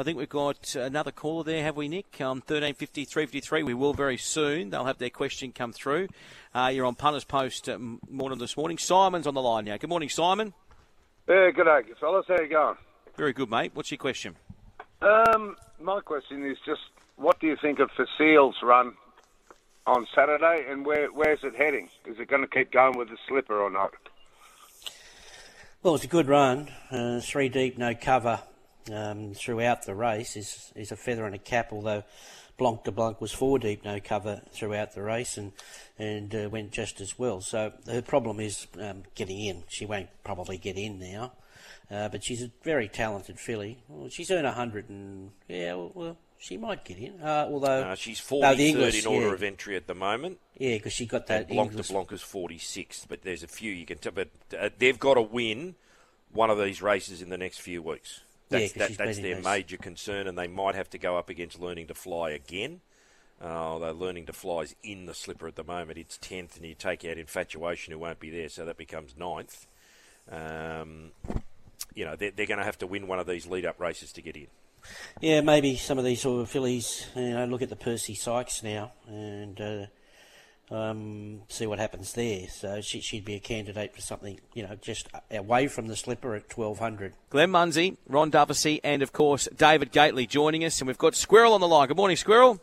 I 0.00 0.02
think 0.02 0.16
we've 0.16 0.30
got 0.30 0.74
another 0.76 1.10
caller 1.10 1.44
there, 1.44 1.62
have 1.62 1.76
we, 1.76 1.86
Nick? 1.86 2.22
Um, 2.22 2.38
1350 2.38 3.04
353. 3.04 3.64
We 3.64 3.74
will 3.74 3.92
very 3.92 4.16
soon. 4.16 4.70
They'll 4.70 4.86
have 4.86 4.96
their 4.96 5.10
question 5.10 5.52
come 5.52 5.74
through. 5.74 6.08
Uh, 6.54 6.70
you're 6.72 6.86
on 6.86 6.94
Punters 6.94 7.24
Post 7.24 7.68
uh, 7.68 7.76
morning 8.08 8.38
this 8.38 8.56
morning. 8.56 8.78
Simon's 8.78 9.26
on 9.26 9.34
the 9.34 9.42
line 9.42 9.66
now. 9.66 9.76
Good 9.76 9.90
morning, 9.90 10.08
Simon. 10.08 10.54
Yeah, 11.28 11.50
good 11.50 11.64
day, 11.64 11.82
fellas. 12.00 12.24
How 12.26 12.40
you 12.40 12.48
going? 12.48 12.76
Very 13.18 13.34
good, 13.34 13.50
mate. 13.50 13.72
What's 13.74 13.90
your 13.90 13.98
question? 13.98 14.36
Um, 15.02 15.56
my 15.78 16.00
question 16.00 16.50
is 16.50 16.56
just, 16.64 16.80
what 17.16 17.38
do 17.38 17.46
you 17.46 17.58
think 17.60 17.78
of 17.78 17.90
Facile's 17.94 18.56
run 18.62 18.94
on 19.86 20.06
Saturday, 20.14 20.64
and 20.66 20.86
where 20.86 21.08
where's 21.08 21.44
it 21.44 21.54
heading? 21.56 21.90
Is 22.06 22.18
it 22.18 22.28
going 22.28 22.40
to 22.40 22.48
keep 22.48 22.72
going 22.72 22.96
with 22.96 23.10
the 23.10 23.18
slipper 23.28 23.60
or 23.60 23.68
not? 23.68 23.92
Well, 25.82 25.94
it's 25.94 26.04
a 26.04 26.08
good 26.08 26.26
run. 26.26 26.70
Uh, 26.90 27.20
three 27.20 27.50
deep, 27.50 27.76
no 27.76 27.94
cover 27.94 28.40
um, 28.94 29.34
throughout 29.34 29.86
the 29.86 29.94
race 29.94 30.36
is 30.36 30.72
is 30.74 30.92
a 30.92 30.96
feather 30.96 31.26
in 31.26 31.34
a 31.34 31.38
cap. 31.38 31.72
Although 31.72 32.04
Blanc 32.56 32.84
de 32.84 32.92
Blanc 32.92 33.20
was 33.20 33.32
four 33.32 33.58
deep, 33.58 33.84
no 33.84 34.00
cover 34.00 34.42
throughout 34.52 34.94
the 34.94 35.02
race, 35.02 35.36
and 35.36 35.52
and 35.98 36.34
uh, 36.34 36.48
went 36.50 36.72
just 36.72 37.00
as 37.00 37.18
well. 37.18 37.40
So 37.40 37.72
her 37.86 38.02
problem 38.02 38.40
is 38.40 38.66
um, 38.80 39.04
getting 39.14 39.40
in. 39.40 39.64
She 39.68 39.86
won't 39.86 40.08
probably 40.24 40.58
get 40.58 40.76
in 40.76 40.98
now, 40.98 41.32
uh, 41.90 42.08
but 42.08 42.22
she's 42.24 42.42
a 42.42 42.50
very 42.62 42.88
talented 42.88 43.38
filly. 43.38 43.78
Well, 43.88 44.08
she's 44.08 44.30
earned 44.30 44.46
a 44.46 44.52
hundred 44.52 44.88
and 44.88 45.30
yeah, 45.48 45.74
well, 45.74 45.92
well, 45.94 46.16
she 46.40 46.56
might 46.56 46.84
get 46.84 46.96
in. 46.96 47.20
Uh, 47.20 47.46
although 47.50 47.82
uh, 47.82 47.94
she's 47.94 48.18
43rd 48.18 49.00
in 49.00 49.06
order 49.06 49.28
yeah. 49.28 49.32
of 49.34 49.42
entry 49.42 49.76
at 49.76 49.86
the 49.86 49.94
moment. 49.94 50.38
Yeah, 50.56 50.76
because 50.76 50.94
she 50.94 51.06
got 51.06 51.26
that. 51.26 51.40
And 51.42 51.48
Blanc 51.48 51.70
English... 51.72 51.88
de 51.88 51.92
Blanc 51.92 52.12
is 52.12 52.22
46th, 52.22 53.06
but 53.08 53.22
there's 53.22 53.42
a 53.42 53.48
few 53.48 53.72
you 53.72 53.84
can 53.84 53.98
tell. 53.98 54.12
But 54.12 54.30
uh, 54.58 54.70
they've 54.78 54.98
got 54.98 55.14
to 55.14 55.22
win 55.22 55.74
one 56.32 56.48
of 56.48 56.58
these 56.58 56.80
races 56.80 57.20
in 57.20 57.28
the 57.28 57.38
next 57.38 57.60
few 57.60 57.82
weeks. 57.82 58.20
That's, 58.50 58.76
yeah, 58.76 58.88
that, 58.88 58.98
that's 58.98 59.18
their 59.18 59.36
those. 59.36 59.44
major 59.44 59.76
concern, 59.76 60.26
and 60.26 60.36
they 60.36 60.48
might 60.48 60.74
have 60.74 60.90
to 60.90 60.98
go 60.98 61.16
up 61.16 61.28
against 61.30 61.60
learning 61.60 61.86
to 61.86 61.94
fly 61.94 62.30
again. 62.30 62.80
Uh, 63.42 63.46
although 63.46 63.92
learning 63.92 64.26
to 64.26 64.34
fly 64.34 64.60
is 64.60 64.74
in 64.82 65.06
the 65.06 65.14
slipper 65.14 65.48
at 65.48 65.56
the 65.56 65.64
moment, 65.64 65.98
it's 65.98 66.18
10th, 66.18 66.56
and 66.56 66.66
you 66.66 66.74
take 66.74 67.04
out 67.04 67.16
infatuation, 67.16 67.92
who 67.92 67.98
won't 67.98 68.20
be 68.20 68.28
there, 68.28 68.48
so 68.50 68.66
that 68.66 68.76
becomes 68.76 69.14
9th. 69.14 69.66
Um, 70.30 71.12
you 71.94 72.04
know, 72.04 72.16
they're, 72.16 72.32
they're 72.32 72.46
going 72.46 72.58
to 72.58 72.64
have 72.64 72.78
to 72.78 72.86
win 72.86 73.06
one 73.06 73.18
of 73.18 73.26
these 73.26 73.46
lead 73.46 73.64
up 73.64 73.80
races 73.80 74.12
to 74.12 74.22
get 74.22 74.36
in. 74.36 74.48
Yeah, 75.20 75.40
maybe 75.40 75.76
some 75.76 75.98
of 75.98 76.04
these 76.04 76.20
sort 76.20 76.42
of 76.42 76.50
fillies, 76.50 77.06
you 77.14 77.30
know, 77.30 77.44
look 77.46 77.62
at 77.62 77.68
the 77.68 77.76
Percy 77.76 78.14
Sykes 78.14 78.62
now 78.62 78.92
and 79.06 79.60
uh, 79.60 79.86
um, 80.70 81.42
see 81.48 81.66
what 81.66 81.78
happens 81.78 82.12
there. 82.12 82.48
So 82.48 82.80
she, 82.80 83.00
she'd 83.00 83.24
be 83.24 83.34
a 83.34 83.40
candidate 83.40 83.94
for 83.94 84.00
something, 84.00 84.40
you 84.54 84.62
know, 84.62 84.76
just 84.80 85.08
away 85.30 85.66
from 85.66 85.88
the 85.88 85.96
slipper 85.96 86.34
at 86.34 86.56
1200. 86.56 87.14
Glenn 87.28 87.50
Munsie, 87.50 87.96
Ron 88.08 88.30
Dufficy, 88.30 88.80
and 88.84 89.02
of 89.02 89.12
course 89.12 89.48
David 89.56 89.90
Gately 89.90 90.26
joining 90.26 90.64
us. 90.64 90.80
And 90.80 90.86
we've 90.86 90.98
got 90.98 91.14
Squirrel 91.14 91.54
on 91.54 91.60
the 91.60 91.68
line. 91.68 91.88
Good 91.88 91.96
morning, 91.96 92.16
Squirrel. 92.16 92.60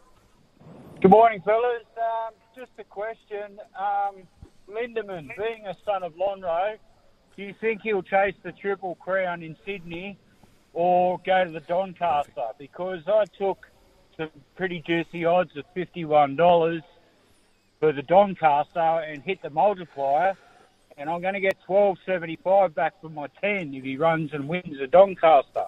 Good 1.02 1.12
morning, 1.12 1.42
fellas. 1.44 1.84
Um, 1.98 2.34
just 2.56 2.72
a 2.80 2.84
question. 2.84 3.60
Um, 3.78 4.24
Lindemann, 4.70 5.30
being 5.38 5.68
a 5.68 5.76
son 5.86 6.04
of 6.04 6.14
Lonhro, 6.16 6.78
do 7.36 7.44
you 7.44 7.54
think 7.60 7.82
he'll 7.82 8.02
chase 8.02 8.36
the 8.44 8.52
Triple 8.52 8.96
Crown 8.96 9.44
in 9.44 9.56
Sydney 9.66 10.18
or 10.74 11.20
go 11.26 11.46
to 11.46 11.52
the 11.52 11.60
Doncaster? 11.62 12.48
Because 12.58 13.02
I 13.08 13.26
took 13.38 13.68
some 14.18 14.30
pretty 14.56 14.82
juicy 14.86 15.26
odds 15.26 15.52
of 15.56 15.66
$51 15.76 16.82
for 17.80 17.92
the 17.92 18.02
Doncaster 18.02 18.80
and 18.80 19.22
hit 19.24 19.42
the 19.42 19.50
multiplier, 19.50 20.36
and 20.98 21.10
I'm 21.10 21.22
going 21.22 21.36
to 21.36 21.40
get 21.40 21.58
12.75 21.68 22.74
back 22.74 23.00
from 23.02 23.14
my 23.14 23.28
10 23.42 23.74
if 23.74 23.84
he 23.84 23.98
runs 23.98 24.34
and 24.34 24.48
wins 24.48 24.78
the 24.80 24.88
Doncaster. 24.88 25.66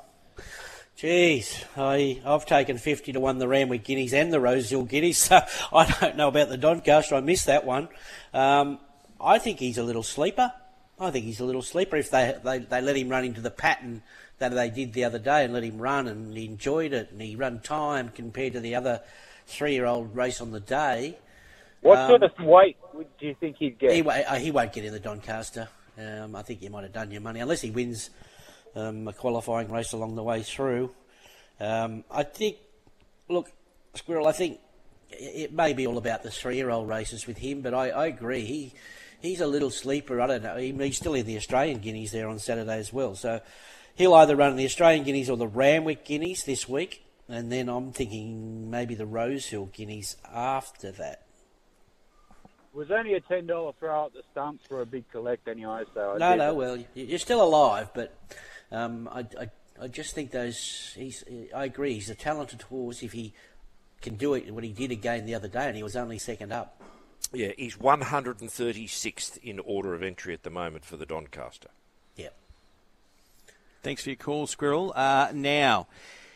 Jeez, 0.97 1.63
I, 1.77 2.21
I've 2.25 2.45
taken 2.45 2.77
50 2.77 3.13
to 3.13 3.19
1 3.19 3.37
the 3.37 3.47
Randwick 3.47 3.85
Guineas 3.85 4.13
and 4.13 4.33
the 4.33 4.39
Rosehill 4.39 4.83
Guineas, 4.83 5.17
so 5.17 5.39
I 5.71 5.85
don't 5.85 6.17
know 6.17 6.27
about 6.27 6.49
the 6.49 6.57
Doncaster. 6.57 7.15
I 7.15 7.21
missed 7.21 7.45
that 7.45 7.65
one. 7.65 7.87
Um, 8.33 8.79
I 9.21 9.39
think 9.39 9.59
he's 9.59 9.77
a 9.77 9.83
little 9.83 10.03
sleeper. 10.03 10.51
I 10.99 11.11
think 11.11 11.25
he's 11.25 11.39
a 11.39 11.45
little 11.45 11.61
sleeper. 11.61 11.95
If 11.95 12.11
they, 12.11 12.35
they, 12.43 12.59
they 12.59 12.81
let 12.81 12.97
him 12.97 13.09
run 13.09 13.23
into 13.23 13.39
the 13.39 13.51
pattern 13.51 14.03
that 14.39 14.53
they 14.53 14.69
did 14.69 14.93
the 14.93 15.05
other 15.05 15.19
day 15.19 15.45
and 15.45 15.53
let 15.53 15.63
him 15.63 15.77
run 15.77 16.07
and 16.07 16.35
he 16.35 16.45
enjoyed 16.45 16.91
it 16.93 17.11
and 17.11 17.21
he 17.21 17.35
run 17.35 17.59
time 17.59 18.09
compared 18.09 18.53
to 18.53 18.59
the 18.59 18.75
other 18.75 19.01
three 19.45 19.73
year 19.73 19.85
old 19.85 20.15
race 20.15 20.41
on 20.41 20.51
the 20.51 20.59
day. 20.59 21.17
What 21.81 21.97
um, 21.97 22.09
sort 22.09 22.23
of 22.23 22.31
weight 22.39 22.77
do 23.19 23.25
you 23.25 23.35
think 23.39 23.57
he'd 23.57 23.79
get? 23.79 23.93
He, 23.93 24.01
uh, 24.01 24.35
he 24.35 24.51
won't 24.51 24.73
get 24.73 24.83
in 24.83 24.93
the 24.93 24.99
Doncaster. 24.99 25.69
Um, 25.97 26.35
I 26.35 26.41
think 26.41 26.61
you 26.61 26.69
might 26.69 26.83
have 26.83 26.93
done 26.93 27.11
your 27.11 27.21
money 27.21 27.39
unless 27.39 27.61
he 27.61 27.71
wins 27.71 28.09
um, 28.75 29.07
a 29.07 29.13
qualifying 29.13 29.71
race 29.71 29.93
along 29.93 30.15
the 30.15 30.23
way 30.23 30.43
through. 30.43 30.91
Um, 31.59 32.03
I 32.09 32.23
think, 32.23 32.57
look, 33.27 33.51
Squirrel, 33.95 34.27
I 34.27 34.31
think 34.31 34.59
it 35.09 35.51
may 35.51 35.73
be 35.73 35.87
all 35.87 35.97
about 35.97 36.23
the 36.23 36.31
three 36.31 36.55
year 36.55 36.69
old 36.69 36.87
races 36.87 37.27
with 37.27 37.37
him, 37.37 37.61
but 37.61 37.73
I, 37.73 37.89
I 37.89 38.05
agree. 38.07 38.41
He 38.41 38.73
he's 39.21 39.41
a 39.41 39.47
little 39.47 39.71
sleeper. 39.71 40.21
I 40.21 40.27
don't 40.27 40.43
know. 40.43 40.57
He, 40.57 40.71
he's 40.71 40.97
still 40.97 41.13
in 41.13 41.25
the 41.25 41.37
Australian 41.37 41.79
Guineas 41.79 42.11
there 42.11 42.27
on 42.27 42.39
Saturday 42.39 42.77
as 42.77 42.93
well. 42.93 43.15
So 43.15 43.41
he'll 43.95 44.13
either 44.13 44.35
run 44.35 44.55
the 44.55 44.65
Australian 44.65 45.03
Guineas 45.03 45.29
or 45.29 45.37
the 45.37 45.47
Randwick 45.47 46.05
Guineas 46.05 46.43
this 46.43 46.67
week, 46.69 47.03
and 47.27 47.51
then 47.51 47.69
I'm 47.69 47.91
thinking 47.91 48.69
maybe 48.69 48.95
the 48.95 49.05
Rosehill 49.05 49.67
Guineas 49.67 50.15
after 50.33 50.91
that. 50.93 51.23
Was 52.73 52.91
only 52.91 53.13
a 53.13 53.21
ten 53.21 53.47
dollar 53.47 53.73
throw 53.79 54.05
at 54.05 54.13
the 54.13 54.23
stumps 54.31 54.63
for 54.67 54.81
a 54.81 54.85
big 54.85 55.09
collect 55.11 55.47
anyway. 55.47 55.83
So 55.93 56.13
I 56.15 56.17
no, 56.17 56.35
no. 56.35 56.51
it. 56.51 56.55
Well, 56.55 56.83
you're 56.93 57.19
still 57.19 57.41
alive, 57.41 57.89
but 57.93 58.15
um, 58.71 59.09
I, 59.11 59.25
I, 59.39 59.49
I 59.81 59.87
just 59.87 60.15
think 60.15 60.31
those. 60.31 60.93
He's. 60.95 61.23
I 61.55 61.65
agree. 61.65 61.93
He's 61.93 62.09
a 62.09 62.15
talented 62.15 62.63
horse 62.63 63.03
if 63.03 63.13
he 63.13 63.33
can 64.01 64.15
do 64.15 64.33
it. 64.33 64.51
What 64.53 64.63
he 64.63 64.71
did 64.71 64.91
again 64.91 65.25
the 65.25 65.35
other 65.35 65.47
day, 65.47 65.67
and 65.67 65.75
he 65.75 65.83
was 65.83 65.95
only 65.95 66.19
second 66.19 66.51
up. 66.51 66.81
Yeah, 67.31 67.51
he's 67.57 67.75
136th 67.77 69.37
in 69.43 69.59
order 69.59 69.93
of 69.93 70.01
entry 70.01 70.33
at 70.33 70.43
the 70.43 70.49
moment 70.49 70.83
for 70.83 70.97
the 70.97 71.05
Doncaster. 71.05 71.69
Yeah. 72.15 72.29
Thanks 73.83 74.03
for 74.03 74.09
your 74.09 74.17
call, 74.17 74.47
Squirrel. 74.47 74.93
Uh, 74.95 75.29
now, 75.33 75.87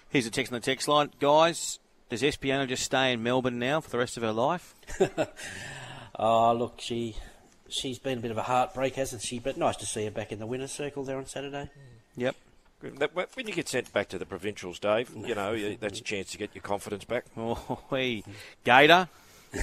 here's 0.10 0.28
a 0.28 0.32
text 0.32 0.54
on 0.54 0.60
the 0.60 0.65
text 0.65 0.88
line. 0.88 1.10
Guys, 1.19 1.80
does 2.10 2.22
Espiona 2.22 2.67
just 2.67 2.84
stay 2.84 3.12
in 3.12 3.24
Melbourne 3.24 3.58
now 3.58 3.82
for 3.82 3.89
the 3.89 3.98
rest 3.98 4.17
of 4.17 4.24
her 4.24 4.32
life? 4.32 4.76
Oh, 6.17 6.54
look, 6.54 6.80
she 6.80 7.15
she's 7.69 7.99
been 7.99 8.19
a 8.19 8.21
bit 8.21 8.32
of 8.32 8.38
a 8.38 8.43
heartbreak, 8.43 8.95
hasn't 8.95 9.21
she? 9.21 9.39
But 9.39 9.58
nice 9.58 9.78
to 9.78 9.86
see 9.86 10.06
her 10.06 10.12
back 10.12 10.32
in 10.32 10.39
the 10.39 10.45
winner's 10.45 10.71
circle 10.71 11.04
there 11.04 11.17
on 11.17 11.26
Saturday. 11.26 11.69
Yep. 12.15 12.36
When 13.34 13.47
you 13.47 13.54
get 13.54 13.69
sent 13.69 13.93
back 13.93 14.10
to 14.10 14.19
the 14.19 14.26
provincials, 14.26 14.78
Dave, 14.78 15.10
you 15.15 15.36
know 15.36 15.76
that's 15.80 15.99
a 15.99 16.04
chance 16.04 16.32
to 16.32 16.38
get 16.38 16.54
your 16.54 16.62
confidence 16.62 17.06
back. 17.06 17.26
Oh, 17.38 17.80
hey. 17.89 18.23
Gator. 18.63 19.08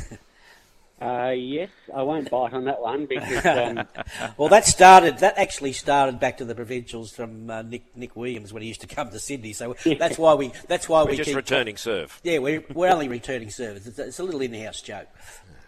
Uh, 1.01 1.31
yes, 1.31 1.71
I 1.95 2.03
won't 2.03 2.31
bite 2.31 2.53
on 2.53 2.67
that 2.67 2.79
one 2.79 3.07
because 3.07 3.47
um, 3.47 3.87
well, 4.37 4.51
that 4.51 4.67
started. 4.67 5.17
That 5.21 5.39
actually 5.39 5.73
started 5.73 6.21
back 6.21 6.37
to 6.39 6.45
the 6.45 6.55
provincials 6.55 7.11
from 7.11 7.49
uh, 7.49 7.63
Nick 7.63 7.97
Nick 7.97 8.15
Williams 8.15 8.53
when 8.53 8.61
he 8.61 8.69
used 8.69 8.83
to 8.83 8.87
come 8.87 9.09
to 9.09 9.19
Sydney. 9.19 9.55
So 9.55 9.75
that's 9.99 10.19
why 10.19 10.35
we. 10.35 10.53
That's 10.69 10.91
why 10.91 11.03
We're 11.03 11.13
we 11.13 11.17
just 11.17 11.29
keep 11.29 11.37
returning 11.37 11.79
serve. 11.79 12.21
Yeah, 12.23 12.37
we're 12.37 12.63
we're 12.75 12.91
only 12.91 13.09
returning 13.09 13.49
serve. 13.49 13.79
It's 13.79 13.99
it's 13.99 14.19
a 14.19 14.23
little 14.23 14.43
in-house 14.43 14.83
joke. 14.83 15.09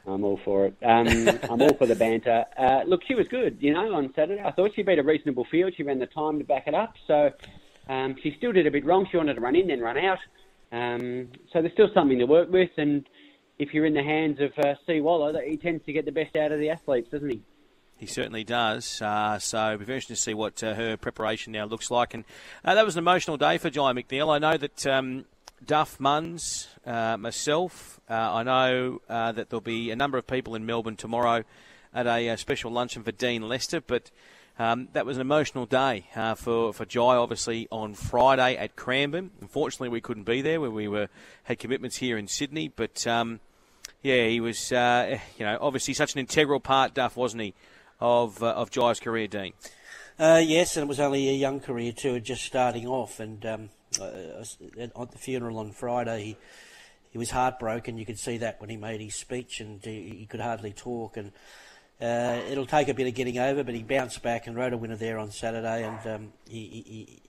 I'm 0.06 0.24
all 0.24 0.40
for 0.44 0.66
it. 0.66 0.74
Um, 0.82 1.06
I'm 1.50 1.62
all 1.62 1.74
for 1.74 1.86
the 1.86 1.94
banter. 1.94 2.44
Uh, 2.58 2.82
look, 2.86 3.02
she 3.06 3.14
was 3.14 3.28
good, 3.28 3.58
you 3.60 3.72
know, 3.72 3.94
on 3.94 4.12
Saturday. 4.14 4.42
I 4.42 4.50
thought 4.50 4.72
she 4.74 4.82
beat 4.82 4.98
a 4.98 5.02
reasonable 5.02 5.46
field. 5.50 5.74
She 5.76 5.84
ran 5.84 5.98
the 6.00 6.06
time 6.06 6.38
to 6.38 6.44
back 6.44 6.66
it 6.66 6.74
up. 6.74 6.94
So 7.06 7.30
um, 7.88 8.16
she 8.22 8.34
still 8.36 8.52
did 8.52 8.66
a 8.66 8.70
bit 8.70 8.84
wrong. 8.84 9.06
She 9.10 9.16
wanted 9.16 9.34
to 9.34 9.40
run 9.40 9.54
in, 9.54 9.68
then 9.68 9.80
run 9.80 9.98
out. 9.98 10.18
Um, 10.72 11.28
so 11.52 11.60
there's 11.60 11.72
still 11.72 11.90
something 11.94 12.18
to 12.18 12.24
work 12.24 12.50
with. 12.50 12.70
And 12.78 13.08
if 13.58 13.72
you're 13.72 13.86
in 13.86 13.94
the 13.94 14.02
hands 14.02 14.40
of 14.40 14.52
uh, 14.58 14.74
C. 14.86 15.00
Waller, 15.00 15.40
he 15.46 15.56
tends 15.56 15.84
to 15.86 15.92
get 15.92 16.04
the 16.04 16.12
best 16.12 16.34
out 16.34 16.50
of 16.50 16.58
the 16.58 16.70
athletes, 16.70 17.10
doesn't 17.10 17.30
he? 17.30 17.42
He 17.96 18.06
certainly 18.06 18.42
does. 18.42 19.00
Uh, 19.00 19.38
so 19.38 19.66
it'll 19.66 19.78
be 19.78 19.84
very 19.84 19.98
interesting 19.98 20.16
to 20.16 20.20
see 20.20 20.34
what 20.34 20.64
uh, 20.64 20.74
her 20.74 20.96
preparation 20.96 21.52
now 21.52 21.66
looks 21.66 21.88
like. 21.88 22.14
And 22.14 22.24
uh, 22.64 22.74
that 22.74 22.84
was 22.84 22.96
an 22.96 22.98
emotional 22.98 23.36
day 23.36 23.58
for 23.58 23.70
Jye 23.70 23.92
McNeil. 23.92 24.34
I 24.34 24.38
know 24.38 24.56
that 24.56 24.84
um, 24.88 25.26
Duff 25.66 25.98
Munns, 25.98 26.68
uh, 26.86 27.16
myself, 27.16 28.00
uh, 28.08 28.14
I 28.14 28.42
know 28.42 29.00
uh, 29.08 29.32
that 29.32 29.50
there'll 29.50 29.60
be 29.60 29.90
a 29.90 29.96
number 29.96 30.18
of 30.18 30.26
people 30.26 30.54
in 30.54 30.66
Melbourne 30.66 30.96
tomorrow 30.96 31.44
at 31.94 32.06
a, 32.06 32.30
uh 32.30 32.36
special 32.36 32.70
luncheon 32.70 33.02
for 33.02 33.12
Dean 33.12 33.42
Lester. 33.42 33.80
But 33.80 34.10
Um, 34.58 34.88
that 34.92 35.06
was 35.06 35.16
an 35.16 35.22
emotional 35.22 35.64
day 35.64 36.04
uh, 36.14 36.34
for 36.34 36.74
for 36.74 36.84
Jye, 36.84 37.16
obviously 37.16 37.68
on 37.70 37.94
Friday 37.94 38.54
at 38.54 38.76
Cranbourne. 38.76 39.30
Unfortunately, 39.40 39.88
we 39.88 40.02
couldn't 40.02 40.24
be 40.24 40.42
there 40.42 40.60
where 40.60 40.70
we 40.70 40.88
were 40.88 41.08
had 41.44 41.58
commitments 41.58 41.96
here 41.96 42.18
in 42.18 42.28
Sydney. 42.28 42.68
But 42.68 43.06
um, 43.06 43.40
yeah, 44.02 44.26
he 44.26 44.40
was 44.40 44.70
uh, 44.70 45.18
you 45.38 45.46
know 45.46 45.56
obviously 45.58 45.94
such 45.94 46.12
an 46.12 46.20
integral 46.20 46.60
part, 46.60 46.92
Duff, 46.92 47.16
wasn't 47.16 47.42
he, 47.42 47.54
of 47.98 48.42
uh, 48.42 48.48
of 48.48 48.70
Jye's 48.70 49.00
career, 49.00 49.26
Dean? 49.26 49.54
Uh, 50.18 50.42
yes, 50.44 50.76
and 50.76 50.84
it 50.84 50.88
was 50.88 51.00
only 51.00 51.30
a 51.30 51.32
young 51.32 51.58
career 51.58 51.90
too, 51.90 52.20
just 52.20 52.44
starting 52.44 52.86
off. 52.86 53.20
And 53.20 53.44
um, 53.46 53.70
at 54.00 55.10
the 55.10 55.18
funeral 55.18 55.58
on 55.58 55.72
Friday, 55.72 56.24
he, 56.24 56.36
he 57.10 57.18
was 57.18 57.30
heartbroken. 57.30 57.98
You 57.98 58.06
could 58.06 58.18
see 58.18 58.38
that 58.38 58.60
when 58.60 58.70
he 58.70 58.76
made 58.76 59.00
his 59.00 59.14
speech, 59.14 59.60
and 59.60 59.84
he, 59.84 60.16
he 60.18 60.26
could 60.26 60.40
hardly 60.40 60.72
talk. 60.72 61.16
And 61.16 61.32
uh, 62.00 62.40
it'll 62.50 62.66
take 62.66 62.88
a 62.88 62.94
bit 62.94 63.06
of 63.06 63.14
getting 63.14 63.38
over, 63.38 63.62
but 63.62 63.74
he 63.74 63.82
bounced 63.82 64.22
back 64.22 64.46
and 64.46 64.56
rode 64.56 64.72
a 64.72 64.76
winner 64.76 64.96
there 64.96 65.18
on 65.18 65.30
Saturday. 65.30 65.84
And 65.84 66.06
um, 66.06 66.32
he, 66.48 66.66
he, 66.66 66.82
he, 66.82 67.22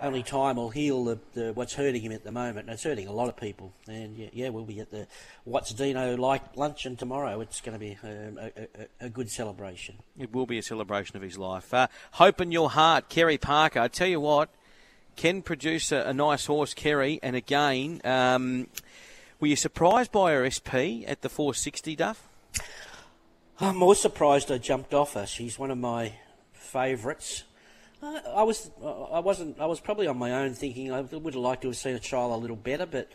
only 0.00 0.22
time 0.22 0.56
will 0.56 0.70
heal 0.70 1.04
the, 1.04 1.18
the, 1.34 1.52
what's 1.52 1.74
hurting 1.74 2.02
him 2.02 2.12
at 2.12 2.24
the 2.24 2.30
moment. 2.30 2.66
And 2.66 2.70
it's 2.70 2.84
hurting 2.84 3.08
a 3.08 3.12
lot 3.12 3.28
of 3.28 3.36
people. 3.36 3.72
And 3.86 4.16
yeah, 4.16 4.28
yeah 4.32 4.48
we'll 4.50 4.64
be 4.64 4.80
at 4.80 4.90
the 4.90 5.06
What's 5.44 5.72
Dino 5.72 6.16
like 6.16 6.56
luncheon 6.56 6.96
tomorrow. 6.96 7.40
It's 7.40 7.60
going 7.60 7.72
to 7.72 7.78
be 7.78 7.98
um, 8.02 8.38
a, 8.38 8.46
a, 8.46 9.06
a, 9.06 9.08
good 9.08 9.30
celebration. 9.30 9.96
It 10.18 10.32
will 10.32 10.46
be 10.46 10.58
a 10.58 10.62
celebration 10.62 11.16
of 11.16 11.22
his 11.22 11.38
life. 11.38 11.72
Uh, 11.72 11.88
Hope 12.12 12.40
in 12.40 12.52
your 12.52 12.70
heart, 12.70 13.08
Kerry 13.08 13.38
Parker. 13.38 13.80
I 13.80 13.88
tell 13.88 14.08
you 14.08 14.20
what, 14.20 14.50
can 15.18 15.42
produce 15.42 15.92
a, 15.92 15.98
a 16.02 16.14
nice 16.14 16.46
horse, 16.46 16.72
Kerry. 16.72 17.18
And 17.22 17.36
again, 17.36 18.00
um, 18.04 18.68
were 19.40 19.48
you 19.48 19.56
surprised 19.56 20.12
by 20.12 20.32
her 20.32 20.48
SP 20.48 21.04
at 21.06 21.20
the 21.20 21.28
460, 21.28 21.96
Duff? 21.96 22.28
I'm 23.60 23.76
more 23.76 23.96
surprised 23.96 24.50
I 24.52 24.58
jumped 24.58 24.94
off 24.94 25.14
her. 25.14 25.26
She's 25.26 25.58
one 25.58 25.72
of 25.72 25.78
my 25.78 26.14
favourites. 26.52 27.42
I 28.00 28.44
was, 28.44 28.70
I 28.80 29.18
wasn't, 29.18 29.60
I 29.60 29.66
was 29.66 29.80
probably 29.80 30.06
on 30.06 30.16
my 30.16 30.30
own 30.32 30.54
thinking 30.54 30.92
I 30.92 31.00
would 31.00 31.34
have 31.34 31.42
liked 31.42 31.62
to 31.62 31.68
have 31.68 31.76
seen 31.76 31.96
a 31.96 32.00
trial 32.00 32.32
a 32.32 32.36
little 32.36 32.54
better, 32.54 32.86
but 32.86 33.10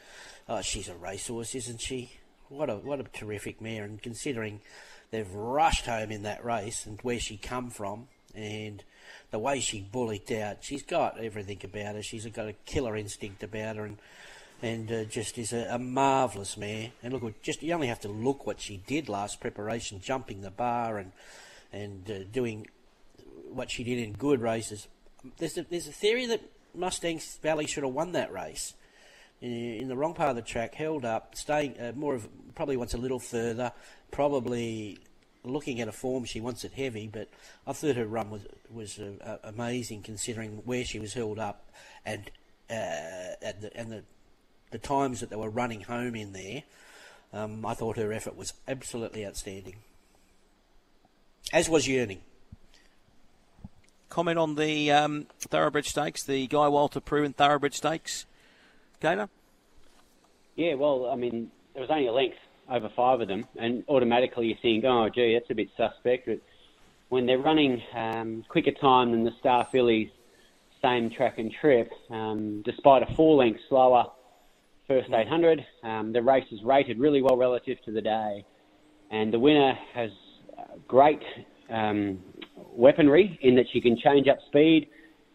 uh, 0.49 0.61
she's 0.61 0.89
a 0.89 0.95
racehorse, 0.95 1.55
isn't 1.55 1.79
she? 1.79 2.11
What 2.49 2.69
a 2.69 2.75
what 2.75 2.99
a 2.99 3.03
terrific 3.03 3.61
mare, 3.61 3.85
and 3.85 4.01
considering 4.01 4.59
they've 5.09 5.33
rushed 5.33 5.85
home 5.85 6.11
in 6.11 6.23
that 6.23 6.43
race 6.43 6.85
and 6.85 6.99
where 7.01 7.19
she 7.19 7.37
come 7.37 7.69
from, 7.69 8.09
and 8.35 8.83
the 9.33 9.39
way 9.39 9.59
she 9.59 9.81
bullied 9.81 10.31
out, 10.31 10.57
she's 10.61 10.83
got 10.83 11.19
everything 11.19 11.59
about 11.63 11.95
her. 11.95 12.03
She's 12.03 12.23
got 12.27 12.47
a 12.47 12.53
killer 12.65 12.95
instinct 12.95 13.41
about 13.41 13.77
her, 13.77 13.85
and 13.85 13.97
and 14.61 14.91
uh, 14.91 15.03
just 15.05 15.39
is 15.39 15.51
a, 15.51 15.67
a 15.71 15.79
marvellous 15.79 16.55
mare. 16.55 16.91
And 17.01 17.13
look, 17.13 17.41
just 17.41 17.63
you 17.63 17.73
only 17.73 17.87
have 17.87 17.99
to 18.01 18.09
look 18.09 18.45
what 18.45 18.61
she 18.61 18.77
did 18.77 19.09
last 19.09 19.41
preparation, 19.41 19.99
jumping 20.01 20.41
the 20.41 20.51
bar 20.51 20.99
and 20.99 21.11
and 21.73 22.09
uh, 22.11 22.19
doing 22.31 22.67
what 23.51 23.71
she 23.71 23.83
did 23.83 23.97
in 23.97 24.13
good 24.13 24.39
races. 24.39 24.87
There's 25.39 25.57
a, 25.57 25.63
there's 25.63 25.87
a 25.87 25.91
theory 25.91 26.27
that 26.27 26.41
Mustang 26.75 27.19
Valley 27.41 27.65
should 27.65 27.83
have 27.83 27.93
won 27.93 28.11
that 28.11 28.31
race. 28.31 28.75
In, 29.41 29.87
the 29.87 29.95
wrong 29.97 30.13
part 30.13 30.29
of 30.29 30.35
the 30.35 30.43
track, 30.43 30.75
held 30.75 31.05
up, 31.05 31.35
staying 31.35 31.77
uh, 31.79 31.91
more 31.95 32.13
of 32.13 32.27
probably 32.53 32.77
once 32.77 32.93
a 32.93 32.97
little 32.97 33.19
further, 33.19 33.71
probably 34.11 34.99
looking 35.43 35.81
at 35.81 35.87
a 35.87 35.91
form 35.91 36.25
she 36.25 36.41
wants 36.41 36.63
it 36.63 36.73
heavy, 36.73 37.07
but 37.11 37.29
I 37.67 37.73
thought 37.73 37.95
her 37.95 38.05
run 38.05 38.29
was 38.29 38.41
was 38.71 38.99
uh, 38.99 39.37
amazing 39.43 40.03
considering 40.03 40.61
where 40.65 40.83
she 40.83 40.99
was 40.99 41.13
held 41.13 41.39
up 41.39 41.69
and 42.05 42.29
uh, 42.69 43.35
and 43.41 43.61
the, 43.61 43.71
and 43.75 43.91
the 43.91 44.03
the 44.71 44.79
times 44.79 45.19
that 45.19 45.29
they 45.29 45.35
were 45.35 45.49
running 45.49 45.81
home 45.81 46.15
in 46.15 46.33
there. 46.33 46.63
Um, 47.31 47.65
I 47.65 47.73
thought 47.73 47.97
her 47.97 48.13
effort 48.13 48.37
was 48.37 48.53
absolutely 48.67 49.25
outstanding, 49.25 49.77
as 51.51 51.67
was 51.67 51.87
Yearning 51.87 52.21
comment 54.13 54.37
on 54.37 54.53
the 54.53 54.91
um, 54.91 55.25
Thoroughbred 55.39 55.85
Stakes, 55.85 56.23
the 56.23 56.45
Guy 56.45 56.67
Walter 56.67 56.99
Prue 56.99 57.23
and 57.23 57.35
Thoroughbred 57.35 57.73
Stakes, 57.73 58.27
Gator? 58.99 59.27
Yeah, 60.55 60.75
well, 60.75 61.09
I 61.11 61.15
mean, 61.15 61.49
there 61.73 61.81
was 61.81 61.89
only 61.89 62.05
a 62.05 62.11
length 62.11 62.37
over 62.69 62.89
five 62.95 63.21
of 63.21 63.27
them, 63.27 63.45
and 63.57 63.83
automatically 63.87 64.47
you're 64.47 64.57
thinking, 64.61 64.89
oh, 64.89 65.09
gee, 65.09 65.33
that's 65.33 65.49
a 65.49 65.55
bit 65.55 65.69
suspect. 65.77 66.27
But 66.27 66.39
when 67.09 67.25
they're 67.25 67.39
running 67.39 67.81
um, 67.95 68.43
quicker 68.47 68.71
time 68.71 69.11
than 69.11 69.23
the 69.23 69.31
Star 69.39 69.67
Fillies, 69.71 70.09
same 70.81 71.09
track 71.09 71.37
and 71.37 71.51
trip, 71.61 71.91
um, 72.09 72.61
despite 72.65 73.03
a 73.03 73.15
four 73.15 73.37
length 73.37 73.59
slower 73.69 74.05
first 74.87 75.09
800, 75.09 75.65
um, 75.83 76.11
the 76.11 76.21
race 76.21 76.45
is 76.51 76.61
rated 76.63 76.99
really 76.99 77.21
well 77.21 77.37
relative 77.37 77.77
to 77.85 77.91
the 77.91 78.01
day, 78.01 78.45
and 79.11 79.33
the 79.33 79.39
winner 79.39 79.77
has 79.93 80.11
great 80.87 81.21
um, 81.69 82.19
weaponry 82.71 83.37
in 83.41 83.55
that 83.55 83.65
she 83.71 83.81
can 83.81 83.97
change 83.97 84.27
up 84.27 84.37
speed. 84.47 84.89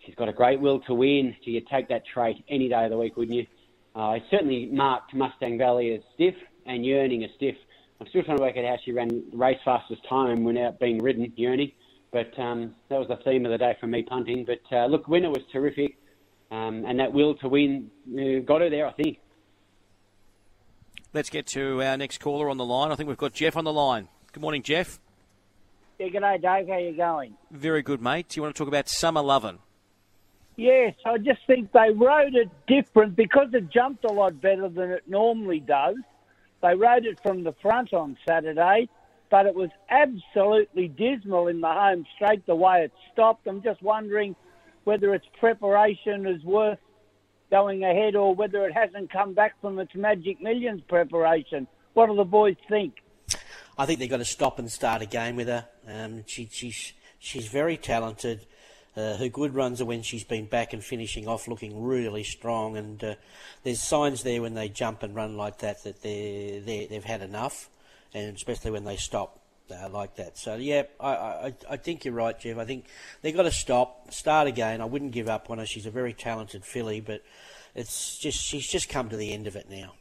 She's 0.05 0.15
got 0.15 0.29
a 0.29 0.33
great 0.33 0.61
will 0.61 0.81
to 0.81 0.95
win. 0.95 1.35
So 1.45 1.51
you'd 1.51 1.67
take 1.69 1.89
that 1.89 2.03
trait 2.13 2.43
any 2.49 2.69
day 2.69 2.85
of 2.85 2.91
the 2.91 2.99
week, 2.99 3.17
wouldn't 3.17 3.37
you? 3.37 3.47
Uh, 3.95 4.11
I 4.11 4.25
certainly 4.31 4.67
marked 4.67 5.15
Mustang 5.15 5.59
Valley 5.59 5.95
as 5.95 6.01
stiff 6.15 6.35
and 6.69 6.87
Yearning 6.87 7.25
as 7.25 7.31
stiff. 7.37 7.57
I'm 8.01 8.07
still 8.09 8.23
trying 8.23 8.37
to 8.37 8.43
work 8.43 8.57
out 8.57 8.65
how 8.65 8.77
she 8.85 8.93
ran 8.93 9.25
race 9.33 9.59
fastest 9.65 10.03
time 10.09 10.45
without 10.45 10.79
being 10.79 10.99
ridden, 10.99 11.33
Yearning. 11.37 11.73
But 12.13 12.39
um, 12.39 12.75
that 12.89 12.99
was 12.99 13.09
the 13.09 13.17
theme 13.25 13.45
of 13.45 13.51
the 13.51 13.59
day 13.59 13.77
for 13.81 13.87
me 13.87 14.03
punting. 14.03 14.47
But 14.47 14.61
uh, 14.75 14.87
look, 14.87 15.09
winner 15.09 15.31
was 15.31 15.43
terrific. 15.53 15.99
Um, 16.51 16.85
and 16.87 16.99
that 17.01 17.13
will 17.13 17.35
to 17.37 17.49
win 17.49 17.91
uh, 18.09 18.41
got 18.47 18.63
her 18.63 18.71
there, 18.71 18.87
I 18.87 18.93
think. 18.93 19.19
Let's 21.13 21.31
get 21.31 21.47
to 21.49 21.83
our 21.83 21.97
next 21.97 22.19
caller 22.19 22.49
on 22.49 22.57
the 22.57 22.65
line. 22.65 22.91
I 22.91 22.95
think 22.95 23.09
we've 23.09 23.19
got 23.19 23.33
Jeff 23.33 23.57
on 23.57 23.65
the 23.65 23.73
line. 23.73 24.09
Good 24.33 24.41
morning, 24.41 24.63
Jeff. 24.63 24.99
Yeah, 25.99 26.09
g'day, 26.09 26.41
Dave. 26.41 26.69
How 26.69 26.79
you 26.79 26.97
going? 26.97 27.35
Very 27.51 27.83
good, 27.83 28.01
mate. 28.01 28.29
Do 28.29 28.39
you 28.39 28.43
want 28.43 28.55
to 28.55 28.59
talk 28.59 28.69
about 28.69 28.89
Summer 28.89 29.21
Lovin'? 29.21 29.59
Yes, 30.57 30.95
I 31.07 31.19
just 31.19 31.41
think 31.47 31.73
they 31.73 31.91
rode 31.95 32.35
it 32.35 32.51
different 32.67 33.15
because 33.15 33.49
it 33.53 33.71
jumped 33.71 34.05
a 34.05 34.13
lot 34.13 34.41
better 34.41 34.69
than 34.69 34.91
it 34.91 35.05
normally 35.07 35.61
does. 35.61 35.97
They 36.63 36.75
rode 36.75 37.07
it 37.07 37.21
from 37.23 37.45
the 37.45 37.53
front 37.63 37.93
on 37.93 38.17
Saturday, 38.27 38.89
but 39.31 39.47
it 39.47 39.55
was 39.55 39.71
absolutely 39.91 40.89
dismal 40.89 41.49
in 41.49 41.61
the 41.61 41.69
home 41.69 42.05
straight 42.17 42.45
the 42.47 42.55
way 42.57 42.85
it 42.85 42.93
stopped. 43.13 43.47
I'm 43.47 43.63
just 43.63 43.83
wondering 43.83 44.35
whether 44.85 45.15
its 45.15 45.27
preparation 45.39 46.27
is 46.27 46.43
worth 46.45 46.79
going 47.51 47.85
ahead 47.85 48.15
or 48.15 48.35
whether 48.35 48.65
it 48.67 48.73
hasn't 48.73 49.13
come 49.13 49.35
back 49.35 49.61
from 49.61 49.79
its 49.79 49.95
Magic 49.95 50.41
Millions 50.41 50.83
preparation. 50.89 51.67
What 51.95 52.07
do 52.07 52.17
the 52.17 52.25
boys 52.25 52.57
think? 52.69 52.95
I 53.77 53.87
think 53.87 54.01
they've 54.01 54.11
got 54.11 54.19
to 54.19 54.25
stop 54.25 54.59
and 54.59 54.71
start 54.71 55.03
again 55.03 55.37
with 55.37 55.49
her. 55.49 55.67
Um, 55.87 56.25
she, 56.27 56.49
she's, 56.51 56.93
she's 57.19 57.47
very 57.47 57.77
talented. 57.77 58.47
Uh, 58.97 59.17
her 59.17 59.29
good 59.29 59.55
runs 59.55 59.81
are 59.81 59.85
when 59.85 60.03
she's 60.03 60.25
been 60.25 60.47
back 60.47 60.73
and 60.73 60.83
finishing 60.83 61.29
off 61.29 61.47
looking 61.47 61.85
really 61.85 62.25
strong. 62.25 62.77
And 62.77 63.03
uh, 63.05 63.15
there's 63.63 63.83
signs 63.83 64.23
there 64.23 64.43
when 64.43 64.55
they 64.55 64.69
jump 64.69 65.03
and 65.03 65.15
run 65.15 65.37
like 65.37 65.59
that 65.59 65.85
that 65.85 66.03
they're, 66.03 66.61
they're, 66.61 66.87
they've 66.89 67.05
had 67.05 67.23
enough, 67.23 67.69
and 68.13 68.37
especially 68.37 68.73
when 68.73 68.85
they 68.85 68.97
stop 68.97 69.41
uh, 69.71 69.89
like 69.89 70.17
that. 70.17 70.39
So 70.39 70.57
yeah, 70.57 70.85
I, 70.99 71.11
I 71.11 71.55
I 71.71 71.77
think 71.77 72.05
you're 72.05 72.15
right, 72.15 72.39
Jeff. 72.39 72.59
I 72.59 72.65
think 72.65 72.87
they've 73.23 73.37
got 73.37 73.43
to 73.43 73.53
stop, 73.53 74.13
start 74.13 74.49
again. 74.49 74.81
I 74.81 74.87
wouldn't 74.87 75.13
give 75.13 75.29
up 75.29 75.51
on 75.51 75.59
her. 75.59 75.67
She's 75.67 75.87
a 75.87 75.91
very 75.91 76.13
talented 76.13 76.65
filly, 76.65 77.01
but 77.01 77.23
it's 77.75 78.19
just 78.19 78.41
she's 78.43 78.67
just 78.67 78.89
come 78.89 79.09
to 79.11 79.17
the 79.17 79.33
end 79.33 79.47
of 79.47 79.57
it 79.57 79.69
now. 79.71 79.93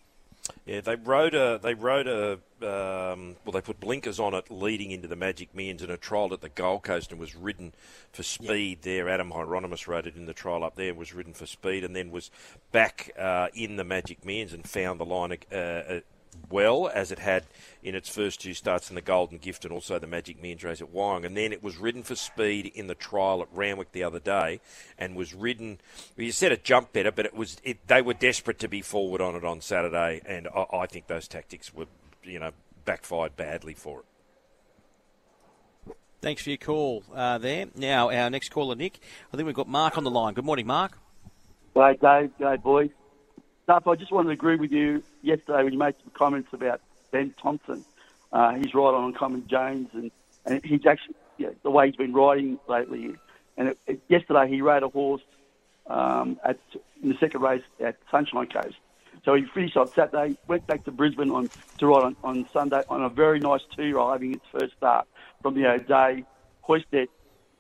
Yeah, 0.66 0.82
they 0.82 0.95
rode 0.95 1.34
a 1.34 1.60
they 1.62 1.74
rode 1.74 2.08
a 2.08 2.34
um, 2.62 3.36
well 3.45 3.54
they 3.54 3.62
put 3.62 3.80
blinkers 3.80 4.20
on 4.20 4.34
it 4.34 4.50
leading 4.52 4.91
into 4.91 5.08
the 5.08 5.16
Magic 5.16 5.54
Millions 5.56 5.82
and 5.82 5.91
a 5.91 5.98
trial 5.98 6.34
at 6.34 6.41
the 6.41 6.50
Gold 6.50 6.84
Coast 6.84 7.12
and 7.12 7.20
was 7.20 7.36
ridden 7.36 7.74
for 8.12 8.24
speed 8.24 8.80
there. 8.82 9.10
Adam 9.10 9.32
Hyeronimus 9.32 9.88
rode 9.88 10.08
it 10.08 10.16
in 10.16 10.26
the 10.26 10.34
trial 10.34 10.64
up 10.64 10.76
there 10.76 10.93
was 10.93 11.14
ridden 11.14 11.34
for 11.34 11.45
speed 11.45 11.84
and 11.84 11.95
then 11.95 12.12
was 12.12 12.32
back 12.72 13.12
uh, 13.18 13.48
in 13.54 13.78
the 13.78 13.84
Magic 13.84 14.26
Millions 14.26 14.54
and 14.54 14.68
found 14.68 15.00
the 15.00 15.06
line 15.06 15.38
uh, 15.52 15.56
uh 15.56 16.00
well 16.50 16.90
as 16.94 17.12
it 17.12 17.20
had 17.20 17.46
in 17.84 17.96
its 17.96 18.10
first 18.10 18.42
two 18.42 18.54
starts 18.54 18.90
in 18.90 18.96
the 18.96 19.02
Golden 19.02 19.38
Gift 19.38 19.66
and 19.66 19.74
also 19.74 20.00
the 20.00 20.08
Magic 20.08 20.42
Millions 20.42 20.64
race 20.64 20.82
at 20.82 20.94
Wyong. 20.94 21.26
And 21.26 21.36
then 21.36 21.54
it 21.54 21.64
was 21.64 21.78
ridden 21.78 22.04
for 22.04 22.16
speed 22.16 22.72
in 22.74 22.88
the 22.88 22.96
trial 22.96 23.42
at 23.42 23.48
Randwick 23.54 23.92
the 23.92 24.04
other 24.04 24.20
day 24.20 24.60
and 24.98 25.16
was 25.16 25.34
ridden. 25.34 25.80
Well, 26.18 26.26
you 26.26 26.32
said 26.32 26.52
it 26.52 26.64
jumped 26.64 26.94
better, 26.94 27.12
but 27.12 27.26
it 27.26 27.36
was 27.36 27.58
it, 27.64 27.86
they 27.88 28.02
were 28.02 28.14
desperate 28.14 28.60
to 28.60 28.68
be 28.68 28.82
forward 28.82 29.22
on 29.22 29.36
it 29.36 29.44
on 29.44 29.62
Saturday, 29.62 30.22
and 30.26 30.48
I, 30.56 30.66
I 30.74 30.86
think 30.86 31.08
those 31.08 31.28
tactics 31.28 31.74
were 31.74 31.88
you 32.24 32.40
know 32.40 32.52
backfired 32.86 33.36
badly 33.36 33.74
for 33.74 34.00
it. 34.00 34.06
Thanks 36.22 36.42
for 36.42 36.50
your 36.50 36.58
call 36.58 37.04
uh, 37.14 37.38
there. 37.38 37.68
Now, 37.76 38.10
our 38.10 38.30
next 38.30 38.50
caller, 38.50 38.76
Nick. 38.76 39.00
I 39.32 39.38
think 39.38 39.46
we've 39.46 39.56
got 39.56 39.68
Mark 39.68 39.98
on 39.98 40.04
the 40.04 40.10
line. 40.10 40.34
Good 40.34 40.46
morning, 40.46 40.66
Mark. 40.66 40.98
Hey, 41.76 41.96
Dave. 42.02 42.32
Go, 42.40 42.58
boys. 42.58 42.90
Duff, 43.68 43.86
I 43.86 43.95
just 43.95 44.13
wanted 44.13 44.28
to 44.28 44.34
agree 44.34 44.55
with 44.55 44.72
you 44.72 45.03
yesterday 45.22 45.61
when 45.61 45.74
you 45.74 45.80
made 45.80 45.95
some 46.01 46.11
comments 46.13 46.47
about 46.53 46.80
Ben 47.11 47.36
Thompson. 47.41 47.84
Uh, 48.32 48.53
he's 48.53 48.74
right 48.74 48.93
on 48.93 49.13
Common 49.13 49.45
James, 49.45 49.89
and, 49.93 50.09
and 50.45 50.63
he's 50.63 50.86
actually 50.86 51.15
yeah, 51.38 51.49
the 51.63 51.70
way 51.70 51.88
he's 51.88 51.97
been 51.97 52.13
riding 52.13 52.59
lately. 52.70 53.15
And 53.57 53.70
it, 53.70 53.80
it, 53.86 54.01
yesterday 54.07 54.47
he 54.47 54.61
rode 54.61 54.84
a 54.84 54.88
horse 54.88 55.22
um, 55.88 56.39
at 56.45 56.57
in 57.03 57.09
the 57.09 57.18
second 57.18 57.41
race 57.41 57.63
at 57.82 57.97
Sunshine 58.09 58.47
Coast. 58.47 58.78
So 59.26 59.34
he 59.34 59.43
finished 59.53 59.76
on 59.76 59.89
Saturday, 59.89 60.38
went 60.47 60.65
back 60.65 60.86
to 60.86 60.91
Brisbane 60.91 61.32
on 61.32 61.49
to 61.80 61.88
ride 61.88 62.03
on, 62.03 62.15
on 62.24 62.47
Sunday 62.53 62.84
on 62.88 63.03
a 63.03 63.09
very 63.09 63.39
nice 63.41 63.61
two 63.76 63.97
ride, 63.97 64.13
having 64.13 64.36
its 64.36 64.45
first 64.49 64.78
start 64.78 65.07
from 65.41 65.55
the 65.55 65.68
O'Day, 65.70 66.24
hoisted 66.61 67.09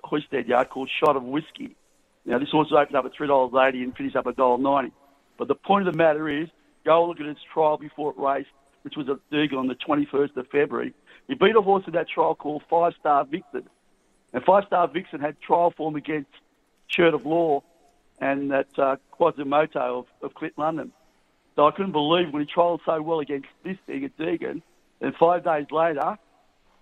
Hoisted 0.05 0.47
Yard 0.47 0.69
called 0.69 0.89
Shot 1.03 1.17
of 1.17 1.23
Whiskey. 1.23 1.75
Now, 2.23 2.39
this 2.39 2.49
horse 2.49 2.71
opened 2.71 2.95
up 2.95 3.05
at 3.05 3.13
$3.80 3.13 3.83
and 3.83 3.95
finished 3.95 4.15
up 4.15 4.27
at 4.27 4.37
$1.90. 4.37 4.91
But 5.37 5.47
the 5.47 5.55
point 5.55 5.87
of 5.87 5.93
the 5.93 5.97
matter 5.97 6.29
is, 6.29 6.49
go 6.85 7.05
look 7.05 7.19
at 7.19 7.25
its 7.25 7.39
trial 7.53 7.77
before 7.77 8.11
it 8.11 8.17
raced, 8.17 8.49
which 8.83 8.95
was 8.95 9.07
at 9.09 9.17
Deagon 9.31 9.57
on 9.57 9.67
the 9.67 9.75
21st 9.75 10.35
of 10.37 10.47
February. 10.47 10.93
He 11.27 11.35
beat 11.35 11.55
a 11.55 11.61
horse 11.61 11.83
in 11.87 11.93
that 11.93 12.07
trial 12.09 12.35
called 12.35 12.63
Five 12.69 12.93
Star 12.99 13.25
Vixen. 13.25 13.67
And 14.33 14.43
Five 14.43 14.65
Star 14.67 14.87
Vixen 14.87 15.19
had 15.19 15.39
trial 15.41 15.73
form 15.75 15.95
against 15.95 16.29
Shirt 16.87 17.13
of 17.13 17.25
Law 17.25 17.63
and 18.19 18.51
that 18.51 18.67
uh, 18.77 18.95
Quasimodo 19.11 19.99
of, 19.99 20.05
of 20.21 20.33
Clint 20.33 20.57
London. 20.57 20.91
So 21.55 21.67
I 21.67 21.71
couldn't 21.71 21.91
believe 21.91 22.31
when 22.31 22.45
he 22.45 22.51
trialled 22.51 22.79
so 22.85 23.01
well 23.01 23.19
against 23.19 23.47
this 23.63 23.77
thing 23.85 24.05
at 24.05 24.17
Deagon, 24.17 24.61
and 25.01 25.13
five 25.19 25.43
days 25.43 25.65
later, 25.71 26.17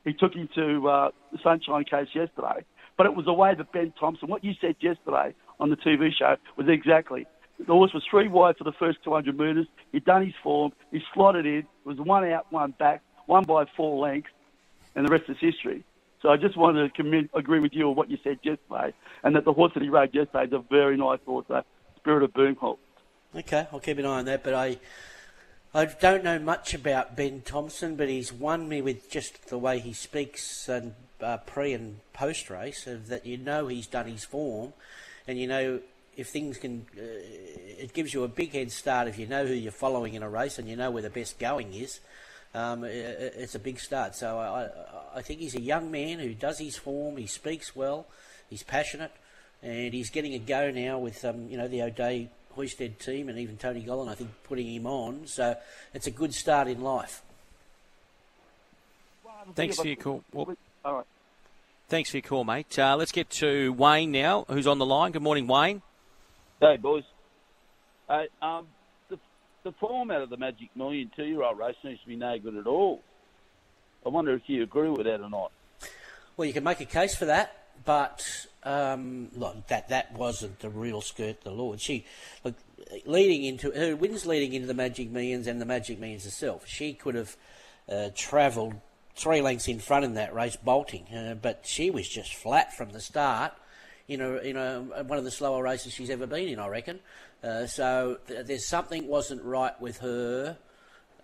he 0.04 0.14
took 0.14 0.34
him 0.34 0.50
to 0.56 0.88
uh, 0.88 1.12
the 1.32 1.40
Sunshine 1.44 1.86
Coast 1.86 2.16
yesterday. 2.16 2.66
But 2.98 3.08
it 3.08 3.16
was 3.16 3.26
the 3.26 3.34
way 3.34 3.54
that 3.56 3.72
Ben 3.72 3.94
Thompson, 4.00 4.30
what 4.30 4.44
you 4.44 4.54
said 4.62 4.76
yesterday 4.80 5.34
on 5.60 5.70
the 5.70 5.76
TV 5.76 6.12
show, 6.18 6.36
was 6.58 6.68
exactly. 6.70 7.26
The 7.60 7.74
horse 7.74 7.94
was 7.94 8.04
three 8.10 8.28
wide 8.28 8.58
for 8.58 8.64
the 8.64 8.74
first 8.74 9.00
200 9.04 9.38
metres. 9.38 9.68
He'd 9.92 10.06
done 10.06 10.26
his 10.26 10.36
form. 10.44 10.74
He 10.92 11.02
slotted 11.14 11.46
in. 11.46 11.60
It 11.60 11.68
was 11.86 11.98
one 11.98 12.26
out, 12.26 12.52
one 12.52 12.72
back, 12.72 13.02
one 13.28 13.44
by 13.44 13.66
four 13.78 14.00
lengths, 14.06 14.30
and 14.94 15.08
the 15.08 15.12
rest 15.12 15.26
is 15.30 15.38
history. 15.40 15.84
So 16.22 16.30
I 16.30 16.38
just 16.38 16.58
wanted 16.58 16.84
to 16.84 16.90
commit, 16.90 17.30
agree 17.34 17.60
with 17.60 17.74
you 17.74 17.90
on 17.90 17.96
what 17.96 18.10
you 18.10 18.18
said 18.24 18.40
yesterday, 18.44 18.94
and 19.24 19.36
that 19.36 19.46
the 19.46 19.54
horse 19.54 19.72
that 19.76 19.84
he 19.84 19.90
rode 19.90 20.14
yesterday 20.14 20.46
is 20.46 20.54
a 20.54 20.64
very 20.70 20.98
nice 20.98 21.20
horse, 21.26 21.46
Spirit 21.98 22.24
of 22.24 22.34
Boomhawk. 22.34 22.78
Okay, 23.36 23.68
I'll 23.72 23.80
keep 23.80 23.98
an 23.98 24.06
eye 24.06 24.20
on 24.20 24.26
that. 24.26 24.44
But 24.44 24.54
I, 24.54 24.80
I 25.74 25.86
don't 25.86 26.24
know 26.24 26.40
much 26.40 26.74
about 26.74 27.16
Ben 27.16 27.42
Thompson, 27.42 27.96
but 27.96 28.10
he's 28.10 28.32
won 28.32 28.68
me 28.68 28.82
with 28.82 29.10
just 29.10 29.50
the 29.50 29.58
way 29.58 29.80
he 29.80 29.94
speaks 29.94 30.68
and 30.68 30.94
uh, 31.22 31.38
pre 31.38 31.74
and 31.74 32.00
post 32.14 32.50
race. 32.50 32.88
That 32.88 33.26
you 33.26 33.38
know 33.38 33.68
he's 33.68 33.88
done 33.88 34.08
his 34.08 34.24
form, 34.24 34.74
and 35.28 35.38
you 35.38 35.48
know 35.48 35.82
if 36.16 36.30
things 36.30 36.58
can, 36.58 36.86
uh, 36.98 37.02
it 37.02 37.94
gives 37.94 38.14
you 38.14 38.24
a 38.24 38.28
big 38.28 38.54
head 38.54 38.72
start 38.72 39.08
if 39.08 39.18
you 39.18 39.28
know 39.28 39.46
who 39.46 39.54
you're 39.54 39.72
following 39.72 40.14
in 40.14 40.24
a 40.24 40.30
race 40.30 40.60
and 40.60 40.68
you 40.68 40.76
know 40.76 40.92
where 40.92 41.04
the 41.04 41.10
best 41.10 41.40
going 41.40 41.74
is. 41.74 42.00
Um, 42.54 42.84
it, 42.84 43.34
it's 43.38 43.56
a 43.56 43.60
big 43.60 43.80
start. 43.80 44.16
So 44.16 44.38
I, 44.38 45.18
I 45.18 45.22
think 45.22 45.40
he's 45.40 45.56
a 45.56 45.62
young 45.62 45.92
man 45.92 46.20
who 46.20 46.34
does 46.34 46.60
his 46.60 46.78
form. 46.78 47.18
He 47.18 47.28
speaks 47.28 47.76
well. 47.76 48.08
He's 48.50 48.64
passionate, 48.64 49.12
and 49.62 49.94
he's 49.94 50.10
getting 50.10 50.34
a 50.34 50.40
go 50.40 50.72
now 50.72 51.00
with 51.00 51.26
um, 51.26 51.50
you 51.50 51.58
know 51.58 51.68
the 51.68 51.82
O'Day 51.82 52.30
Hoisted 52.56 53.00
team 53.00 53.28
and 53.28 53.38
even 53.38 53.58
Tony 53.58 53.84
Gollan, 53.84 54.08
I 54.08 54.16
think, 54.16 54.30
putting 54.44 54.68
him 54.68 54.88
on. 54.88 55.28
So 55.28 55.58
it's 55.94 56.08
a 56.08 56.12
good 56.12 56.34
start 56.34 56.68
in 56.68 56.82
life. 56.82 57.22
Thanks 59.54 59.78
for 59.78 59.88
your 59.88 59.98
call. 59.98 60.24
Well, 60.34 60.56
All 60.84 60.96
right. 60.96 61.06
thanks 61.90 62.10
for 62.10 62.18
your 62.18 62.24
call, 62.24 62.44
mate. 62.44 62.80
Uh, 62.80 62.96
let's 62.96 63.12
get 63.12 63.30
to 63.32 63.74
Wayne 63.74 64.12
now, 64.12 64.46
who's 64.48 64.66
on 64.66 64.80
the 64.80 64.86
line. 64.86 65.12
Good 65.12 65.22
morning, 65.22 65.46
Wayne. 65.48 65.82
Hey, 66.62 66.78
boys. 66.78 67.04
Hey, 68.08 68.28
um, 68.42 68.68
the, 69.10 69.20
the 69.64 69.74
form 69.74 70.10
out 70.10 70.22
of 70.22 70.30
the 70.30 70.38
Magic 70.38 70.70
Million 70.76 71.12
two-year-old 71.16 71.60
race 71.60 71.76
seems 71.82 72.00
to 72.00 72.08
be 72.08 72.16
no 72.16 72.38
good 72.40 72.56
at 72.56 72.66
all. 72.66 73.02
I 74.06 74.10
wonder 74.10 74.34
if 74.34 74.44
you 74.48 74.64
agree 74.64 74.90
with 74.90 75.06
that 75.06 75.20
or 75.20 75.30
not. 75.30 75.52
Well, 76.38 76.46
you 76.46 76.54
can 76.54 76.64
make 76.64 76.80
a 76.80 76.86
case 76.86 77.16
for 77.16 77.26
that, 77.26 77.68
but 77.84 78.26
um, 78.64 79.30
look, 79.36 79.68
that 79.68 79.90
that 79.90 80.14
wasn't 80.14 80.60
the 80.60 80.70
real 80.70 81.02
Skirt 81.02 81.42
the 81.42 81.52
Law. 81.52 81.76
She, 81.76 82.06
look, 82.44 82.56
leading 83.06 83.44
into 83.44 83.72
her 83.72 83.96
wins 83.96 84.26
leading 84.26 84.54
into 84.54 84.68
the 84.68 84.74
Magic 84.74 85.10
Millions 85.10 85.48
and 85.48 85.60
the 85.60 85.66
Magic 85.66 86.00
Millions 86.00 86.24
herself. 86.24 86.68
She 86.68 86.94
could 86.94 87.16
have 87.16 87.36
uh, 87.90 88.10
travelled 88.16 88.76
three 89.16 89.42
lengths 89.42 89.68
in 89.68 89.80
front 89.80 90.06
in 90.06 90.14
that 90.14 90.34
race, 90.34 90.56
bolting, 90.56 91.08
uh, 91.08 91.36
but 91.42 91.62
she 91.64 91.90
was 91.90 92.08
just 92.08 92.34
flat 92.34 92.76
from 92.76 92.92
the 92.92 93.02
start. 93.02 93.54
You 94.08 94.18
know, 94.18 94.40
you 94.42 94.54
know, 94.54 94.82
one 95.08 95.18
of 95.18 95.24
the 95.24 95.32
slower 95.32 95.64
races 95.64 95.94
she's 95.94 96.10
ever 96.12 96.28
been 96.28 96.48
in, 96.48 96.60
I 96.60 96.68
reckon. 96.68 97.00
Uh, 97.44 97.66
so 97.66 98.20
th- 98.28 98.46
there's 98.46 98.66
something 98.68 99.08
wasn't 99.08 99.44
right 99.44 99.80
with 99.82 99.98
her 100.00 100.58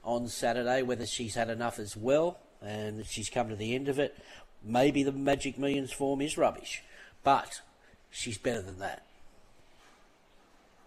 on 0.04 0.28
Saturday. 0.28 0.82
Whether 0.82 1.06
she's 1.06 1.36
had 1.36 1.50
enough 1.50 1.78
as 1.78 1.96
well, 1.96 2.40
and 2.62 3.06
she's 3.06 3.30
come 3.30 3.50
to 3.50 3.56
the 3.56 3.76
end 3.76 3.88
of 3.88 4.00
it. 4.00 4.18
Maybe 4.64 5.04
the 5.04 5.12
Magic 5.12 5.58
Millions 5.60 5.92
form 5.92 6.22
is 6.22 6.38
rubbish, 6.38 6.82
but 7.24 7.62
she's 8.10 8.38
better 8.38 8.62
than 8.62 8.80
that. 8.80 9.04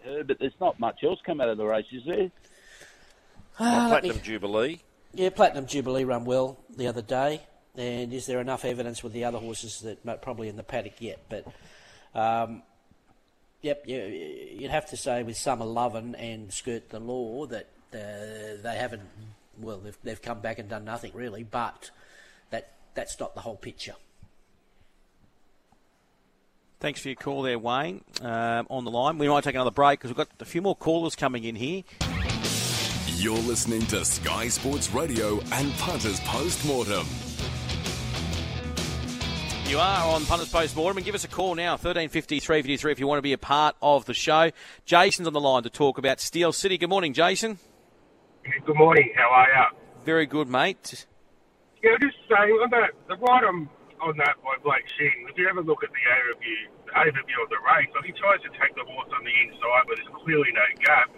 Uh, 0.05 0.23
but 0.23 0.37
there's 0.39 0.53
not 0.59 0.79
much 0.79 1.03
else 1.03 1.19
come 1.25 1.41
out 1.41 1.49
of 1.49 1.57
the 1.57 1.65
race, 1.65 1.85
is 1.91 2.03
there? 2.05 2.29
Ah, 3.59 3.87
let 3.91 4.03
me- 4.03 4.09
Platinum 4.09 4.21
Jubilee. 4.23 4.81
Yeah, 5.13 5.29
Platinum 5.29 5.65
Jubilee 5.65 6.03
run 6.03 6.25
well 6.25 6.57
the 6.75 6.87
other 6.87 7.01
day. 7.01 7.41
And 7.77 8.13
is 8.13 8.25
there 8.25 8.39
enough 8.39 8.63
evidence 8.63 9.03
with 9.03 9.11
the 9.13 9.25
other 9.25 9.37
horses 9.37 9.81
that 9.81 10.03
mo- 10.05 10.17
probably 10.17 10.47
in 10.47 10.55
the 10.55 10.63
paddock 10.63 11.01
yet? 11.01 11.19
But 11.27 11.45
um, 12.15 12.63
yep, 13.61 13.83
you, 13.85 13.97
you'd 13.97 14.71
have 14.71 14.87
to 14.87 14.97
say 14.97 15.23
with 15.23 15.37
Summer 15.37 15.65
Lovin 15.65 16.15
and 16.15 16.51
Skirt 16.51 16.89
the 16.89 16.99
Law 16.99 17.45
that 17.47 17.67
uh, 17.93 18.61
they 18.63 18.77
haven't. 18.77 19.03
Well, 19.59 19.77
they've, 19.77 19.97
they've 20.03 20.21
come 20.21 20.39
back 20.39 20.59
and 20.59 20.67
done 20.67 20.85
nothing 20.85 21.11
really, 21.13 21.43
but 21.43 21.91
that 22.49 22.73
that's 22.93 23.19
not 23.19 23.35
the 23.35 23.41
whole 23.41 23.57
picture. 23.57 23.95
Thanks 26.79 27.01
for 27.01 27.07
your 27.07 27.15
call 27.15 27.41
there, 27.41 27.57
Wayne. 27.57 28.03
Um, 28.21 28.67
on 28.69 28.83
the 28.83 28.91
line, 28.91 29.17
we 29.17 29.29
might 29.29 29.43
take 29.43 29.55
another 29.55 29.71
break 29.71 29.99
because 29.99 30.11
we've 30.11 30.17
got 30.17 30.29
a 30.39 30.45
few 30.45 30.61
more 30.61 30.75
callers 30.75 31.15
coming 31.15 31.43
in 31.43 31.55
here. 31.55 31.83
You're 33.07 33.37
listening 33.37 33.81
to 33.87 34.03
Sky 34.05 34.49
Sports 34.49 34.93
Radio 34.93 35.39
and 35.53 35.71
Punters 35.77 36.19
Post 36.21 36.65
Mortem. 36.65 37.07
You 39.67 39.79
are 39.79 40.13
on 40.13 40.23
Punters 40.25 40.49
Post 40.49 40.75
Mortem, 40.75 40.97
and 40.97 41.05
give 41.05 41.15
us 41.15 41.23
a 41.23 41.27
call 41.27 41.55
now, 41.55 41.71
1350 41.71 42.39
353, 42.39 42.91
if 42.91 42.99
you 42.99 43.07
want 43.07 43.17
to 43.17 43.25
be 43.25 43.33
a 43.33 43.37
part 43.37 43.75
of 43.81 44.05
the 44.05 44.13
show. 44.13 44.51
Jason's 44.85 45.27
on 45.27 45.33
the 45.33 45.41
line 45.41 45.63
to 45.63 45.71
talk 45.71 45.97
about 45.97 46.19
Steel 46.21 46.53
City. 46.53 46.77
Good 46.77 46.89
morning, 46.89 47.13
Jason. 47.13 47.57
Good 48.45 48.77
morning. 48.77 49.11
How 49.17 49.27
are 49.33 49.47
you? 49.49 49.77
Very 50.05 50.27
good, 50.27 50.47
mate. 50.47 51.07
Yeah, 51.81 51.97
just 51.99 52.13
saying 52.29 52.53
on 52.61 52.69
that 52.69 52.93
the 53.09 53.17
right 53.17 53.43
on 53.43 53.67
on 54.05 54.13
that 54.17 54.37
by 54.45 54.53
Blake 54.61 54.85
Shinn. 54.97 55.25
If 55.33 55.37
you 55.37 55.49
ever 55.49 55.65
look 55.65 55.81
at 55.83 55.89
the 55.89 56.03
overview 56.13 56.69
the 56.85 56.93
overview 56.93 57.37
of 57.41 57.49
the 57.49 57.57
race, 57.65 57.89
like 57.97 58.05
he 58.05 58.13
tries 58.13 58.45
to 58.45 58.53
take 58.61 58.77
the 58.77 58.85
horse 58.85 59.09
on 59.17 59.25
the 59.25 59.33
inside, 59.49 59.89
but 59.89 59.97
there's 59.97 60.13
clearly 60.21 60.53
no 60.53 60.67
gap. 60.85 61.09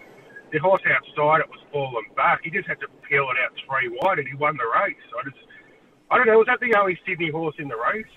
The 0.52 0.58
horse 0.58 0.80
outside 0.88 1.44
it 1.44 1.50
was 1.52 1.60
falling 1.70 2.08
back. 2.16 2.40
He 2.42 2.50
just 2.50 2.66
had 2.66 2.80
to 2.80 2.88
peel 3.04 3.28
it 3.28 3.36
out 3.44 3.52
three 3.60 3.92
wide, 4.00 4.24
and 4.24 4.26
he 4.26 4.34
won 4.40 4.56
the 4.56 4.64
race. 4.72 5.04
I 5.12 5.20
just, 5.28 5.36
I 6.10 6.16
don't 6.16 6.26
know. 6.26 6.40
Was 6.40 6.48
that 6.48 6.64
the 6.64 6.72
only 6.80 6.96
Sydney 7.04 7.28
horse 7.28 7.54
in 7.60 7.68
the 7.68 7.76
race? 7.76 8.08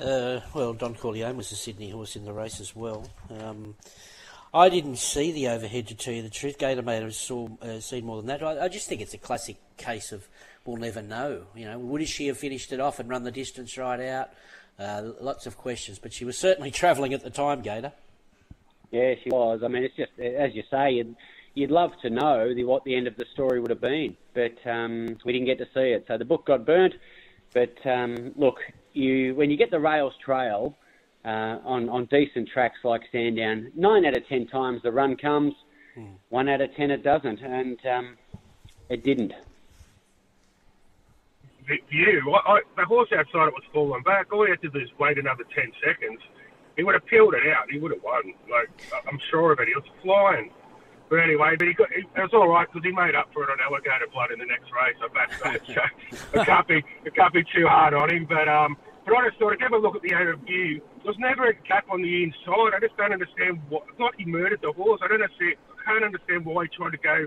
Uh, 0.00 0.40
well, 0.54 0.72
Don 0.72 0.94
Corleone 0.94 1.36
was 1.36 1.52
a 1.52 1.56
Sydney 1.56 1.90
horse 1.90 2.16
in 2.16 2.24
the 2.24 2.32
race 2.32 2.58
as 2.58 2.74
well. 2.74 3.06
Um, 3.28 3.74
I 4.52 4.68
didn't 4.68 4.96
see 4.96 5.30
the 5.30 5.48
overhead 5.48 5.88
to 5.88 5.94
tell 5.94 6.14
you 6.14 6.22
the 6.22 6.30
truth. 6.30 6.58
Gator 6.58 6.82
may 6.82 6.96
have 6.96 7.14
saw, 7.14 7.48
uh, 7.60 7.80
seen 7.80 8.06
more 8.06 8.16
than 8.16 8.26
that. 8.26 8.42
I, 8.42 8.64
I 8.64 8.68
just 8.68 8.88
think 8.88 9.02
it's 9.02 9.12
a 9.12 9.18
classic 9.18 9.56
case 9.76 10.10
of 10.10 10.26
we'll 10.64 10.78
never 10.78 11.02
know. 11.02 11.42
You 11.54 11.66
know, 11.66 11.78
would 11.78 12.08
she 12.08 12.28
have 12.28 12.38
finished 12.38 12.72
it 12.72 12.80
off 12.80 12.98
and 12.98 13.10
run 13.10 13.24
the 13.24 13.30
distance 13.30 13.76
right 13.76 14.00
out? 14.00 14.30
Uh, 14.78 15.12
lots 15.20 15.46
of 15.46 15.58
questions, 15.58 15.98
but 15.98 16.12
she 16.12 16.24
was 16.24 16.38
certainly 16.38 16.70
travelling 16.82 17.12
at 17.12 17.22
the 17.22 17.30
time, 17.30 17.60
Gator. 17.60 17.92
Yeah, 18.90 19.14
she 19.22 19.30
was. 19.30 19.60
I 19.62 19.68
mean, 19.68 19.84
it's 19.84 19.96
just 19.96 20.12
as 20.18 20.54
you 20.54 20.62
say, 20.70 20.92
you'd, 20.92 21.14
you'd 21.54 21.70
love 21.70 21.92
to 22.02 22.10
know 22.10 22.54
the, 22.54 22.64
what 22.64 22.84
the 22.84 22.96
end 22.96 23.06
of 23.06 23.16
the 23.16 23.26
story 23.34 23.60
would 23.60 23.70
have 23.70 23.82
been, 23.82 24.16
but 24.32 24.56
um, 24.68 25.18
we 25.26 25.32
didn't 25.32 25.46
get 25.46 25.58
to 25.58 25.66
see 25.74 25.92
it. 25.92 26.06
So 26.08 26.16
the 26.16 26.24
book 26.24 26.46
got 26.46 26.64
burnt. 26.64 26.94
But 27.52 27.74
um, 27.84 28.32
look, 28.36 28.60
you 28.92 29.34
when 29.34 29.50
you 29.50 29.56
get 29.56 29.70
the 29.70 29.80
rails 29.80 30.14
trail 30.24 30.76
uh, 31.24 31.58
on 31.64 31.88
on 31.88 32.06
decent 32.06 32.48
tracks 32.48 32.78
like 32.84 33.02
Sandown, 33.12 33.70
nine 33.74 34.04
out 34.04 34.16
of 34.16 34.26
ten 34.28 34.46
times 34.46 34.82
the 34.82 34.92
run 34.92 35.16
comes, 35.16 35.54
one 36.28 36.48
out 36.48 36.60
of 36.60 36.74
ten 36.74 36.90
it 36.90 37.02
doesn't, 37.02 37.40
and 37.40 37.78
um, 37.86 38.16
it 38.88 39.04
didn't. 39.04 39.32
The 41.68 41.78
view, 41.88 42.34
I, 42.34 42.52
I, 42.52 42.60
the 42.76 42.84
horse 42.84 43.10
outside 43.12 43.48
it 43.48 43.54
was 43.54 43.62
falling 43.72 44.02
back. 44.02 44.32
All 44.32 44.44
he 44.44 44.50
had 44.50 44.62
to 44.62 44.68
do 44.70 44.78
is 44.78 44.88
wait 44.98 45.18
another 45.18 45.44
ten 45.54 45.70
seconds. 45.84 46.20
He 46.76 46.82
would 46.82 46.94
have 46.94 47.06
peeled 47.06 47.34
it 47.34 47.46
out. 47.52 47.70
He 47.70 47.78
would 47.78 47.92
have 47.92 48.02
won. 48.02 48.32
Like 48.50 48.70
I'm 49.06 49.18
sure 49.30 49.52
of 49.52 49.60
it. 49.60 49.68
He 49.68 49.74
was 49.74 49.84
flying. 50.02 50.50
But 51.10 51.18
anyway, 51.18 51.56
but 51.58 51.66
he 51.66 51.74
got, 51.74 51.90
it 51.90 52.06
was 52.14 52.30
all 52.32 52.48
right 52.48 52.68
because 52.70 52.86
he 52.86 52.92
made 52.92 53.16
up 53.16 53.32
for 53.34 53.42
it 53.42 53.50
on 53.50 53.58
alligator 53.60 54.06
blood 54.12 54.30
in 54.30 54.38
the 54.38 54.46
next 54.46 54.70
race. 54.70 54.94
I. 55.02 55.58
So 55.66 56.38
I 56.38 56.44
can't 56.44 56.68
be, 56.68 56.84
I 57.04 57.10
can't 57.10 57.34
be 57.34 57.42
too 57.52 57.66
hard 57.66 57.94
on 57.94 58.14
him. 58.14 58.26
But 58.26 58.48
um, 58.48 58.76
but 59.04 59.16
I 59.16 59.26
just 59.28 59.40
thought, 59.40 59.50
you 59.50 59.58
have 59.58 59.72
a 59.72 59.78
look 59.78 59.96
at 59.96 60.02
the 60.02 60.10
overview, 60.10 60.78
there 60.78 61.10
was 61.10 61.18
never 61.18 61.46
a 61.46 61.54
gap 61.54 61.86
on 61.90 62.00
the 62.00 62.22
inside. 62.22 62.74
I 62.76 62.78
just 62.80 62.96
don't 62.96 63.12
understand 63.12 63.60
what. 63.68 63.82
It's 63.90 63.98
like 63.98 64.14
he 64.18 64.24
murdered 64.24 64.60
the 64.62 64.70
horse. 64.70 65.00
I 65.02 65.08
don't 65.08 65.20
understand. 65.20 65.56
I 65.68 65.84
can't 65.84 66.04
understand 66.04 66.44
why 66.44 66.64
he 66.64 66.70
tried 66.76 66.92
to 66.92 66.98
go 66.98 67.26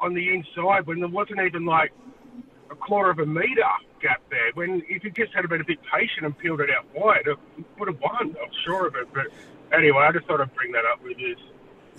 on 0.00 0.14
the 0.14 0.32
inside 0.32 0.86
when 0.86 1.00
there 1.00 1.08
wasn't 1.08 1.40
even 1.40 1.64
like 1.64 1.90
a 2.70 2.76
quarter 2.76 3.10
of 3.10 3.18
a 3.18 3.26
metre 3.26 3.62
gap 4.00 4.22
there. 4.30 4.52
When 4.54 4.84
if 4.88 5.02
he 5.02 5.10
just 5.10 5.34
had 5.34 5.48
been 5.48 5.62
a 5.62 5.64
bit 5.64 5.78
patient 5.92 6.26
and 6.26 6.38
peeled 6.38 6.60
it 6.60 6.70
out 6.70 6.86
wide, 6.94 7.26
it 7.26 7.36
would 7.76 7.88
have 7.88 8.00
won. 8.00 8.36
I'm 8.40 8.52
sure 8.64 8.86
of 8.86 8.94
it. 8.94 9.08
But 9.12 9.26
anyway, 9.76 10.04
I 10.04 10.12
just 10.12 10.26
thought 10.26 10.40
I'd 10.40 10.54
bring 10.54 10.70
that 10.72 10.84
up 10.84 11.02
with 11.02 11.18
you. 11.18 11.34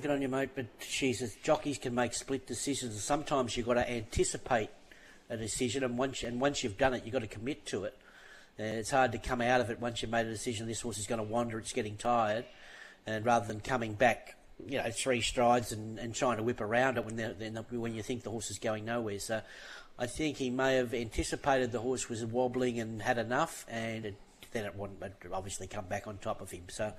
Good 0.01 0.11
on 0.11 0.21
you, 0.21 0.27
mate. 0.27 0.49
But 0.53 0.67
she 0.79 1.13
says 1.13 1.35
jockeys 1.41 1.79
can 1.79 1.95
make 1.95 2.13
split 2.13 2.45
decisions, 2.45 2.93
and 2.93 3.01
sometimes 3.01 3.57
you've 3.57 3.65
got 3.65 3.75
to 3.75 3.89
anticipate 3.89 4.69
a 5.29 5.37
decision, 5.37 5.83
and 5.83 5.97
once 5.97 6.21
and 6.23 6.39
once 6.39 6.63
you've 6.63 6.77
done 6.77 6.93
it, 6.93 7.03
you've 7.03 7.13
got 7.13 7.21
to 7.21 7.27
commit 7.27 7.65
to 7.67 7.85
it. 7.85 7.97
Uh, 8.59 8.63
it's 8.63 8.91
hard 8.91 9.11
to 9.11 9.17
come 9.17 9.41
out 9.41 9.59
of 9.59 9.69
it 9.69 9.79
once 9.79 10.01
you've 10.01 10.11
made 10.11 10.25
a 10.25 10.29
decision 10.29 10.67
this 10.67 10.81
horse 10.81 10.97
is 10.99 11.07
going 11.07 11.17
to 11.19 11.23
wander, 11.23 11.57
it's 11.57 11.73
getting 11.73 11.95
tired, 11.95 12.45
and 13.05 13.25
rather 13.25 13.47
than 13.47 13.59
coming 13.59 13.93
back, 13.93 14.35
you 14.67 14.77
know, 14.77 14.89
three 14.91 15.21
strides 15.21 15.71
and, 15.71 15.97
and 15.99 16.13
trying 16.13 16.37
to 16.37 16.43
whip 16.43 16.61
around 16.61 16.97
it 16.97 17.05
when, 17.05 17.15
the, 17.15 17.65
when 17.71 17.95
you 17.95 18.03
think 18.03 18.23
the 18.23 18.29
horse 18.29 18.49
is 18.51 18.59
going 18.59 18.85
nowhere. 18.85 19.19
So 19.19 19.41
I 19.97 20.05
think 20.05 20.37
he 20.37 20.49
may 20.49 20.75
have 20.75 20.93
anticipated 20.93 21.71
the 21.71 21.81
horse 21.81 22.07
was 22.07 22.23
wobbling 22.23 22.79
and 22.79 23.01
had 23.01 23.17
enough, 23.17 23.65
and 23.67 24.05
it, 24.05 24.15
then 24.51 24.65
it 24.65 24.75
wouldn't 24.75 25.03
obviously 25.31 25.67
come 25.67 25.85
back 25.85 26.07
on 26.07 26.17
top 26.17 26.41
of 26.41 26.51
him. 26.51 26.63
So, 26.69 26.93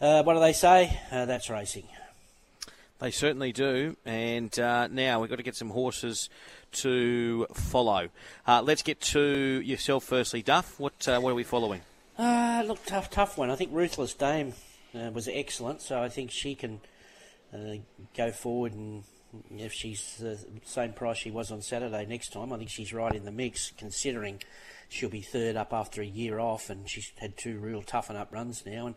uh, 0.00 0.22
what 0.22 0.34
do 0.34 0.40
they 0.40 0.52
say? 0.52 0.98
Uh, 1.10 1.24
that's 1.26 1.50
racing. 1.50 1.84
They 2.98 3.10
certainly 3.10 3.52
do. 3.52 3.96
And 4.04 4.56
uh, 4.58 4.88
now 4.88 5.20
we've 5.20 5.30
got 5.30 5.36
to 5.36 5.42
get 5.42 5.56
some 5.56 5.70
horses 5.70 6.30
to 6.72 7.46
follow. 7.52 8.08
Uh, 8.46 8.62
let's 8.62 8.82
get 8.82 9.00
to 9.00 9.60
yourself 9.60 10.04
firstly, 10.04 10.42
Duff. 10.42 10.78
What 10.80 11.06
uh, 11.08 11.20
what 11.20 11.30
are 11.30 11.34
we 11.34 11.44
following? 11.44 11.82
Uh, 12.18 12.64
look, 12.66 12.84
tough, 12.86 13.10
tough 13.10 13.36
one. 13.36 13.50
I 13.50 13.56
think 13.56 13.70
Ruthless 13.72 14.14
Dame 14.14 14.54
uh, 14.94 15.10
was 15.12 15.28
excellent, 15.28 15.82
so 15.82 16.02
I 16.02 16.08
think 16.08 16.30
she 16.30 16.54
can 16.54 16.80
uh, 17.52 17.76
go 18.16 18.30
forward 18.32 18.72
and 18.72 19.04
if 19.58 19.72
she's 19.72 20.16
the 20.18 20.38
same 20.64 20.92
price 20.92 21.18
she 21.18 21.30
was 21.30 21.50
on 21.50 21.62
Saturday 21.62 22.06
next 22.06 22.32
time, 22.32 22.52
I 22.52 22.58
think 22.58 22.70
she's 22.70 22.92
right 22.92 23.14
in 23.14 23.24
the 23.24 23.32
mix, 23.32 23.72
considering 23.76 24.40
she'll 24.88 25.10
be 25.10 25.20
third 25.20 25.56
up 25.56 25.72
after 25.72 26.00
a 26.00 26.06
year 26.06 26.38
off, 26.38 26.70
and 26.70 26.88
she's 26.88 27.12
had 27.18 27.36
two 27.36 27.58
real 27.58 27.82
toughen 27.82 28.16
up 28.16 28.32
runs 28.32 28.64
now. 28.64 28.86
And 28.86 28.96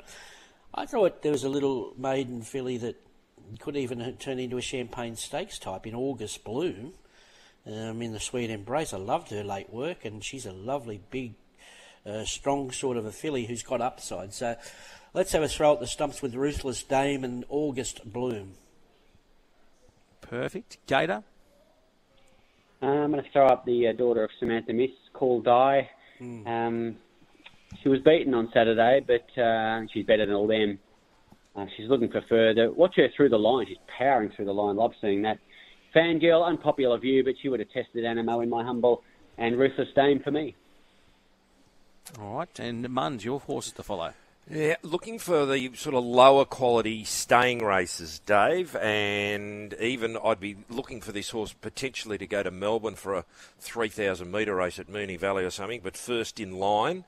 I 0.74 0.86
thought 0.86 1.22
there 1.22 1.32
was 1.32 1.44
a 1.44 1.50
little 1.50 1.94
maiden 1.98 2.42
filly 2.42 2.78
that 2.78 2.96
could 3.60 3.76
even 3.76 4.16
turn 4.18 4.40
into 4.40 4.58
a 4.58 4.62
Champagne 4.62 5.16
Stakes 5.16 5.58
type 5.58 5.88
in 5.88 5.96
August 5.96 6.44
Bloom. 6.44 6.94
Um, 7.66 8.02
in 8.02 8.14
the 8.14 8.20
Sweet 8.20 8.50
Embrace, 8.50 8.94
I 8.94 8.98
loved 8.98 9.32
her 9.32 9.44
late 9.44 9.70
work, 9.72 10.06
and 10.06 10.24
she's 10.24 10.46
a 10.46 10.54
lovely, 10.54 11.02
big, 11.10 11.34
uh, 12.06 12.24
strong 12.24 12.72
sort 12.72 12.98
of 12.98 13.06
a 13.06 13.12
filly 13.12 13.46
who's 13.46 13.64
got 13.64 13.82
upside. 13.82 14.34
So 14.34 14.56
let's 15.14 15.32
have 15.34 15.44
a 15.44 15.48
throw 15.48 15.74
at 15.74 15.80
the 15.80 15.88
stumps 15.88 16.22
with 16.22 16.36
Ruthless 16.36 16.84
Dame 16.84 17.24
and 17.24 17.46
August 17.50 18.12
Bloom. 18.12 18.54
Perfect. 20.22 20.78
Gator? 20.88 21.24
Uh, 22.82 22.86
I'm 22.86 23.12
going 23.12 23.24
to 23.24 23.30
throw 23.32 23.48
up 23.48 23.66
the 23.66 23.88
uh, 23.88 23.94
daughter 23.94 24.24
of 24.24 24.30
Samantha 24.40 24.74
Miss, 24.74 24.92
called 25.14 25.44
Di. 25.44 25.90
Mm. 26.22 26.48
Um, 26.48 26.96
she 27.82 27.90
was 27.90 28.00
beaten 28.02 28.34
on 28.34 28.50
Saturday, 28.54 29.02
but 29.06 29.42
uh, 29.42 29.82
she's 29.94 30.06
better 30.06 30.26
than 30.26 30.36
all 30.36 30.48
them. 30.48 30.80
Uh, 31.56 31.66
she's 31.76 31.90
looking 31.90 32.10
for 32.10 32.22
further. 32.30 32.72
Watch 32.72 32.96
her 32.96 33.08
through 33.16 33.30
the 33.30 33.40
line. 33.40 33.66
She's 33.68 33.78
powering 33.98 34.32
through 34.36 34.46
the 34.46 34.54
line. 34.54 34.76
Love 34.76 34.94
seeing 35.02 35.24
that. 35.24 35.40
Fangirl, 35.96 36.46
unpopular 36.46 36.98
view, 37.00 37.24
but 37.24 37.34
she 37.42 37.50
would 37.50 37.60
have 37.60 37.70
tested 37.72 38.06
Animo 38.06 38.42
in 38.42 38.50
my 38.50 38.64
humble 38.64 39.04
and 39.38 39.58
Ruthless 39.58 39.88
Dame 39.96 40.20
for 40.20 40.32
me. 40.32 40.56
All 42.20 42.38
right, 42.38 42.60
and 42.60 42.86
Munns, 42.86 43.24
your 43.24 43.40
horses 43.40 43.74
to 43.74 43.84
follow. 43.84 44.14
Yeah, 44.50 44.76
looking 44.82 45.20
for 45.20 45.46
the 45.46 45.76
sort 45.76 45.94
of 45.94 46.04
lower 46.04 46.44
quality 46.44 47.04
staying 47.04 47.64
races, 47.64 48.20
Dave, 48.26 48.76
and 48.78 49.76
even 49.80 50.18
I'd 50.24 50.40
be 50.40 50.58
looking 50.70 51.02
for 51.02 51.12
this 51.12 51.30
horse 51.30 51.54
potentially 51.54 52.18
to 52.18 52.26
go 52.26 52.42
to 52.42 52.50
Melbourne 52.50 52.96
for 52.96 53.14
a 53.16 53.26
3,000 53.60 54.32
metre 54.32 54.56
race 54.56 54.80
at 54.80 54.88
Moonee 54.88 55.20
Valley 55.20 55.44
or 55.44 55.52
something, 55.52 55.82
but 55.84 55.96
first 55.96 56.40
in 56.40 56.58
line 56.58 57.06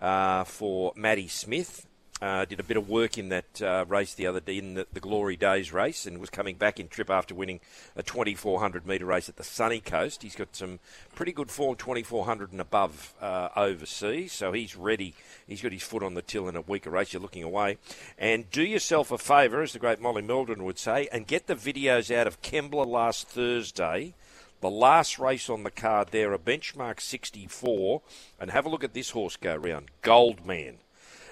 uh, 0.00 0.44
for 0.44 0.92
Maddie 0.96 1.28
Smith. 1.28 1.86
Uh, 2.22 2.44
did 2.44 2.60
a 2.60 2.62
bit 2.62 2.76
of 2.76 2.86
work 2.86 3.16
in 3.16 3.30
that 3.30 3.62
uh, 3.62 3.82
race 3.88 4.12
the 4.12 4.26
other 4.26 4.40
day, 4.40 4.58
in 4.58 4.74
the, 4.74 4.86
the, 4.92 5.00
Glory 5.00 5.38
Days 5.38 5.72
race, 5.72 6.04
and 6.04 6.18
was 6.18 6.28
coming 6.28 6.54
back 6.54 6.78
in 6.78 6.86
trip 6.86 7.08
after 7.08 7.34
winning 7.34 7.60
a 7.96 8.02
2400 8.02 8.86
metre 8.86 9.06
race 9.06 9.30
at 9.30 9.36
the 9.36 9.44
sunny 9.44 9.80
coast. 9.80 10.22
He's 10.22 10.36
got 10.36 10.54
some 10.54 10.80
pretty 11.14 11.32
good 11.32 11.50
form, 11.50 11.76
2400 11.76 12.52
and 12.52 12.60
above 12.60 13.14
uh, 13.22 13.48
overseas, 13.56 14.34
so 14.34 14.52
he's 14.52 14.76
ready. 14.76 15.14
He's 15.46 15.62
got 15.62 15.72
his 15.72 15.82
foot 15.82 16.02
on 16.02 16.12
the 16.12 16.20
till 16.20 16.46
in 16.46 16.56
a 16.56 16.60
weaker 16.60 16.90
race. 16.90 17.14
You're 17.14 17.22
looking 17.22 17.42
away. 17.42 17.78
And 18.18 18.50
do 18.50 18.64
yourself 18.64 19.10
a 19.10 19.16
favour, 19.16 19.62
as 19.62 19.72
the 19.72 19.78
great 19.78 19.98
Molly 19.98 20.20
Meldon 20.20 20.64
would 20.64 20.78
say, 20.78 21.08
and 21.10 21.26
get 21.26 21.46
the 21.46 21.54
videos 21.54 22.14
out 22.14 22.26
of 22.26 22.42
Kembla 22.42 22.86
last 22.86 23.28
Thursday. 23.28 24.12
The 24.60 24.70
last 24.70 25.18
race 25.18 25.48
on 25.48 25.62
the 25.62 25.70
card 25.70 26.08
there, 26.10 26.34
a 26.34 26.38
benchmark 26.38 27.00
64, 27.00 28.02
and 28.38 28.50
have 28.50 28.66
a 28.66 28.68
look 28.68 28.84
at 28.84 28.92
this 28.92 29.10
horse 29.10 29.36
go 29.36 29.56
round, 29.56 29.90
Goldman. 30.02 30.78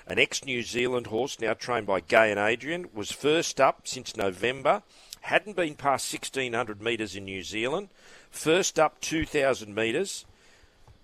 An 0.07 0.19
ex 0.19 0.45
New 0.45 0.63
Zealand 0.63 1.09
horse, 1.09 1.39
now 1.39 1.53
trained 1.53 1.87
by 1.87 2.01
Gai 2.01 2.29
and 2.29 2.41
Adrian, 2.41 2.89
was 2.95 3.13
first 3.13 3.61
up 3.61 3.87
since 3.87 4.17
November, 4.17 4.83
hadn't 5.21 5.57
been 5.57 5.75
past 5.75 6.11
1600 6.11 6.81
metres 6.81 7.15
in 7.15 7.27
New 7.27 7.43
Zealand, 7.43 7.91
first 8.31 8.79
up 8.79 8.99
2000 9.03 9.75
metres, 9.75 10.25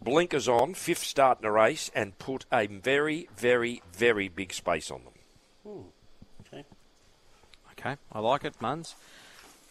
blinkers 0.02 0.48
on, 0.48 0.72
fifth 0.72 1.04
start 1.04 1.40
in 1.40 1.44
a 1.44 1.52
race, 1.52 1.90
and 1.94 2.18
put 2.18 2.46
a 2.50 2.66
very, 2.66 3.28
very, 3.36 3.82
very 3.92 4.28
big 4.28 4.54
space 4.54 4.90
on 4.90 5.02
them. 5.04 5.12
Ooh, 5.66 5.84
okay. 6.46 6.64
Okay, 7.72 7.96
I 8.10 8.18
like 8.20 8.44
it, 8.44 8.58
Munns. 8.60 8.94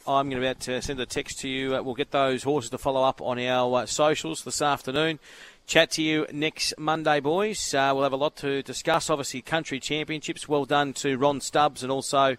I'm 0.06 0.30
going 0.30 0.42
to 0.42 0.48
about 0.48 0.60
to 0.62 0.82
send 0.82 1.00
a 1.00 1.06
text 1.06 1.40
to 1.40 1.48
you. 1.48 1.78
Uh, 1.78 1.82
we'll 1.82 1.96
get 1.96 2.12
those 2.12 2.44
horses 2.44 2.70
to 2.72 2.78
follow 2.78 3.04
up 3.04 3.22
on 3.22 3.40
our 3.40 3.84
uh, 3.84 3.86
socials 3.86 4.44
this 4.44 4.62
afternoon. 4.62 5.18
Chat 5.66 5.92
to 5.92 6.02
you 6.02 6.28
next 6.34 6.74
Monday, 6.78 7.22
boys. 7.22 7.74
Uh, 7.74 7.92
we'll 7.94 8.04
have 8.04 8.12
a 8.12 8.18
lot 8.18 8.36
to 8.38 8.62
discuss. 8.64 9.10
Obviously, 9.10 9.42
country 9.42 9.80
championships. 9.80 10.50
Well 10.50 10.66
done 10.66 10.92
to 10.96 11.18
Ron 11.18 11.40
Stubbs 11.40 11.84
and 11.84 11.92
also 11.92 12.36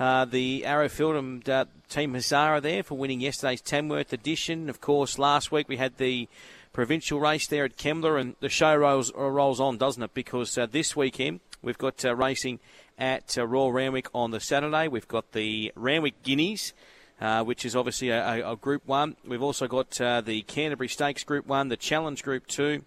uh, 0.00 0.24
the 0.24 0.64
Arrowfield 0.66 1.16
and 1.16 1.48
uh, 1.48 1.66
Team 1.88 2.14
Hazara 2.14 2.60
there 2.60 2.82
for 2.82 2.98
winning 2.98 3.20
yesterday's 3.20 3.60
Tamworth 3.60 4.12
edition. 4.12 4.68
Of 4.68 4.80
course, 4.80 5.16
last 5.16 5.52
week 5.52 5.68
we 5.68 5.76
had 5.76 5.98
the 5.98 6.28
provincial 6.72 7.20
race 7.20 7.46
there 7.46 7.64
at 7.64 7.76
Kembla, 7.76 8.20
and 8.20 8.34
the 8.40 8.48
show 8.48 8.74
rolls, 8.74 9.12
rolls 9.14 9.60
on, 9.60 9.78
doesn't 9.78 10.02
it? 10.02 10.12
Because 10.12 10.58
uh, 10.58 10.66
this 10.66 10.96
weekend 10.96 11.38
we've 11.62 11.78
got 11.78 12.04
uh, 12.04 12.16
racing 12.16 12.58
at 12.98 13.38
uh, 13.38 13.46
Royal 13.46 13.70
Randwick 13.70 14.08
on 14.12 14.32
the 14.32 14.40
Saturday. 14.40 14.88
We've 14.88 15.06
got 15.06 15.30
the 15.30 15.72
Randwick 15.76 16.24
Guineas. 16.24 16.72
Uh, 17.18 17.42
which 17.42 17.64
is 17.64 17.74
obviously 17.74 18.10
a, 18.10 18.46
a, 18.46 18.56
Group 18.56 18.86
1. 18.86 19.16
We've 19.26 19.42
also 19.42 19.66
got 19.66 19.98
uh, 19.98 20.20
the 20.20 20.42
Canterbury 20.42 20.88
Stakes 20.88 21.24
Group 21.24 21.46
1, 21.46 21.68
the 21.68 21.76
Challenge 21.78 22.22
Group 22.22 22.46
2. 22.46 22.84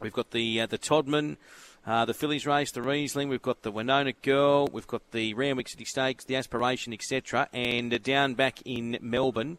We've 0.00 0.12
got 0.12 0.30
the 0.30 0.60
uh, 0.60 0.66
the 0.66 0.78
Todman, 0.78 1.38
uh, 1.84 2.04
the 2.04 2.14
Phillies 2.14 2.46
race, 2.46 2.70
the 2.70 2.82
Riesling. 2.82 3.28
We've 3.28 3.42
got 3.42 3.62
the 3.62 3.72
Wenona 3.72 4.14
Girl. 4.22 4.68
We've 4.68 4.86
got 4.86 5.10
the 5.10 5.34
Randwick 5.34 5.68
City 5.68 5.84
Stakes, 5.84 6.24
the 6.24 6.36
Aspiration, 6.36 6.92
etc. 6.92 7.48
And 7.52 7.92
uh, 7.92 7.98
down 7.98 8.34
back 8.34 8.62
in 8.64 8.96
Melbourne, 9.00 9.58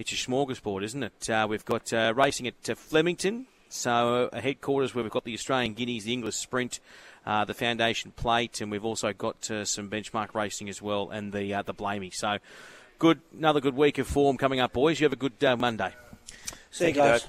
it's 0.00 0.10
a 0.10 0.16
smorgasbord, 0.16 0.82
isn't 0.82 1.04
it? 1.04 1.48
we've 1.48 1.64
got 1.64 1.92
racing 2.16 2.48
at 2.48 2.76
Flemington. 2.76 3.46
So 3.68 4.30
a 4.32 4.40
headquarters 4.40 4.94
where 4.94 5.04
we've 5.04 5.12
got 5.12 5.24
the 5.24 5.34
Australian 5.34 5.74
Guineas, 5.74 6.04
the 6.04 6.12
English 6.12 6.36
Sprint, 6.36 6.80
uh, 7.26 7.44
the 7.44 7.52
Foundation 7.52 8.10
Plate, 8.12 8.62
and 8.62 8.70
we've 8.70 8.84
also 8.84 9.12
got 9.12 9.50
uh, 9.50 9.64
some 9.64 9.90
benchmark 9.90 10.34
racing 10.34 10.68
as 10.70 10.80
well, 10.80 11.10
and 11.10 11.32
the 11.32 11.52
uh, 11.52 11.62
the 11.62 11.74
Blamey. 11.74 12.12
So 12.12 12.38
good, 12.98 13.20
another 13.36 13.60
good 13.60 13.76
week 13.76 13.98
of 13.98 14.06
form 14.06 14.36
coming 14.36 14.60
up, 14.60 14.72
boys. 14.72 15.00
You 15.00 15.04
have 15.04 15.12
a 15.12 15.16
good 15.16 15.42
uh, 15.44 15.56
Monday. 15.56 15.94
See 16.70 16.88
you 16.88 16.92
guys. 16.92 17.26